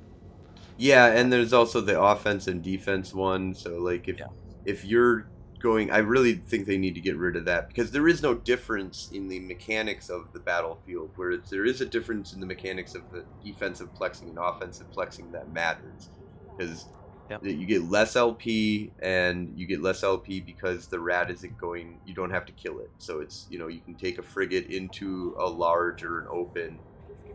[0.78, 3.56] Yeah, and there's also the offense and defense one.
[3.56, 4.28] So like if Yeah.
[4.66, 8.08] if you're going, I really think they need to get rid of that because there
[8.08, 11.12] is no difference in the mechanics of the battlefield.
[11.16, 15.32] Whereas there is a difference in the mechanics of the defensive plexing and offensive plexing
[15.32, 16.10] that matters
[16.58, 16.86] because
[17.30, 17.44] Yep.
[17.44, 22.00] you get less LP and you get less LP because the rat isn't going.
[22.06, 22.90] You don't have to kill it.
[23.00, 26.80] So it's you know you can take a frigate into a large or an open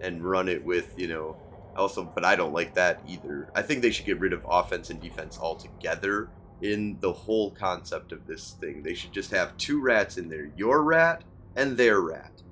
[0.01, 1.37] and run it with you know
[1.77, 4.91] also but i don't like that either i think they should get rid of offense
[4.91, 6.29] and defense altogether
[6.63, 8.83] in the whole concept of this thing.
[8.83, 11.23] They should just have two rats in there your rat
[11.57, 12.43] and their rat.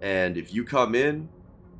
[0.00, 1.28] And if you come in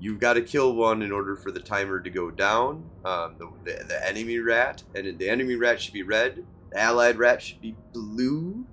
[0.01, 3.51] you've got to kill one in order for the timer to go down um, the,
[3.65, 4.83] the, the enemy rat.
[4.95, 8.65] And the enemy rat should be red the allied rat should be blue.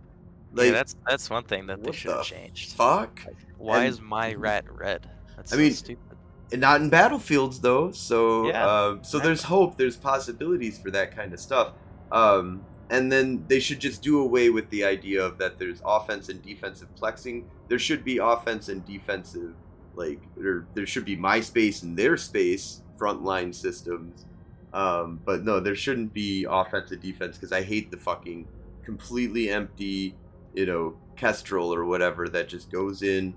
[0.53, 2.73] Like yeah, that's that's one thing that they should have changed.
[2.73, 3.21] fuck?
[3.57, 5.09] Why and- is my rat red?
[5.35, 6.17] That's I so mean, stupid.
[6.51, 11.15] And not in battlefields though so Yeah, um, so there's hope there's possibilities for that
[11.15, 11.73] kind of stuff.
[12.11, 16.29] Um, and then they should just do away with the idea of that there's offense
[16.29, 19.53] and defensive plexing there should be offense and defensive
[19.95, 24.25] like there, there should be my space and their space frontline systems
[24.73, 28.47] um, but no there shouldn't be offense and defense because i hate the fucking
[28.83, 30.15] completely empty
[30.53, 33.33] you know kestrel or whatever that just goes in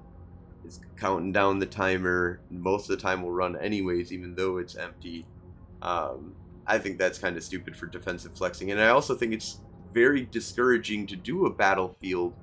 [0.69, 2.41] is counting down the timer.
[2.51, 5.27] Most of the time will run anyways, even though it's empty.
[5.83, 6.35] Um,
[6.69, 9.61] I think that's kind of stupid for defensive plexing, and I also think it's
[9.93, 12.35] very discouraging to do a battlefield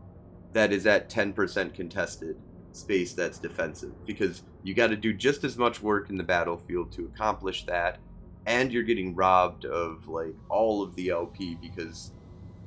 [0.51, 2.35] that is at 10% contested
[2.71, 6.91] space that's defensive because you got to do just as much work in the battlefield
[6.93, 7.99] to accomplish that,
[8.45, 12.11] and you're getting robbed of like all of the LP because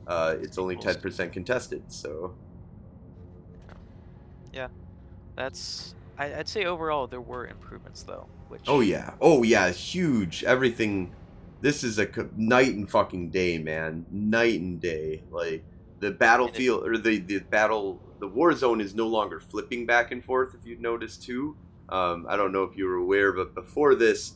[0.06, 1.82] uh, it's only 10% contested.
[1.88, 2.34] So
[4.52, 4.68] yeah
[5.36, 8.26] That's I, I'd say overall there were improvements though.
[8.48, 10.42] Which Oh yeah, oh yeah, huge.
[10.42, 11.14] Everything.
[11.60, 14.06] This is a night and fucking day, man.
[14.10, 15.22] Night and day.
[15.30, 15.64] Like
[16.00, 20.24] the battlefield or the the battle, the war zone is no longer flipping back and
[20.24, 20.54] forth.
[20.54, 21.56] If you've noticed too,
[21.88, 24.34] um, I don't know if you were aware, but before this,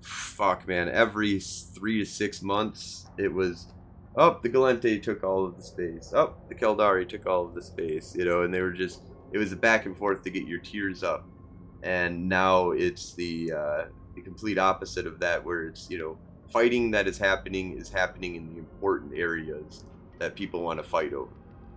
[0.00, 3.68] fuck, man, every three to six months, it was,
[4.16, 6.12] oh, the Gallente took all of the space.
[6.14, 9.38] Oh, the Caldari took all of the space, you know, and they were just, it
[9.38, 11.26] was a back and forth to get your tears up.
[11.82, 13.84] And now it's the, uh,
[14.14, 16.18] the complete opposite of that, where it's, you know,
[16.50, 19.84] fighting that is happening is happening in the important areas
[20.18, 21.30] that people want to fight over.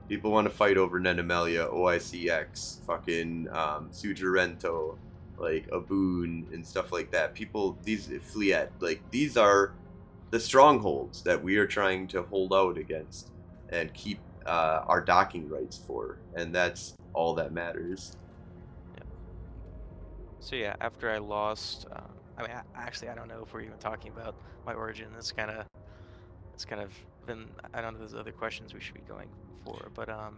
[0.08, 4.98] People want to fight over Nennamaila, OICX, fucking um, Sujarento,
[5.38, 7.34] like Aboon and stuff like that.
[7.34, 9.74] People, these Fliet, like these are
[10.32, 13.32] the strongholds that we are trying to hold out against
[13.70, 18.16] and keep uh, our docking rights for, and that's all that matters.
[18.96, 19.04] Yeah.
[20.40, 22.02] So yeah, after I lost, uh,
[22.38, 24.36] I mean, I, actually, I don't know if we're even talking about
[24.66, 25.08] my origin.
[25.18, 25.66] It's kind of,
[26.54, 26.94] it's kind of
[27.26, 27.48] been.
[27.74, 28.00] I don't know.
[28.00, 29.30] There's other questions we should be going
[29.66, 30.38] for, but um,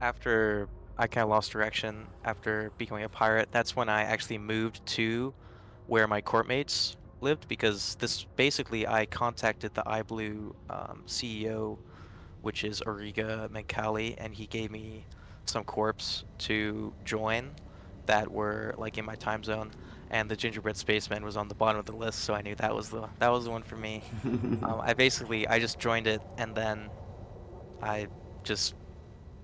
[0.00, 4.84] after I kind of lost direction after becoming a pirate, that's when I actually moved
[4.86, 5.34] to
[5.86, 11.78] where my courtmates lived because this basically I contacted the iBlue um, CEO,
[12.42, 15.04] which is Origa Menkali, and he gave me
[15.46, 17.50] some corps to join
[18.06, 19.70] that were like in my time zone
[20.10, 22.74] and the gingerbread spaceman was on the bottom of the list so i knew that
[22.74, 24.02] was the that was the one for me.
[24.62, 26.90] Um, i basically i just joined it and then
[27.82, 28.08] i
[28.42, 28.74] just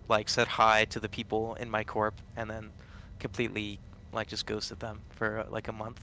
[0.09, 2.71] like said hi to the people in my corp and then
[3.19, 3.81] completely
[4.13, 6.01] like just ghosted them for like a month.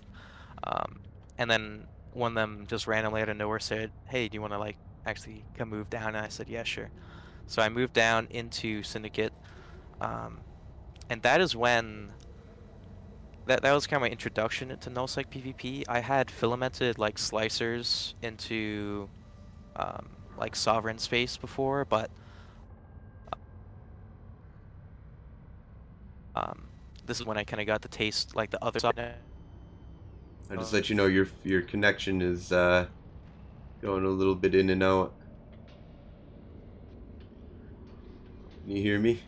[0.63, 1.01] Um,
[1.37, 4.53] and then one of them just randomly out of nowhere said hey do you want
[4.53, 6.09] to like actually come move down?
[6.15, 6.89] And i said yeah sure.
[7.47, 9.33] So i moved down into syndicate
[9.99, 10.39] um,
[11.09, 12.11] and that is when
[13.47, 15.83] that that was kind of my introduction into nullsec PvP.
[15.87, 19.09] I had filamented like slicers into
[19.75, 22.09] um, like sovereign space before, but
[26.35, 26.67] um,
[27.05, 29.15] this is when I kind of got the taste like the other side.
[30.49, 32.85] I just let you know your your connection is uh,
[33.81, 35.13] going a little bit in and out.
[38.63, 39.19] Can you hear me?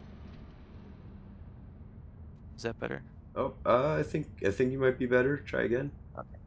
[2.56, 3.02] Is that better?
[3.36, 5.38] Oh, uh, I think I think you might be better.
[5.38, 5.92] Try again.
[6.18, 6.38] Okay.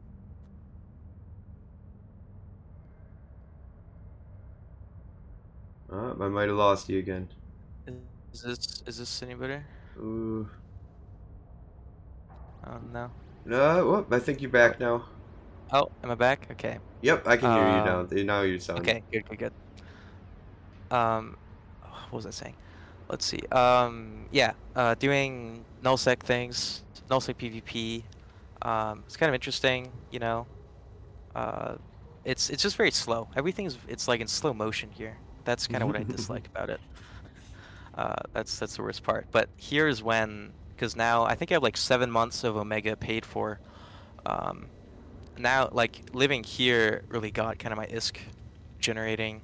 [5.91, 7.27] Uh, I might have lost you again.
[8.33, 9.65] Is this is this any better?
[9.99, 10.47] Ooh.
[12.65, 13.11] Oh no.
[13.45, 15.05] No, well, I think you're back now.
[15.71, 16.47] Oh, am I back?
[16.51, 16.79] Okay.
[17.01, 18.23] Yep, I can hear you Um, now.
[18.23, 18.79] Now you sound.
[18.79, 19.53] Okay, good, good, good.
[20.91, 21.37] Um,
[21.81, 22.55] what was I saying?
[23.09, 23.39] Let's see.
[23.51, 28.03] Um, yeah, uh, doing nullsec things, nullsec PvP.
[28.61, 30.45] Um, it's kind of interesting, you know.
[31.35, 31.75] Uh,
[32.25, 33.29] it's it's just very slow.
[33.35, 35.17] Everything's it's like in slow motion here.
[35.45, 36.81] That's kind of what I dislike about it.
[37.95, 39.27] Uh, that's that's the worst part.
[39.31, 42.95] But here is when, because now I think I have like seven months of Omega
[42.95, 43.59] paid for.
[44.25, 44.67] Um,
[45.37, 48.17] now, like living here really got kind of my ISK
[48.79, 49.41] generating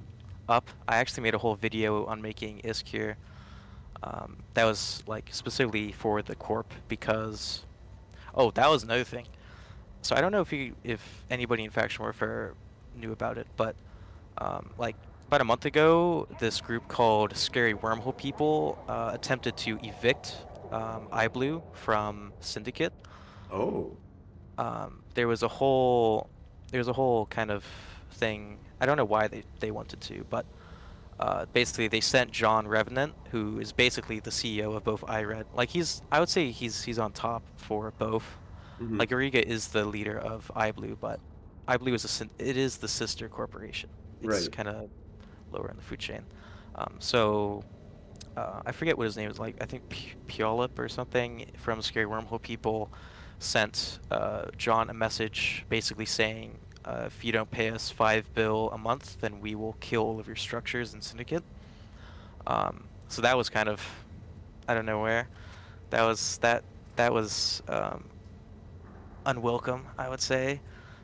[0.48, 0.68] up.
[0.86, 3.16] I actually made a whole video on making ISK here.
[4.04, 7.64] Um, that was like specifically for the corp because,
[8.34, 9.26] oh, that was another thing.
[10.02, 11.00] So I don't know if you, if
[11.30, 12.52] anybody in faction warfare
[12.94, 13.74] knew about it, but
[14.36, 14.96] um, like
[15.26, 20.36] about a month ago, this group called Scary Wormhole People uh, attempted to evict
[20.70, 22.92] um, iBlue from Syndicate.
[23.50, 23.96] Oh.
[24.58, 26.28] Um, there was a whole,
[26.70, 27.64] there was a whole kind of
[28.12, 28.58] thing.
[28.80, 30.44] I don't know why they, they wanted to, but
[31.20, 35.44] uh, basically they sent John Revenant, who is basically the CEO of both iRed.
[35.54, 38.24] Like he's, I would say he's he's on top for both.
[38.80, 38.98] Mhm.
[38.98, 41.20] Like Origa is the leader of iBlue, but
[41.68, 43.90] iBlue is a it is the sister corporation.
[44.22, 44.52] It's Right.
[44.52, 44.90] kind of
[45.52, 46.22] lower in the food chain.
[46.74, 47.62] Um, so
[48.36, 49.38] uh, I forget what his name is.
[49.38, 52.90] Like I think P- Puyallup or something from Scary Wormhole People
[53.38, 58.70] sent uh, John a message basically saying, uh, if you don't pay us five bill
[58.72, 61.44] a month, then we will kill all of your structures in Syndicate.
[62.46, 63.80] Um, so that was kind of,
[64.68, 65.28] I don't know where,
[65.90, 66.64] that was that
[66.96, 68.04] that was um,
[69.26, 70.60] unwelcome, I would say.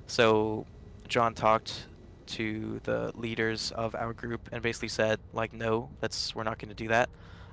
[0.06, 0.66] So
[1.08, 1.86] John talked
[2.26, 6.68] to the leaders of our group and basically said, like, no, that's we're not going
[6.68, 7.08] to do that.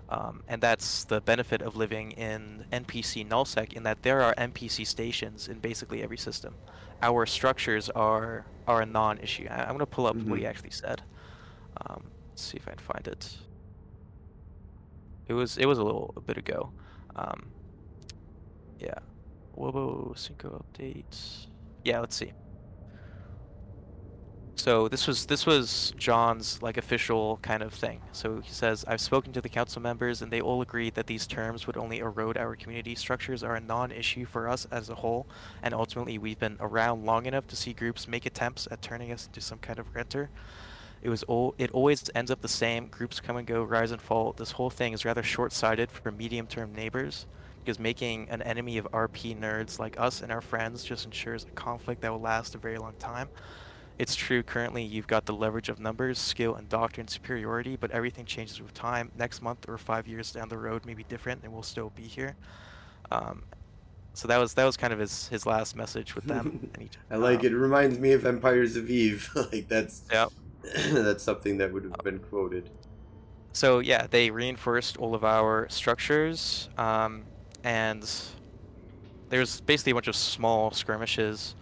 [0.09, 4.87] Um, and that's the benefit of living in NPC nullsec in that there are NPC
[4.87, 6.53] stations in basically every system.
[7.01, 9.47] Our structures are are a non-issue.
[9.49, 10.49] I, I'm going to pull up what he Mhm.
[10.49, 11.01] actually said.
[11.85, 13.37] Um, let's see if I can find it.
[15.27, 16.71] It was it was a little a bit ago.
[17.15, 17.51] Um,
[18.79, 18.99] yeah.
[19.53, 21.47] Whoa, Cinco updates.
[21.83, 22.33] Yeah, let's see.
[24.57, 28.01] So this was this was John's like official kind of thing.
[28.11, 31.27] So he says, "I've spoken to the council members, and they all agreed that these
[31.27, 35.27] terms would only erode our community structures, are a non-issue for us as a whole,
[35.61, 39.27] and ultimately we've been around long enough to see groups make attempts at turning us
[39.27, 40.31] into some kind of renter.
[41.03, 42.87] It was all it always ends up the same.
[42.87, 44.33] Groups come and go, rise and fall.
[44.33, 47.27] This whole thing is rather short-sighted for medium-term neighbors."
[47.63, 51.51] Because making an enemy of RP nerds like us and our friends just ensures a
[51.51, 53.29] conflict that will last a very long time.
[53.99, 58.25] It's true currently you've got the leverage of numbers, skill, and doctrine superiority, but everything
[58.25, 59.11] changes with time.
[59.17, 62.03] Next month or five years down the road may be different, and we'll still be
[62.03, 62.35] here.
[63.11, 63.43] Um,
[64.13, 66.69] so that was that was kind of his his last message with them.
[66.73, 67.51] and he, I like um, it.
[67.53, 69.29] It reminds me of Empires of Eve.
[69.35, 70.31] like that's Yep.
[70.91, 72.69] that's something that would have been quoted.
[73.53, 77.23] So yeah, they reinforced all of our structures, um,
[77.63, 78.07] and
[79.29, 81.55] there's basically a bunch of small skirmishes.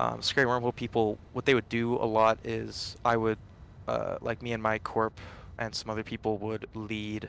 [0.00, 3.38] Um, Scary Wormhole people, what they would do a lot is I would,
[3.88, 5.18] uh, like me and my corp
[5.58, 7.28] and some other people would lead,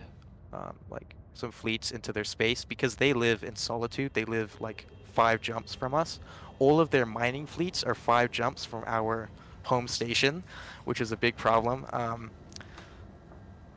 [0.54, 4.14] um, like some fleets into their space because they live in solitude.
[4.14, 6.20] They live like five jumps from us.
[6.60, 9.30] All of their mining fleets are five jumps from our
[9.64, 10.44] home station,
[10.86, 11.86] which is a big problem.
[11.92, 12.32] Um,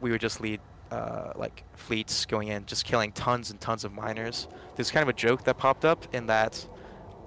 [0.00, 0.60] we would just lead
[0.90, 4.48] uh, like fleets going in, just killing tons and tons of miners.
[4.76, 6.66] There's kind of a joke that popped up in that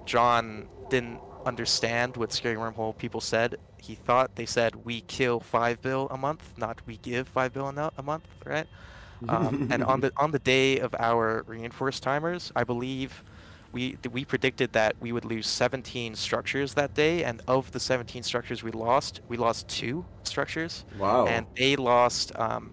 [0.06, 3.56] John didn't understand what Scary Wormhole people said.
[3.78, 7.68] He thought they said we kill five bill a month, not we give five bill
[7.68, 8.66] a, month, right?
[9.28, 13.24] Um, and on the on the day of our reinforced timers, I believe
[13.72, 18.22] we we predicted that we would lose 17 structures that day, and of the 17
[18.22, 21.26] structures we lost, we lost two structures wow.
[21.26, 22.72] and they lost um,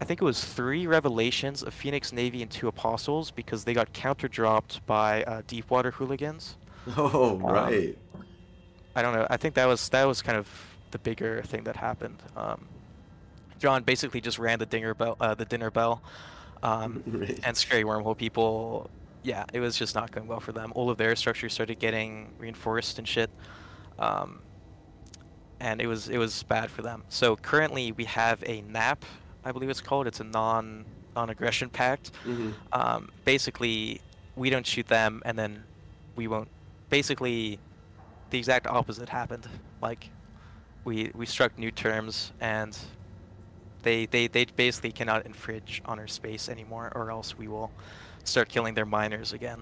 [0.00, 3.92] i think it was three revelations of phoenix navy and two apostles because they got
[3.92, 6.56] counter dropped by uh, deepwater hooligans
[6.96, 7.96] oh right.
[8.94, 10.48] i don't know i think that was that was kind of
[10.92, 12.66] the bigger thing that happened um,
[13.58, 16.02] john basically just ran the dinner bell uh, the dinner bell
[16.62, 17.38] um, Right.
[17.44, 18.90] and scary wormhole people
[19.22, 22.32] yeah it was just not going well for them all of their structures started getting
[22.38, 23.30] reinforced and shit
[23.98, 24.40] um,
[25.60, 29.04] and it was it was bad for them so currently we have a nap
[29.44, 30.84] i believe it's called it's a non
[31.14, 32.52] non-aggression pact Mhm.
[32.72, 34.00] um, basically
[34.36, 35.64] we don't shoot them and then
[36.14, 36.48] we won't
[36.98, 37.58] basically
[38.30, 39.46] the exact opposite happened
[39.82, 40.02] like
[40.84, 42.72] we we struck new terms and
[43.82, 47.70] they they they basically cannot infringe on our space anymore or else we will
[48.24, 49.60] start killing their miners again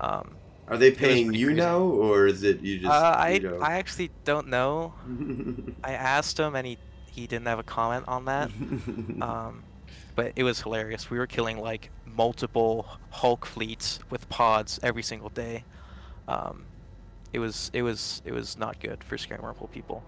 [0.00, 0.26] um,
[0.68, 1.60] Are they paying you crazy.
[1.60, 2.90] now, or is it you just?
[2.90, 3.58] uh, I, you know?
[3.70, 4.94] I actually don't know
[5.90, 6.78] i asked him and he
[7.16, 8.48] he didn't have a comment on that
[9.28, 9.62] um,
[10.16, 11.10] but it was hilarious.
[11.10, 15.64] We were killing like multiple Hulk fleets with pods every single day.
[16.28, 16.66] Um,
[17.32, 20.04] it was it was it was not good for Scary Wormhole people.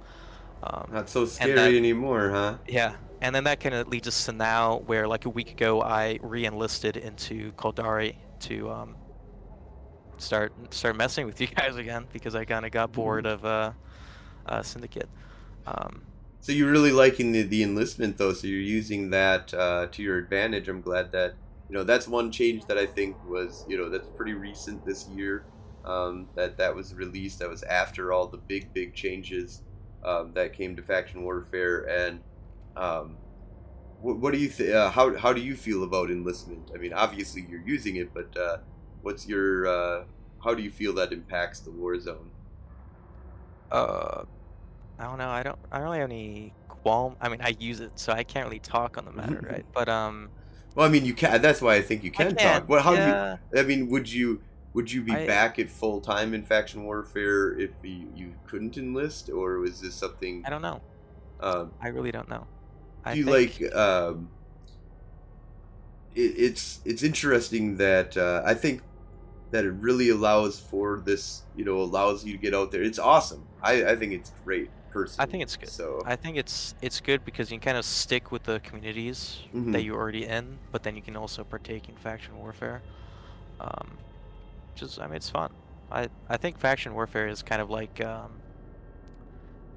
[0.62, 2.56] Um, Not so scary that- anymore, huh?
[2.66, 5.82] yeah, and then that kind of leads us to now, where like a week ago
[5.82, 8.96] I re-enlisted into Caldari to um,
[10.18, 13.72] start start messing with you guys again because I kind of got bored of uh,
[14.46, 15.08] uh, Syndicate.
[15.66, 16.02] Um,
[16.40, 20.16] So you're really liking the, the enlistment though, so you're using that uh, to your
[20.16, 20.68] advantage.
[20.68, 21.34] I'm glad that
[21.68, 25.06] you know that's one change that I think was you know that's pretty recent this
[25.08, 25.44] year.
[25.87, 27.39] Um, that that was released.
[27.41, 29.62] That was after all the big big changes
[30.05, 31.82] um, that came to faction warfare.
[31.89, 32.22] And
[32.76, 33.18] um,
[34.01, 36.70] what, what do you th- uh, how how do you feel about enlistment?
[36.74, 38.59] I mean, obviously you're using it, but uh,
[39.03, 40.05] what's your uh,
[40.45, 42.31] how do you feel that impacts the war zone?
[43.70, 44.24] Uh,
[44.98, 45.28] I don't know.
[45.28, 45.59] I don't.
[45.70, 47.16] I don't really have any qualm.
[47.20, 49.66] I mean, I use it, so I can't really talk on the matter, right?
[49.74, 50.31] But um,
[50.74, 51.40] Well, I mean, you can.
[51.40, 52.36] That's why I think you can, can.
[52.36, 52.69] talk.
[52.69, 53.19] Well, how do you?
[53.56, 54.43] I mean, would you
[54.77, 58.77] would you be I- back at full time in faction warfare if you, you couldn't
[58.77, 60.44] enlist, or was this something?
[60.47, 60.82] I don't know.
[61.40, 62.47] Um, I really don't know.
[63.05, 63.74] I do you think, like?
[63.74, 64.28] Um,
[66.15, 68.82] it, it's it's interesting that uh, I think
[69.51, 71.43] that it really allows for this.
[71.57, 72.82] You know, allows you to get out there.
[72.82, 73.47] It's awesome.
[73.62, 74.69] I, I think it's great.
[74.90, 75.70] Personally, I think it's good.
[75.70, 79.39] So I think it's it's good because you can kind of stick with the communities
[79.55, 79.73] Mhm.
[79.73, 82.82] that you're already in, but then you can also partake in faction warfare.
[83.61, 83.89] Um,
[84.77, 85.51] which is, I mean, it's fun.
[85.90, 88.43] I I think faction warfare is kind of like um,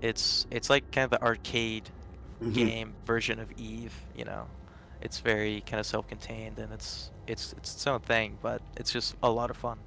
[0.01, 1.91] it's it's like kind of the arcade
[2.41, 2.53] Mhm.
[2.53, 4.07] game version of Eve.
[4.13, 4.51] You know,
[5.01, 9.15] it's very kind of self-contained and it's it's it's its own thing, but it's just
[9.23, 9.85] a lot of fun.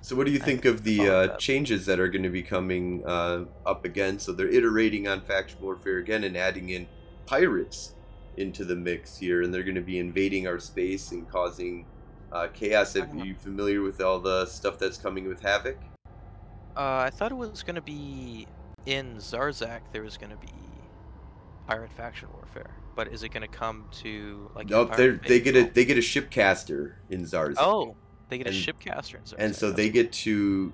[0.00, 1.38] So, what do you think of the uh, that.
[1.38, 4.18] changes that are going to be coming uh, up again?
[4.18, 6.88] So, they're iterating on faction warfare again and adding in
[7.26, 7.94] pirates
[8.36, 11.86] into the mix here, and they're going to be invading our space and causing
[12.32, 12.96] uh, chaos.
[12.96, 15.76] Are you familiar with all the stuff that's coming with Havoc?
[16.76, 18.46] Uh, I thought it was gonna be
[18.86, 20.48] in Zarzakh there was going to be
[21.68, 24.68] pirate faction warfare, but is it going to come to like?
[24.68, 27.54] Nope, they they get a they get a shipcaster in Zarzakh.
[27.58, 27.94] Oh,
[28.28, 29.34] they get And- a shipcaster in Zarzakh.
[29.38, 30.72] and so they get to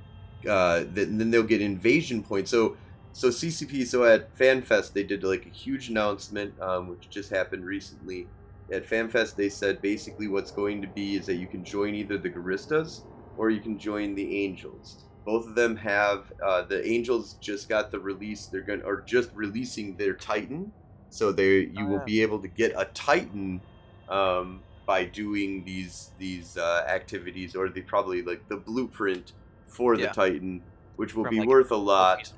[0.48, 2.76] uh th- then they'll get invasion points so
[3.12, 7.64] so ccp so at fanfest they did like a huge announcement um, which just happened
[7.66, 8.28] recently
[8.72, 12.18] at fanfest they said basically what's going to be is that you can join either
[12.18, 13.02] the Guristas
[13.36, 14.98] or you can join the angels.
[15.24, 18.46] Both of them have uh, the angels just got the release.
[18.46, 20.72] They're going to are just releasing their titan.
[21.10, 23.62] So they you Oh, will be able to get a titan
[24.08, 29.32] um, by doing these these uh, activities or the probably like the blueprint
[29.66, 30.62] for the titan
[30.96, 32.32] which will From, be like, worth a lot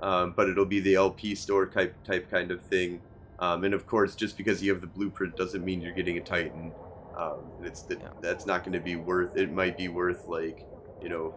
[0.00, 3.02] um, but it'll be the LP store type type kind of thing.
[3.38, 6.20] Um, and of course, just because you have the blueprint doesn't mean you're getting a
[6.20, 6.72] Titan.
[7.16, 8.08] Um, it's the, Yeah.
[8.20, 9.36] that's not going to be worth.
[9.36, 10.66] It might be worth like
[11.02, 11.34] you know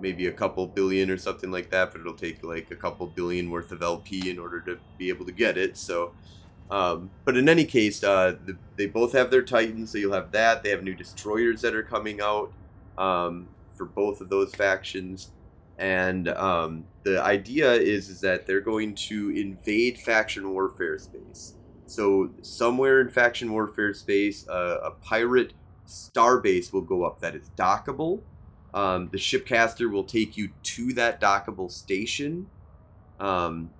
[0.00, 3.50] maybe a couple billion or something like that, but it'll take like a couple billion
[3.50, 5.76] worth of LP in order to be able to get it.
[5.76, 6.12] So.
[6.70, 10.32] Um, but in any case, uh, the, they both have their Titans, so you'll have
[10.32, 10.62] that.
[10.62, 12.52] They have new destroyers that are coming out
[12.96, 15.30] um, for both of those factions
[15.78, 21.54] and um, the idea is is that they're going to invade faction warfare space.
[21.86, 25.52] So somewhere in faction warfare space, uh, a pirate
[25.86, 28.22] starbase will go up that is dockable.
[28.72, 32.46] Um, the shipcaster will take you to that dockable station.
[33.20, 33.70] Um,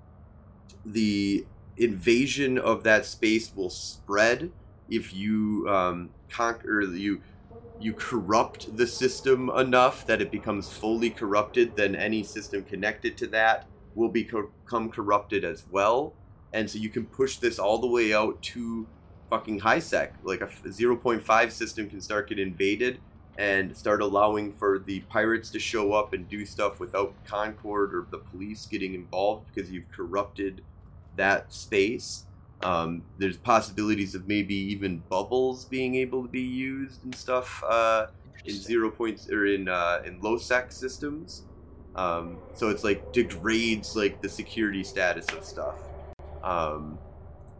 [0.84, 1.46] the
[1.76, 4.52] invasion of that space will spread
[4.88, 7.20] if you um, conquer you
[7.80, 13.26] you corrupt the system enough that it becomes fully corrupted, then any system connected to
[13.28, 16.14] that will become corrupted as well.
[16.52, 18.86] And so you can push this all the way out to
[19.28, 20.14] fucking high sec.
[20.22, 23.00] Like a 0.5 system can start getting invaded
[23.36, 28.06] and start allowing for the pirates to show up and do stuff without Concord or
[28.10, 30.62] the police getting involved because you've corrupted
[31.16, 32.26] that space.
[32.64, 38.06] Um, there's possibilities of maybe even bubbles being able to be used and stuff uh,
[38.46, 41.42] in zero points or in uh, in low sec systems.
[41.94, 45.76] Um, so it's like degrades like the security status of stuff.
[46.42, 46.98] Um,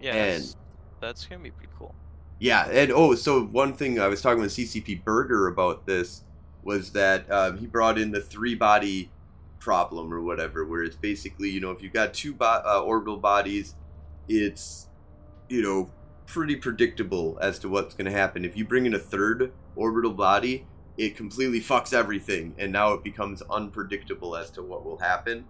[0.01, 0.57] Yeah, and- that's,
[1.01, 1.95] that's gonna be pretty cool.
[2.41, 6.23] yeah, and oh, so one thing I was talking with CCP Burger about this
[6.63, 9.11] was that um, he brought in the three body
[9.61, 13.19] problem or whatever, where it's basically you know if you've got two bo- uh, orbital
[13.19, 13.75] bodies,
[14.29, 14.89] it's
[15.49, 15.91] you know
[16.27, 18.45] pretty predictable as to what's going to happen.
[18.45, 20.67] If you bring in a third orbital body,
[20.97, 25.45] it completely fucks everything, and now it becomes unpredictable as to what will happen.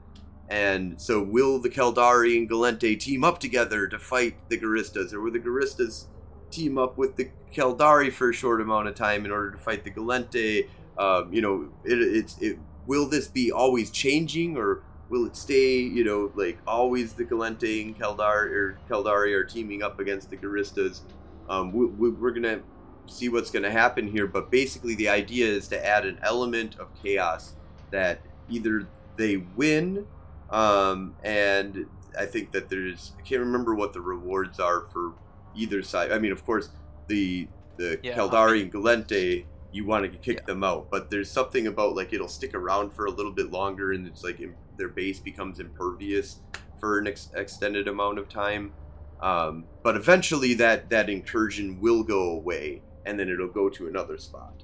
[0.48, 5.20] And so, will the Caldari and Gallente team up together to fight the Guristas, or
[5.20, 6.06] will the Guristas
[6.50, 9.84] team up with the Caldari for a short amount of time in order to fight
[9.84, 10.68] the Gallente?
[10.98, 12.58] Um, you know, it, it's it.
[12.86, 15.78] Will this be always changing, or will it stay?
[15.78, 20.36] You know, like always the Gallente and Caldari or Caldari are teaming up against the
[20.36, 21.00] Guristas.
[21.48, 22.60] Um, we, we, we're gonna
[23.06, 26.88] see what's gonna happen here, but basically the idea is to add an element of
[27.02, 27.54] chaos
[27.90, 28.86] that either
[29.16, 30.06] they win
[30.50, 31.86] um, and
[32.18, 35.12] I think that there's I can't remember what the rewards are for
[35.56, 36.12] either side.
[36.12, 36.68] I mean, of course,
[37.08, 39.44] the the Yeah, Caldari I and Gallente,
[39.74, 40.44] you want to kick Yeah.
[40.46, 43.92] them out, but there's something about like it'll stick around for a little bit longer,
[43.92, 46.40] and it's like im- their base becomes impervious
[46.78, 48.72] for an ex- extended amount of time.
[49.20, 54.16] Um, but eventually, that that incursion will go away, and then it'll go to another
[54.18, 54.62] spot.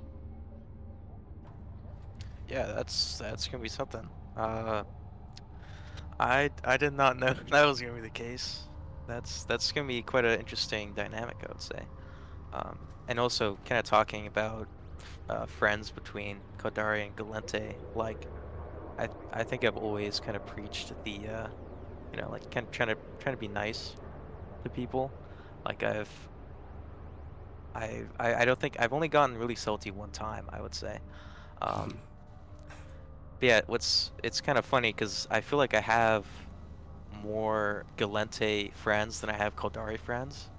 [2.49, 4.09] Yeah, that's that's gonna be something.
[4.37, 4.85] Uh,
[6.19, 8.69] I I did not know that was gonna be the case.
[9.07, 11.83] That's that's gonna be quite an interesting dynamic, I would say.
[12.53, 12.79] Um,
[13.09, 14.69] and also, kind of talking about
[15.31, 17.77] uh, friends between Caldari and Gallente.
[17.95, 18.27] Like,
[18.99, 21.49] I I think I've always kind of preached the, uh,
[22.13, 23.97] you know, like kind of trying to trying to be nice
[24.65, 25.13] to people.
[25.65, 26.11] Like I've.
[27.75, 30.49] I, I I don't think I've only gotten really salty one time.
[30.53, 30.99] I would say.
[31.63, 31.99] Um,
[33.39, 36.27] but yeah, what's it's kind of funny because I feel like I have
[37.23, 40.51] more Gallente friends than I have Caldari friends.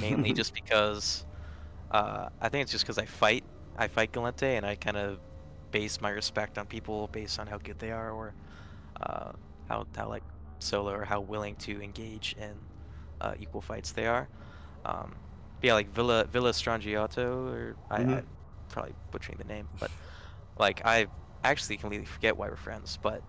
[0.00, 1.26] Mainly just because
[1.90, 3.44] uh, I think it's just because I fight.
[3.76, 5.20] I fight Gallente, and I kind of
[5.70, 8.34] base my respect on people based on how good they are, or
[9.02, 9.32] uh,
[9.68, 10.24] how how like
[10.60, 12.54] solo or how willing to engage in
[13.20, 14.28] uh, equal fights they are.
[14.84, 15.16] Um,
[15.60, 18.18] but yeah, like Villa Villa Strangiato, or I, Mhm.
[18.18, 18.28] I'm
[18.68, 19.92] probably butchering the name, but
[20.58, 21.06] like I
[21.44, 23.22] actually completely forget why we're friends, but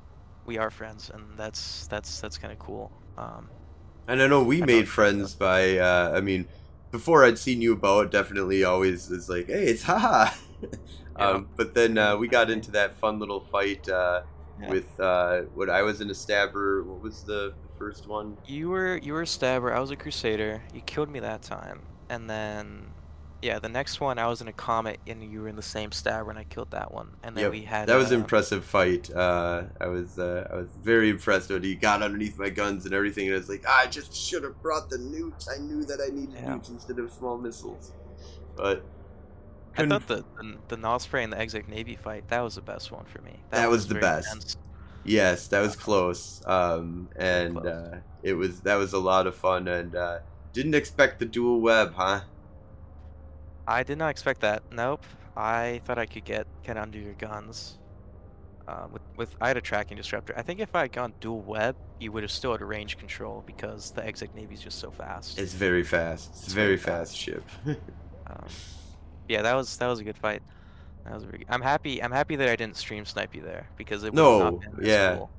[0.46, 2.92] we are friends, and that's that's that's kind of cool.
[3.18, 3.50] Um,
[4.08, 6.48] And I know we I made friends by, uh, I mean,
[6.96, 10.32] before I'd seen you about, definitely always is like, hey, it's haha.
[11.18, 11.30] Yeah.
[11.30, 14.22] um, but then uh, we got into that fun little fight uh,
[14.60, 14.70] Yeah.
[14.70, 16.84] with uh, what I was in a stabber.
[16.84, 18.38] What was the first one?
[18.46, 19.74] You were you were a stabber.
[19.74, 20.62] I was a crusader.
[20.74, 22.88] You killed me that time, and then
[23.42, 25.92] yeah, the next one I was in a comet, and you were in the same
[25.92, 27.12] stab when I killed that one.
[27.24, 29.14] And then Yep, we had That was uh, an impressive fight.
[29.14, 32.94] Uh, I was uh, I was very impressed when he got underneath my guns and
[32.94, 35.48] everything, and I was like, I just should have brought the nukes.
[35.54, 36.54] I knew that I needed Yeah.
[36.56, 37.92] nukes instead of small missiles.
[38.56, 38.84] But
[39.74, 42.62] I couldn't thought the the, the Osprey and the Exec Navy fight that was the
[42.62, 43.40] best one for me.
[43.52, 44.28] That was the best.
[44.28, 44.58] intense.
[45.04, 46.42] Yes, that was close.
[46.46, 47.66] Um, and close.
[47.68, 50.20] uh, it was that was a lot of fun, and uh,
[50.54, 52.22] didn't expect the dual web, huh?
[53.68, 54.64] I did not expect that.
[54.72, 55.04] Nope.
[55.36, 57.78] I thought I could get get under your guns.
[58.68, 60.34] Uh, with with I had a tracking disruptor.
[60.38, 62.98] I think if I had gone dual web, you would have still had a range
[62.98, 65.38] control because the Exec Navy is just so fast.
[65.38, 66.30] It's very fast.
[66.32, 67.12] It's, It's very very fast.
[67.12, 67.44] fast ship.
[68.28, 68.48] Um,
[69.30, 70.42] yeah, that was that was a good fight.
[71.04, 72.02] That was I'm happy.
[72.02, 74.86] I'm happy that I didn't stream snipe you there because it would No, not been
[74.86, 75.16] yeah.
[75.18, 75.30] cool.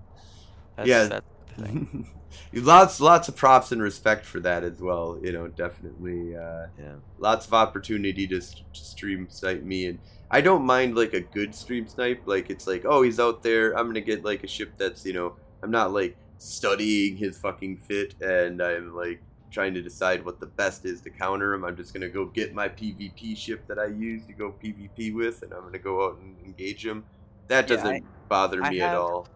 [0.76, 1.04] That's, Yeah.
[1.08, 1.26] That's
[1.56, 2.06] the thing.
[2.52, 5.18] lots lots of props and respect for that as well.
[5.22, 6.36] You know, definitely.
[6.36, 6.94] Uh, Yeah.
[7.18, 9.98] lots of opportunity to, to stream snipe me and
[10.30, 13.72] i don't mind like a good stream snipe like it's like oh he's out there
[13.78, 17.76] i'm gonna get like a ship that's you know i'm not like studying his fucking
[17.76, 19.20] fit and i'm like
[19.52, 22.52] trying to decide what the best is to counter him i'm just gonna go get
[22.54, 26.18] my pvp ship that i use to go pvp with and i'm gonna go out
[26.18, 27.04] and engage him
[27.48, 29.28] that doesn't I- bother me at all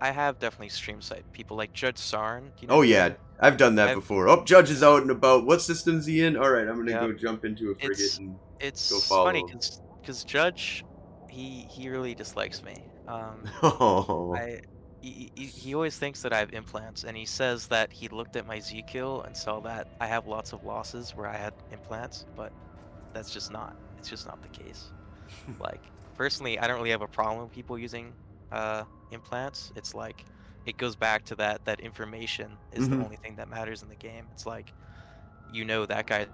[0.00, 2.52] I have definitely stream snipe people like Judge Sarn.
[2.60, 5.44] you know oh yeah i've done that I've- before oh judge is out and about
[5.46, 7.00] what system's he in all right i'm gonna Yeah.
[7.00, 9.46] go jump into a frigate It's- and It's Go funny follow.
[9.52, 10.84] because because Judge,
[11.28, 12.76] he he really dislikes me.
[13.08, 14.60] Um, oh I
[15.02, 18.34] he, he, he always thinks that I have implants, and he says that he looked
[18.36, 21.52] at my Z kill and saw that I have lots of losses where I had
[21.72, 22.52] implants, but
[23.12, 23.76] that's just not.
[23.98, 24.92] It's just not the case.
[25.60, 25.82] like
[26.14, 28.12] personally, I don't really have a problem with people using
[28.56, 29.72] uh, implants.
[29.76, 30.24] It's like
[30.66, 32.90] it goes back to that that information is Mhm.
[32.98, 34.26] the only thing that matters in the game.
[34.32, 34.72] It's like
[35.52, 36.26] you know that guy.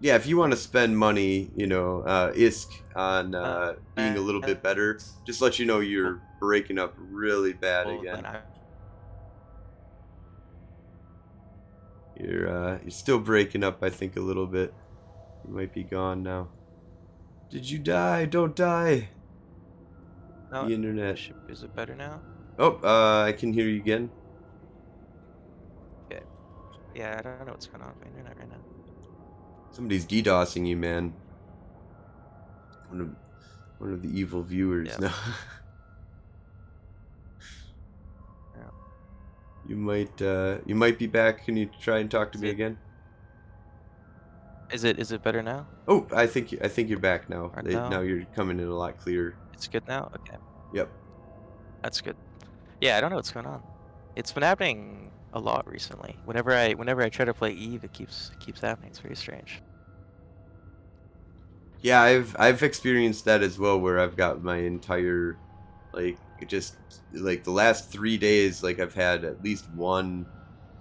[0.00, 4.20] yeah, if you want to spend money, you know, uh, ISK on uh, being a
[4.20, 8.24] little bit better, just let you know you're breaking up really bad again.
[12.18, 14.72] You're uh, you're still breaking up, I think, a little bit.
[15.46, 16.48] You might be gone now.
[17.50, 18.24] Did you die?
[18.26, 19.08] Don't die.
[20.52, 21.18] The internet.
[21.48, 22.20] Is it better now?
[22.58, 24.10] Oh, uh, I can hear you again.
[26.94, 28.60] Yeah, I don't know what's going on with my internet right now.
[29.70, 31.14] Somebody's DDoSing you, man.
[32.88, 33.08] One of
[33.78, 34.88] one of the evil viewers.
[34.88, 34.96] Yeah.
[34.98, 35.10] No.
[38.54, 38.68] Yeah.
[39.66, 41.46] You might uh, you might be back.
[41.46, 42.78] Can you try and talk to me See- again?
[44.70, 45.66] Is it is it better now?
[45.88, 47.52] Oh, I think I think you're back now.
[47.62, 47.88] They- no?
[47.88, 49.34] Now you're coming in a lot clearer.
[49.62, 50.10] It's good now.
[50.16, 50.36] Okay,
[50.72, 50.88] Yep.
[51.82, 52.16] that's good.
[52.80, 53.62] Yeah, I don't know what's going on.
[54.16, 56.16] It's been happening a lot recently.
[56.24, 58.90] Whenever I whenever I try to play Eve, it keeps it keeps happening.
[58.90, 59.62] It's very strange.
[61.80, 65.36] Yeah, I've I've experienced that as well, where I've got my entire,
[65.92, 66.74] like, it just
[67.12, 70.26] like the last three days, like I've had at least one,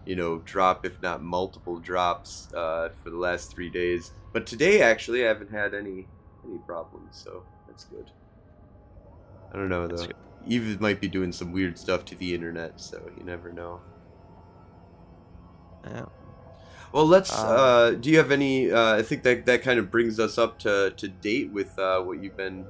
[0.07, 4.11] you know, drop, if not multiple drops, uh, for the last three days.
[4.33, 6.07] But today, actually, I haven't had any
[6.43, 8.09] any problems, so that's good.
[9.53, 10.07] I don't know though.
[10.47, 13.81] Eve might be doing some weird stuff to the internet, so you never know.
[15.85, 16.05] Yeah.
[16.91, 17.37] Well, let's.
[17.37, 18.71] Um, uh, do you have any?
[18.71, 22.01] Uh, I think that that kind of brings us up to to date with uh,
[22.01, 22.65] what you've been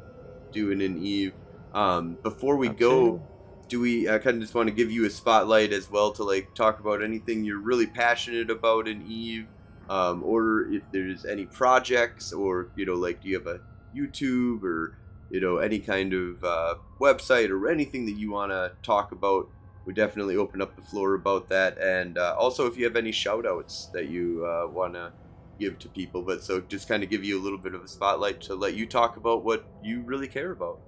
[0.52, 1.34] doing in Eve.
[1.74, 3.22] Um, before we go,
[3.68, 6.24] do we I kind of just want to give you a spotlight as well to
[6.24, 9.48] like talk about anything you're really passionate about in Eve,
[9.90, 13.62] um, or if there's any projects, or you know, like do you have a
[13.96, 14.98] YouTube or
[15.32, 19.50] you know any kind of uh, website or anything that you want to talk about?
[19.86, 21.78] we definitely open up the floor about that.
[21.80, 25.12] And uh, also, if you have any shout outs that you uh, want to
[25.60, 27.88] give to people, but so just kind of give you a little bit of a
[27.88, 30.80] spotlight to let you talk about what you really care about.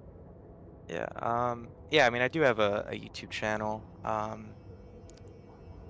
[0.89, 1.07] Yeah.
[1.15, 1.69] Um.
[1.91, 2.05] Yeah.
[2.05, 3.83] I mean, I do have a, a YouTube channel.
[4.03, 4.49] Um.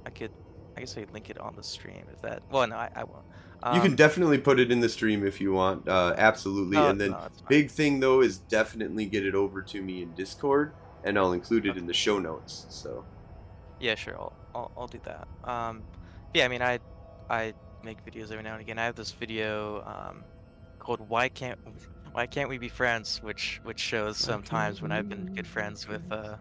[0.05, 0.31] I could.
[0.75, 2.43] I guess I could link it on the stream if that.
[2.49, 3.25] Well, no, I, I won't.
[3.65, 6.75] Um, you can definitely put it in the stream if you want, uh, absolutely.
[6.75, 10.13] no, and then, no, big thing though is definitely get it over to me in
[10.15, 10.73] Discord,
[11.05, 12.65] and I'll include it in the show notes.
[12.69, 13.05] So,
[13.79, 14.15] Yeah, sure.
[14.17, 15.27] I'll, I'll, I'll do that.
[15.45, 15.83] Um,
[16.33, 16.79] yeah, I mean, I
[17.29, 17.53] I
[17.83, 18.77] make videos every now and again.
[18.77, 20.25] I have this video um,
[20.79, 21.59] called "Why Can't
[22.11, 26.11] Why Can't We Be Friends," which which shows sometimes when I've been good friends with.
[26.11, 26.35] Uh,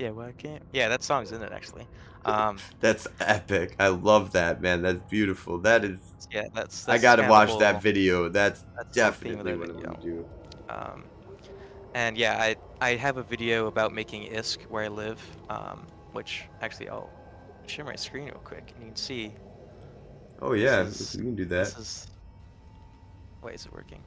[0.00, 0.62] yeah, why can't?
[0.72, 1.86] Yeah, that song's in it actually.
[2.24, 3.76] Um, that's epic.
[3.78, 4.82] I love that, man.
[4.82, 5.58] That's beautiful.
[5.58, 5.98] That is.
[6.30, 6.88] yeah, that's.
[6.88, 8.28] I gotta watch that video.
[8.28, 10.26] That's that's definitely what I'm gonna do.
[10.68, 11.04] Um,
[11.94, 15.20] and yeah, I I have a video about making ISK where I live,
[15.50, 17.10] um, which actually I'll
[17.66, 19.34] share my screen real quick and you can see.
[20.40, 21.80] Oh yeah, is- we can do This that.
[21.80, 22.06] is.
[23.42, 24.02] Wait, is it working?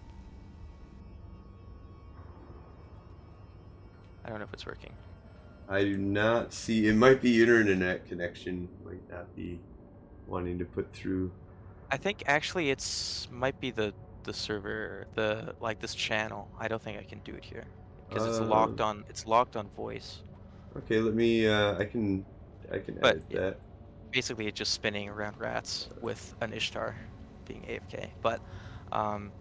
[4.26, 4.94] I don't know if it's working.
[5.74, 6.88] I do not see.
[6.88, 8.70] It might be your internet connection.
[8.86, 9.60] Might not be
[10.28, 11.32] wanting to put through.
[11.92, 13.92] I think actually it's might be the
[14.24, 16.48] the server, the like this channel.
[16.60, 17.66] I don't think I can do it here
[18.08, 18.86] because it's locked Uh.
[18.86, 19.04] on.
[19.10, 20.22] It's locked on voice.
[20.78, 21.48] Okay, let me.
[21.48, 22.24] Uh, I can.
[22.72, 23.60] I can But, edit that.
[24.12, 26.96] basically it's just spinning around rats with an Ishtar
[27.46, 28.10] being AFK.
[28.22, 28.42] But
[28.92, 29.32] um,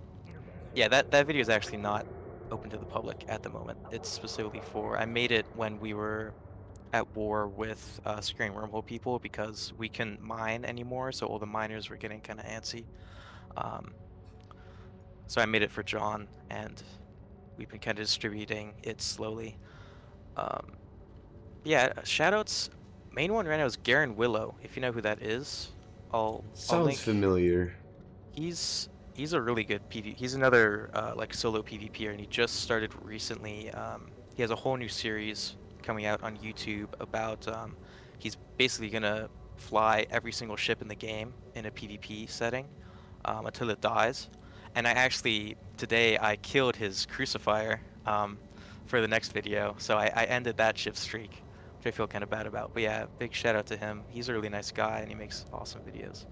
[0.74, 2.06] yeah, that that video is actually not
[2.52, 3.78] open to the public at the moment.
[3.90, 6.34] It's specifically for I made it when we were
[6.92, 11.46] at war with uh, securing wormhole people because we couldn't mine anymore, so all the
[11.46, 12.84] miners were getting kind of antsy.
[13.56, 13.94] Um,
[15.26, 16.82] so I made it for John, and
[17.56, 19.56] we've been kind of distributing it slowly.
[20.36, 20.72] Um,
[21.64, 22.68] yeah, shoutouts.
[23.14, 24.54] Main one right now is Garen Willow.
[24.62, 25.70] If you know who that is,
[26.12, 26.98] I'll, I'll Sounds link.
[26.98, 27.74] familiar.
[28.32, 30.16] He's he's a really good PV.
[30.16, 33.70] He's another uh, like solo PvPer, and he just started recently.
[33.70, 37.46] Um, he has a whole new series coming out on YouTube about.
[37.48, 37.76] Um,
[38.18, 42.66] he's basically gonna fly every single ship in the game in a PvP setting
[43.24, 44.28] um, until it dies.
[44.74, 48.38] And I actually today I killed his crucifier um,
[48.86, 51.42] for the next video, so I, I ended that ship streak,
[51.78, 52.72] which I feel kind of bad about.
[52.72, 54.02] But yeah, big shout out to him.
[54.08, 56.24] He's a really nice guy, and he makes awesome videos.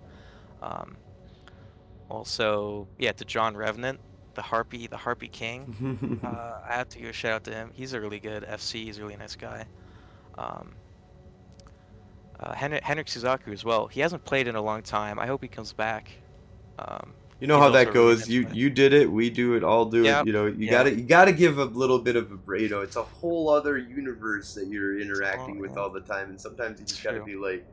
[2.11, 4.01] Also, yeah, to John Revenant,
[4.35, 6.19] the Harpy, the Harpy King.
[6.25, 7.71] Uh, I have to give a shout out to him.
[7.73, 8.85] He's a really good FC.
[8.85, 9.65] He's a really nice guy.
[10.37, 10.71] Um,
[12.41, 13.87] uh, Hen- Henrik Suzaku as well.
[13.87, 15.19] He hasn't played in a long time.
[15.19, 16.11] I hope he comes back.
[16.79, 18.29] Um, you know how that a really goes.
[18.29, 19.11] You you did it.
[19.11, 19.65] We do it.
[19.65, 20.27] All do Yep, it.
[20.27, 20.47] You know.
[20.47, 20.71] You yeah.
[20.71, 22.61] gotta you gotta give a little bit of a.
[22.61, 25.79] You know, it's a whole other universe that you're interacting Oh, with yeah.
[25.81, 27.27] all the time, and sometimes you It's just gotta true.
[27.27, 27.67] be like,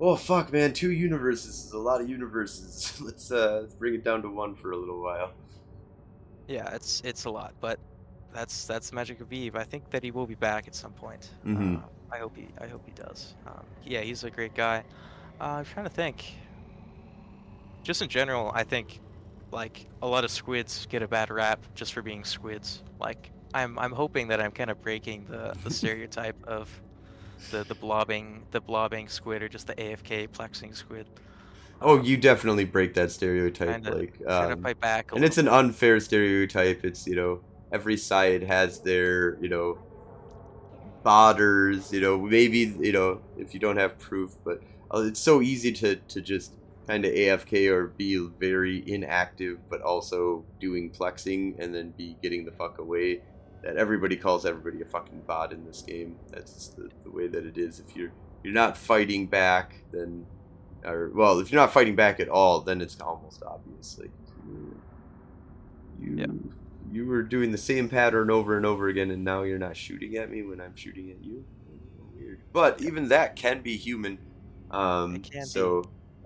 [0.00, 0.72] "Oh fuck, man!
[0.72, 3.00] Two universes is a lot of universes.
[3.04, 5.32] let's uh let's bring it down to one for a little while."
[6.46, 7.78] yeah, it's it's a lot, but
[8.32, 9.54] that's that's the magic of Eve.
[9.56, 11.30] I think that he will be back at some point.
[11.44, 11.78] Mhm.
[11.82, 13.34] Uh, I hope he I hope he does.
[13.46, 14.82] Um, yeah, he's a great guy.
[15.40, 16.24] Uh, I'm trying to think.
[17.82, 19.00] Just in general, I think
[19.50, 22.82] like a lot of squids get a bad rap just for being squids.
[23.00, 26.68] Like I'm I'm hoping that I'm kind of breaking the, the stereotype of
[27.50, 31.06] the the blobbing the blobbing squid or just the AFK plexing squid.
[31.80, 33.84] Oh, you definitely break that stereotype.
[33.84, 35.12] kinda like, um, fight back.
[35.12, 36.84] And it's an unfair stereotype.
[36.84, 37.40] It's you know
[37.72, 39.78] every side has their you know
[41.04, 41.92] botters.
[41.92, 44.60] You know maybe you know if you don't have proof, but
[44.92, 46.52] uh, it's so easy to to just
[46.88, 52.44] kind of AFK or be very inactive, but also doing plexing and then be getting
[52.44, 53.20] the fuck away.
[53.62, 56.16] That everybody calls everybody a fucking bot in this game.
[56.30, 57.80] That's just the, the way that it is.
[57.80, 58.12] If you're
[58.44, 60.24] you're not fighting back, then
[60.84, 63.98] or well, if you're not fighting back at all, then it's almost obvious.
[63.98, 64.10] Like
[64.46, 64.80] you,
[66.00, 66.26] you, Yeah.
[66.92, 70.16] you were doing the same pattern over and over again, and now you're not shooting
[70.16, 71.44] at me when I'm shooting at you.
[72.16, 72.40] Weird.
[72.52, 74.18] But even that can be human.
[74.70, 75.48] Um, It can be.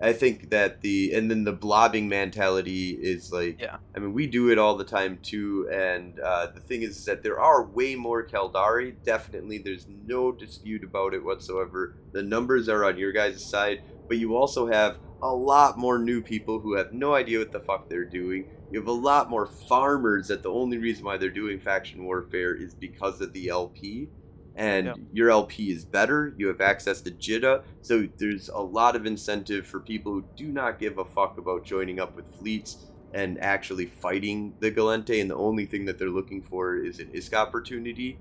[0.03, 3.77] I think that the and then the blobbing mentality is like Yeah.
[3.95, 7.23] I mean we do it all the time too and uh, the thing is that
[7.23, 8.95] there are way more Caldari.
[9.03, 11.95] Definitely there's no dispute about it whatsoever.
[12.11, 16.21] The numbers are on your guys' side but you also have a lot more new
[16.21, 18.49] people who have no idea what the fuck they're doing.
[18.71, 22.53] You have a lot more farmers that the only reason why they're doing faction warfare
[22.53, 24.09] is because of the LP
[24.55, 24.97] and Yep.
[25.13, 26.33] your LP is better.
[26.37, 30.47] You have access to JITA, so there's a lot of incentive for people who do
[30.47, 35.21] not give a fuck about joining up with fleets and actually fighting the Gallente.
[35.21, 38.17] And the only thing that they're looking for is an ISK opportunity.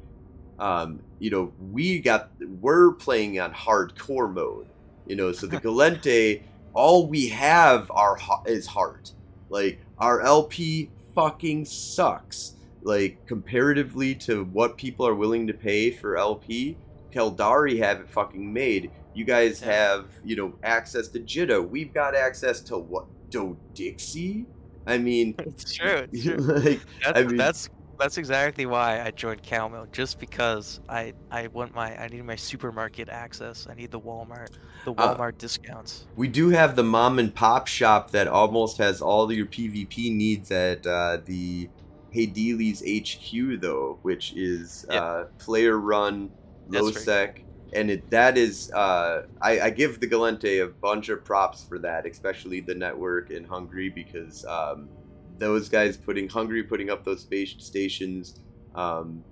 [0.58, 2.30] Um, you know, we got
[2.60, 4.66] we're playing on hardcore mode.
[5.06, 6.42] You know, so the Gallente,
[6.74, 9.12] all we have are is heart.
[9.48, 16.16] Like our LP fucking sucks like comparatively to what people are willing to pay for
[16.16, 16.76] LP,
[17.12, 18.90] Caldari have it fucking made.
[19.14, 21.66] You guys have, you know, access to Jita.
[21.68, 23.04] We've got access to what?
[23.30, 24.46] Do Dixie?
[24.86, 26.06] I mean, It's true.
[26.12, 26.36] It's true.
[26.38, 27.68] like, That's, I mean- that's
[27.98, 32.34] that's exactly why I joined Calmill, just because I I want my I need my
[32.34, 33.66] supermarket access.
[33.70, 34.48] I need the Walmart
[34.84, 36.06] the Uh, Walmart discounts.
[36.16, 40.50] we do have the mom and pop shop that almost has all your PvP needs
[40.50, 41.68] at uh, the
[42.14, 45.02] Heydieles HQ, though, which is Yep.
[45.02, 46.30] uh, player run,
[46.68, 47.42] low sec.
[47.74, 51.78] And it, that is, uh, I, I give the Gallente a bunch of props for
[51.78, 54.90] that, especially the network in Hungary, because um,
[55.38, 58.40] those guys putting Hungary putting up those space stations,
[58.74, 59.24] um,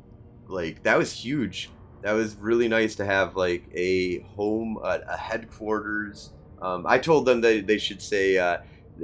[0.49, 1.71] like that was huge.
[2.03, 6.33] That was really nice to have like a home, a, a headquarters.
[6.63, 8.59] Um, I told them that they should say uh,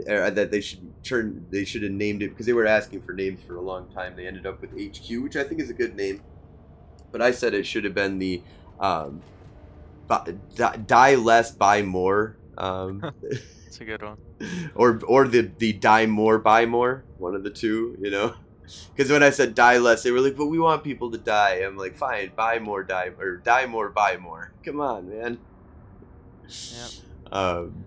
[0.09, 1.47] uh, that they should turn.
[1.51, 4.16] They should have named it because they were asking for names for a long time.
[4.16, 6.23] They ended up with HQ, which I think is a good name.
[7.12, 8.43] But I said it should have been the
[8.81, 9.23] um,
[10.86, 12.36] die less, buy more.
[12.59, 13.02] Um,
[13.66, 14.18] It's a good one.
[14.74, 17.05] or or the the die more, buy more.
[17.18, 18.35] One of the two, you know.
[18.94, 21.56] Because when I said die less, they were like, "But we want people to die."
[21.64, 25.39] I'm like, "Fine, buy more, die or die more, buy more." Come on, man.
[26.48, 26.89] Yeah.
[27.31, 27.85] Um,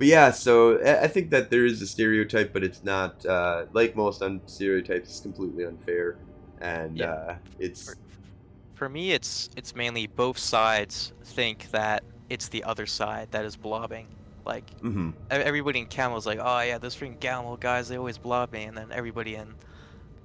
[0.00, 3.96] but yeah, so I think that there is a stereotype, but it's not uh, like
[3.96, 5.10] most un- stereotypes.
[5.10, 6.18] It's completely unfair,
[6.60, 7.12] and Yeah.
[7.12, 7.96] uh, it's For,
[8.74, 13.56] for me, it's it's mainly both sides think that it's the other side that is
[13.56, 14.08] blobbing.
[14.46, 15.12] Like mhm.
[15.12, 18.52] e- everybody in Camel is like, oh yeah, those freaking Camel guys, they always blob
[18.52, 19.54] me, and then everybody in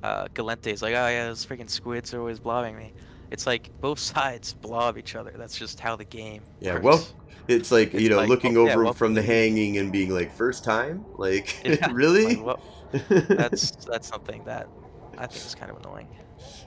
[0.04, 2.94] uh, Gallente is like, oh yeah, those freaking squids are always blobbing me.
[3.32, 5.34] It's like both sides blob each other.
[5.38, 6.44] That's just how the game.
[6.62, 6.84] Yeah, works.
[6.84, 7.08] well,
[7.48, 9.92] it's like It's you know like, looking oh, yeah, over well- from the hanging and
[9.92, 12.36] being like, first time, like Yeah, really?
[12.36, 12.60] like, well,
[13.28, 14.68] that's that's something that
[15.18, 16.08] I think is kind of annoying.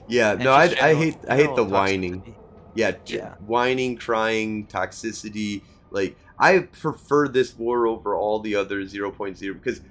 [0.07, 2.35] yeah, And no, I, just I hate I hate the general whining.
[2.75, 3.33] Yeah, Yeah.
[3.45, 5.63] whining, crying, toxicity.
[5.91, 9.81] Like I prefer this war over all the other 0.0 because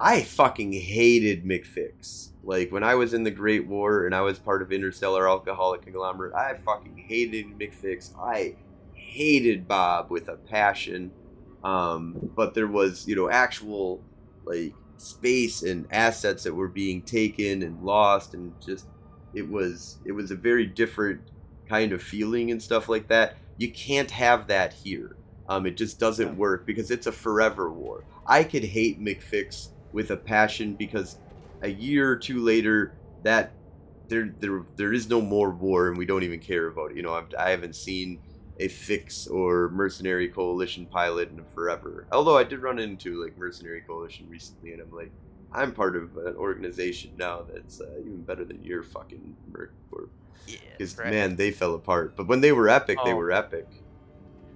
[0.00, 2.28] I fucking hated McFix.
[2.44, 5.82] Like when I was in the Great War and I was part of Interstellar Alcoholic
[5.82, 8.16] Conglomerate, I fucking hated McFix.
[8.18, 8.54] I
[9.08, 11.10] hated Bob with a passion.
[11.64, 14.02] Um, but there was, you know, actual
[14.44, 18.86] like space and assets that were being taken and lost and just
[19.34, 21.20] it was it was a very different
[21.68, 23.36] kind of feeling and stuff like that.
[23.56, 25.16] You can't have that here.
[25.48, 28.04] Um, it just doesn't work because it's a forever war.
[28.26, 31.18] I could hate McFix with a passion because
[31.62, 33.52] a year or two later, that
[34.08, 36.96] there there there is no more war and we don't even care about it.
[36.96, 38.20] You know, I've, I haven't seen
[38.60, 42.06] a fix or mercenary coalition pilot in forever.
[42.12, 45.12] Although I did run into like mercenary coalition recently, and I'm like,
[45.52, 50.10] I'm part of an organization now that's uh, even better than your fucking Merc Corp.
[50.46, 51.10] Yeah, Because right.
[51.10, 52.16] man, they fell apart.
[52.16, 53.16] But when they were epic, they Oh.
[53.16, 53.66] were epic.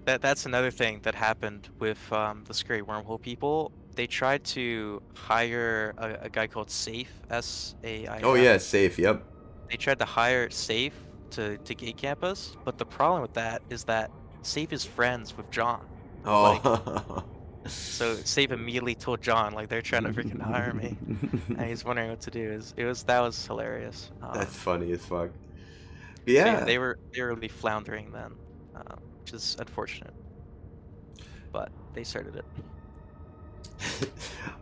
[0.05, 3.71] That that's another thing that happened with um, the scary wormhole people.
[3.95, 8.21] They tried to hire a, a guy called Safe S A I.
[8.23, 8.99] Oh yeah, safe.
[8.99, 9.23] Yep.
[9.71, 10.95] They tried to hire Safe
[11.33, 14.11] to to gate campus, but the problem with that is that
[14.43, 15.87] Safe is friends with John.
[16.25, 17.25] Oh.
[17.65, 20.97] So Safe immediately told John like they're trying to freaking hire me,
[21.49, 22.51] and he's wondering what to do.
[22.51, 24.11] Is it was that was hilarious.
[24.21, 25.31] Um, That's funny as fuck.
[26.25, 26.65] But so yeah.
[26.65, 28.33] they were they were really floundering then,
[28.75, 30.13] um, which is unfortunate.
[31.53, 32.45] But they started it.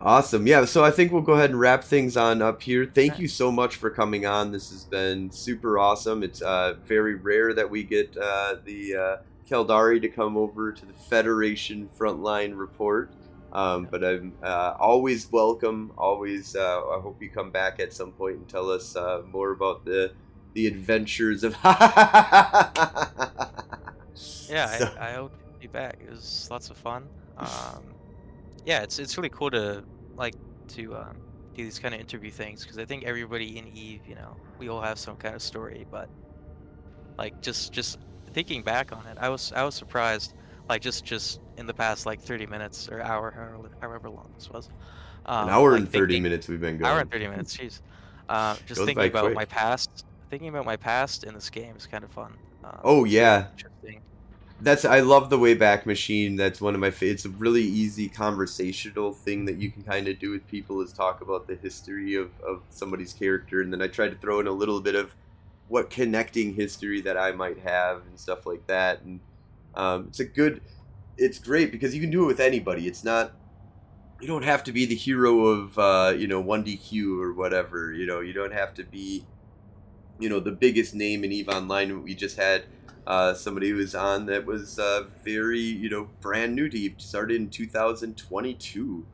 [0.01, 0.47] Awesome.
[0.47, 2.85] Yeah, so I think we'll go ahead and wrap things on up here.
[2.87, 4.51] Thank you so much for coming on.
[4.51, 6.23] This has been super awesome.
[6.23, 9.17] It's uh, very rare that we get uh, the uh,
[9.47, 13.11] Caldari to come over to the Federation Frontline Report.
[13.53, 15.91] Um, but I'm uh, always welcome.
[15.99, 19.51] Always, uh, I hope you come back at some point and tell us uh, more
[19.51, 20.13] about the
[20.53, 21.55] the adventures of.
[24.49, 25.97] Yeah, So- I, I hope to be back.
[26.01, 27.07] It was lots of fun.
[27.37, 27.83] Um,
[28.65, 29.83] yeah, it's it's really cool to
[30.15, 30.35] like
[30.69, 31.17] to um,
[31.55, 34.69] do these kind of interview things because I think everybody in Eve, you know, we
[34.69, 36.09] all have some kind of story, but
[37.17, 37.99] like just just
[38.33, 40.33] thinking back on it, I was I was surprised.
[40.69, 44.49] Like just just in the past like 30 minutes or hour, however, however long this
[44.49, 44.69] was.
[45.25, 46.89] Um, An hour like and thirty thinking- minutes we've been going.
[46.91, 47.81] Hour and 30 minutes, jeez.
[48.29, 49.35] Uh, just Goes thinking about quick.
[49.35, 52.33] my past, thinking about my past in this game is kind of fun.
[52.63, 53.47] Um, Oh, yeah.
[53.51, 54.01] interesting.
[54.61, 56.35] That's I love the Wayback Machine.
[56.35, 56.93] That's one of my.
[57.01, 60.93] It's a really easy conversational thing that you can kind of do with people is
[60.93, 64.45] talk about the history of of somebody's character, and then I try to throw in
[64.45, 65.15] a little bit of
[65.67, 69.01] what connecting history that I might have and stuff like that.
[69.01, 69.19] And
[69.73, 70.61] um, it's a good.
[71.17, 72.87] It's great because you can do it with anybody.
[72.87, 73.31] It's not.
[74.19, 77.93] You don't have to be the hero of uh, you know 1DQ or whatever.
[77.93, 79.25] You know you don't have to be.
[80.19, 82.03] You know the biggest name in Eve Online.
[82.03, 82.65] We just had
[83.07, 86.95] uh, somebody who was on that was uh, very you know brand new to Eve,
[86.97, 89.05] started in 2022,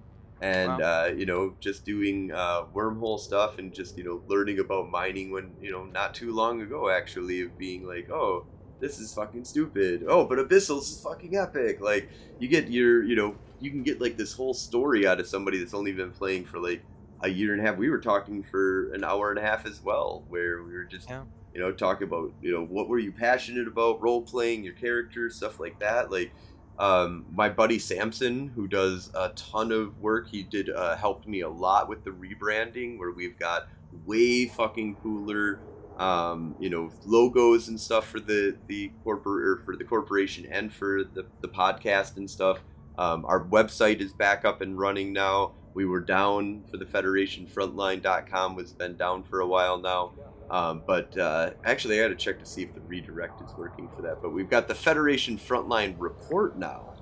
[0.41, 1.03] and Wow.
[1.05, 5.31] uh, you know just doing uh, wormhole stuff and just you know learning about mining
[5.31, 8.45] when you know not too long ago actually of being like oh
[8.79, 12.09] this is fucking stupid oh but abyssals is fucking epic like
[12.39, 15.57] you get your you know you can get like this whole story out of somebody
[15.57, 16.83] that's only been playing for like
[17.23, 19.81] a year and a half we were talking for an hour and a half as
[19.81, 21.23] well where we were just Yeah.
[21.57, 25.27] You know talk about you know what were you passionate about role playing your character
[25.27, 26.31] stuff like that like
[26.77, 31.41] um, my buddy samson who does a ton of work he did uh, helped me
[31.41, 33.67] a lot with the rebranding where we've got
[34.05, 35.59] way fucking cooler
[35.97, 40.71] um, you know, logos and stuff for the the corporate or for the corporation and
[40.71, 42.59] for the, the podcast and stuff.
[42.99, 45.53] Um, our website is back up and running now.
[45.73, 50.13] We were down for the Federation Frontline.com was been down for a while now.
[50.49, 53.89] Um, but uh, actually, I got to check to see if the redirect is working
[53.95, 54.21] for that.
[54.21, 56.93] But we've got the Federation Frontline report now.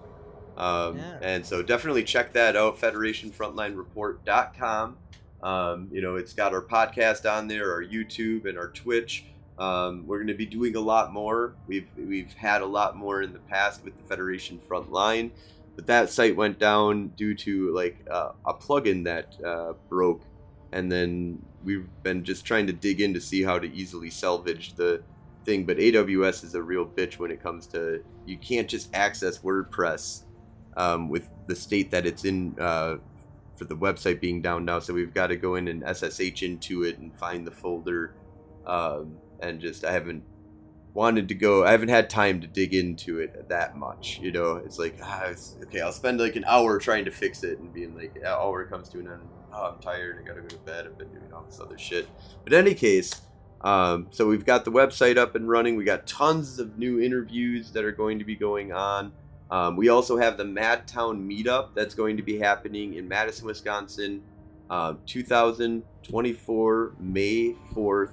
[0.58, 1.18] Um, yeah.
[1.22, 4.98] And so definitely check that out, federationfrontlinereport.com.
[5.44, 9.26] Um, you know, it's got our podcast on there, our YouTube, and our Twitch.
[9.58, 11.56] Um, we're going to be doing a lot more.
[11.68, 15.32] We've we've had a lot more in the past with the Federation Frontline,
[15.76, 20.22] but that site went down due to like uh, a plugin that uh, broke,
[20.72, 24.76] and then we've been just trying to dig in to see how to easily salvage
[24.76, 25.02] the
[25.44, 25.66] thing.
[25.66, 30.24] But AWS is a real bitch when it comes to you can't just access WordPress
[30.78, 32.98] um, with the state that it's in uh,
[33.56, 34.80] for the website being down now.
[34.80, 38.16] So we've got to go in and SSH into it and find the folder.
[38.66, 40.24] Um, and just I haven't
[40.94, 41.66] wanted to go.
[41.66, 44.20] I haven't had time to dig into it that much.
[44.22, 47.44] You know, it's like ah, it's, okay, I'll spend like an hour trying to fix
[47.44, 49.22] it and being like, yeah, hour comes to an end.
[49.58, 50.20] Oh, I'm tired.
[50.22, 50.86] I gotta go to bed.
[50.86, 52.10] I've been doing all this other shit.
[52.44, 53.22] But in any case,
[53.62, 55.78] um, so we've got the website up and running.
[55.78, 59.14] We got tons of new interviews that are going to be going on.
[59.50, 64.22] Um, we also have the Madtown meetup that's going to be happening in Madison, Wisconsin,
[64.70, 68.12] uh, 2024, May 4th,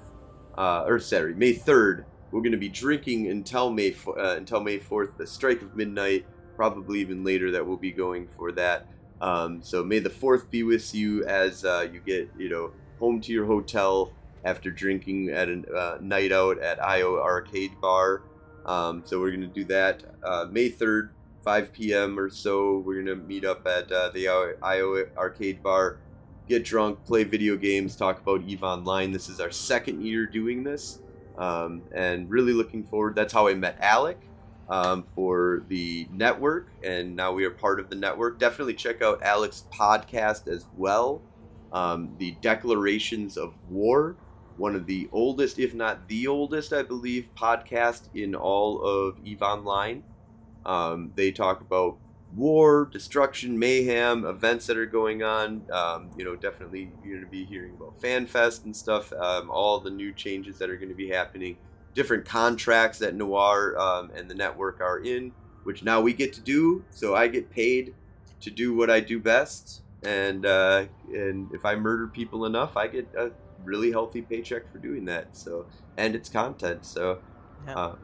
[0.56, 2.04] uh, or sorry, May 3rd.
[2.30, 6.24] We're going to be drinking until May uh, until May 4th, the strike of midnight,
[6.54, 7.50] probably even later.
[7.50, 8.86] That we'll be going for that.
[9.22, 13.20] Um, so May the 4th be with you as uh, you get you know home
[13.20, 14.12] to your hotel
[14.44, 18.22] after drinking at a uh, night out at IO Arcade Bar.
[18.66, 21.10] Um, so we're to do that uh, May 3rd
[21.44, 22.18] 5 p.m.
[22.18, 22.78] or so.
[22.78, 24.28] We're gonna meet up at uh, the
[24.62, 25.98] IO Arcade Bar,
[26.48, 29.12] get drunk, play video games, talk about Eve Online.
[29.12, 30.98] This is our second year doing this,
[31.38, 33.14] um, and really looking forward.
[33.14, 34.18] That's how I met Alec
[34.72, 38.38] um, for the network, and now we are part of the network.
[38.38, 41.20] Definitely check out Alec's podcast as well.
[41.74, 44.16] Um, the Declarations of War,
[44.56, 49.42] one of the oldest, if not the oldest, I believe, podcast in all of Eve
[49.42, 50.02] Online.
[50.64, 51.98] Um, they talk about
[52.34, 55.66] war, destruction, mayhem, events that are going on.
[55.70, 59.80] Um, you know, definitely you're going to be hearing about FanFest and stuff, um, all
[59.80, 61.58] the new changes that are going to be happening,
[61.94, 65.32] different contracts that Noir um, and the network are in,
[65.64, 66.84] which now we get to do.
[66.90, 67.94] So I get paid
[68.40, 69.82] to do what I do best.
[70.02, 73.30] And, uh, and if I murder people enough, I get a
[73.64, 75.36] really healthy paycheck for doing that.
[75.36, 75.66] So,
[75.96, 76.84] and it's content.
[76.84, 77.18] So,
[77.66, 77.74] yeah.
[77.74, 77.94] Uh,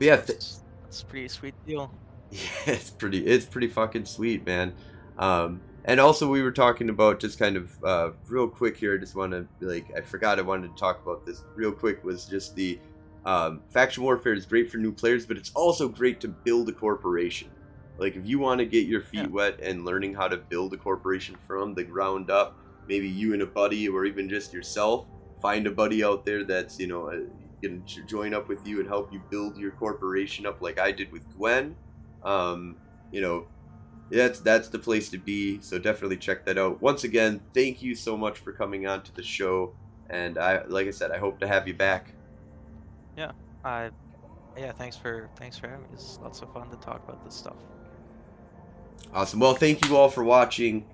[0.00, 0.38] yeah, th-
[0.86, 1.92] it's a pretty sweet deal.
[2.30, 3.24] Yeah, it's pretty.
[3.24, 4.72] It's pretty fucking sweet, man.
[5.18, 8.94] Um, and also, we were talking about just kind of uh, real quick here.
[8.94, 12.02] I just want to like, I forgot I wanted to talk about this real quick.
[12.04, 12.78] Was just the
[13.24, 16.72] um, faction warfare is great for new players, but it's also great to build a
[16.72, 17.50] corporation.
[17.98, 19.26] Like, if you want to get your feet yeah.
[19.28, 22.58] wet and learning how to build a corporation from the ground up,
[22.88, 25.06] maybe you and a buddy, or even just yourself,
[25.40, 27.10] find a buddy out there that's you know
[27.64, 31.10] can join up with you and help you build your corporation up like I did
[31.10, 31.76] with Gwen.
[32.22, 32.76] Um,
[33.10, 33.46] you know,
[34.14, 35.60] that's that's the place to be.
[35.60, 36.80] So definitely check that out.
[36.80, 39.74] Once again, thank you so much for coming on to the show,
[40.10, 42.12] and I like I said, I hope to have you back.
[43.16, 43.32] Yeah,
[43.64, 43.90] I
[44.56, 45.90] yeah, thanks for thanks for having me.
[45.94, 47.56] It's lots of fun to talk about this stuff.
[49.12, 49.40] Awesome.
[49.40, 50.86] Well, thank you all for watching.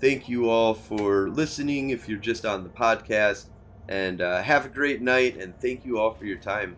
[0.00, 1.90] Thank you all for listening.
[1.90, 3.46] If you're just on the podcast,
[3.88, 6.76] and uh, have a great night, and thank you all for your time.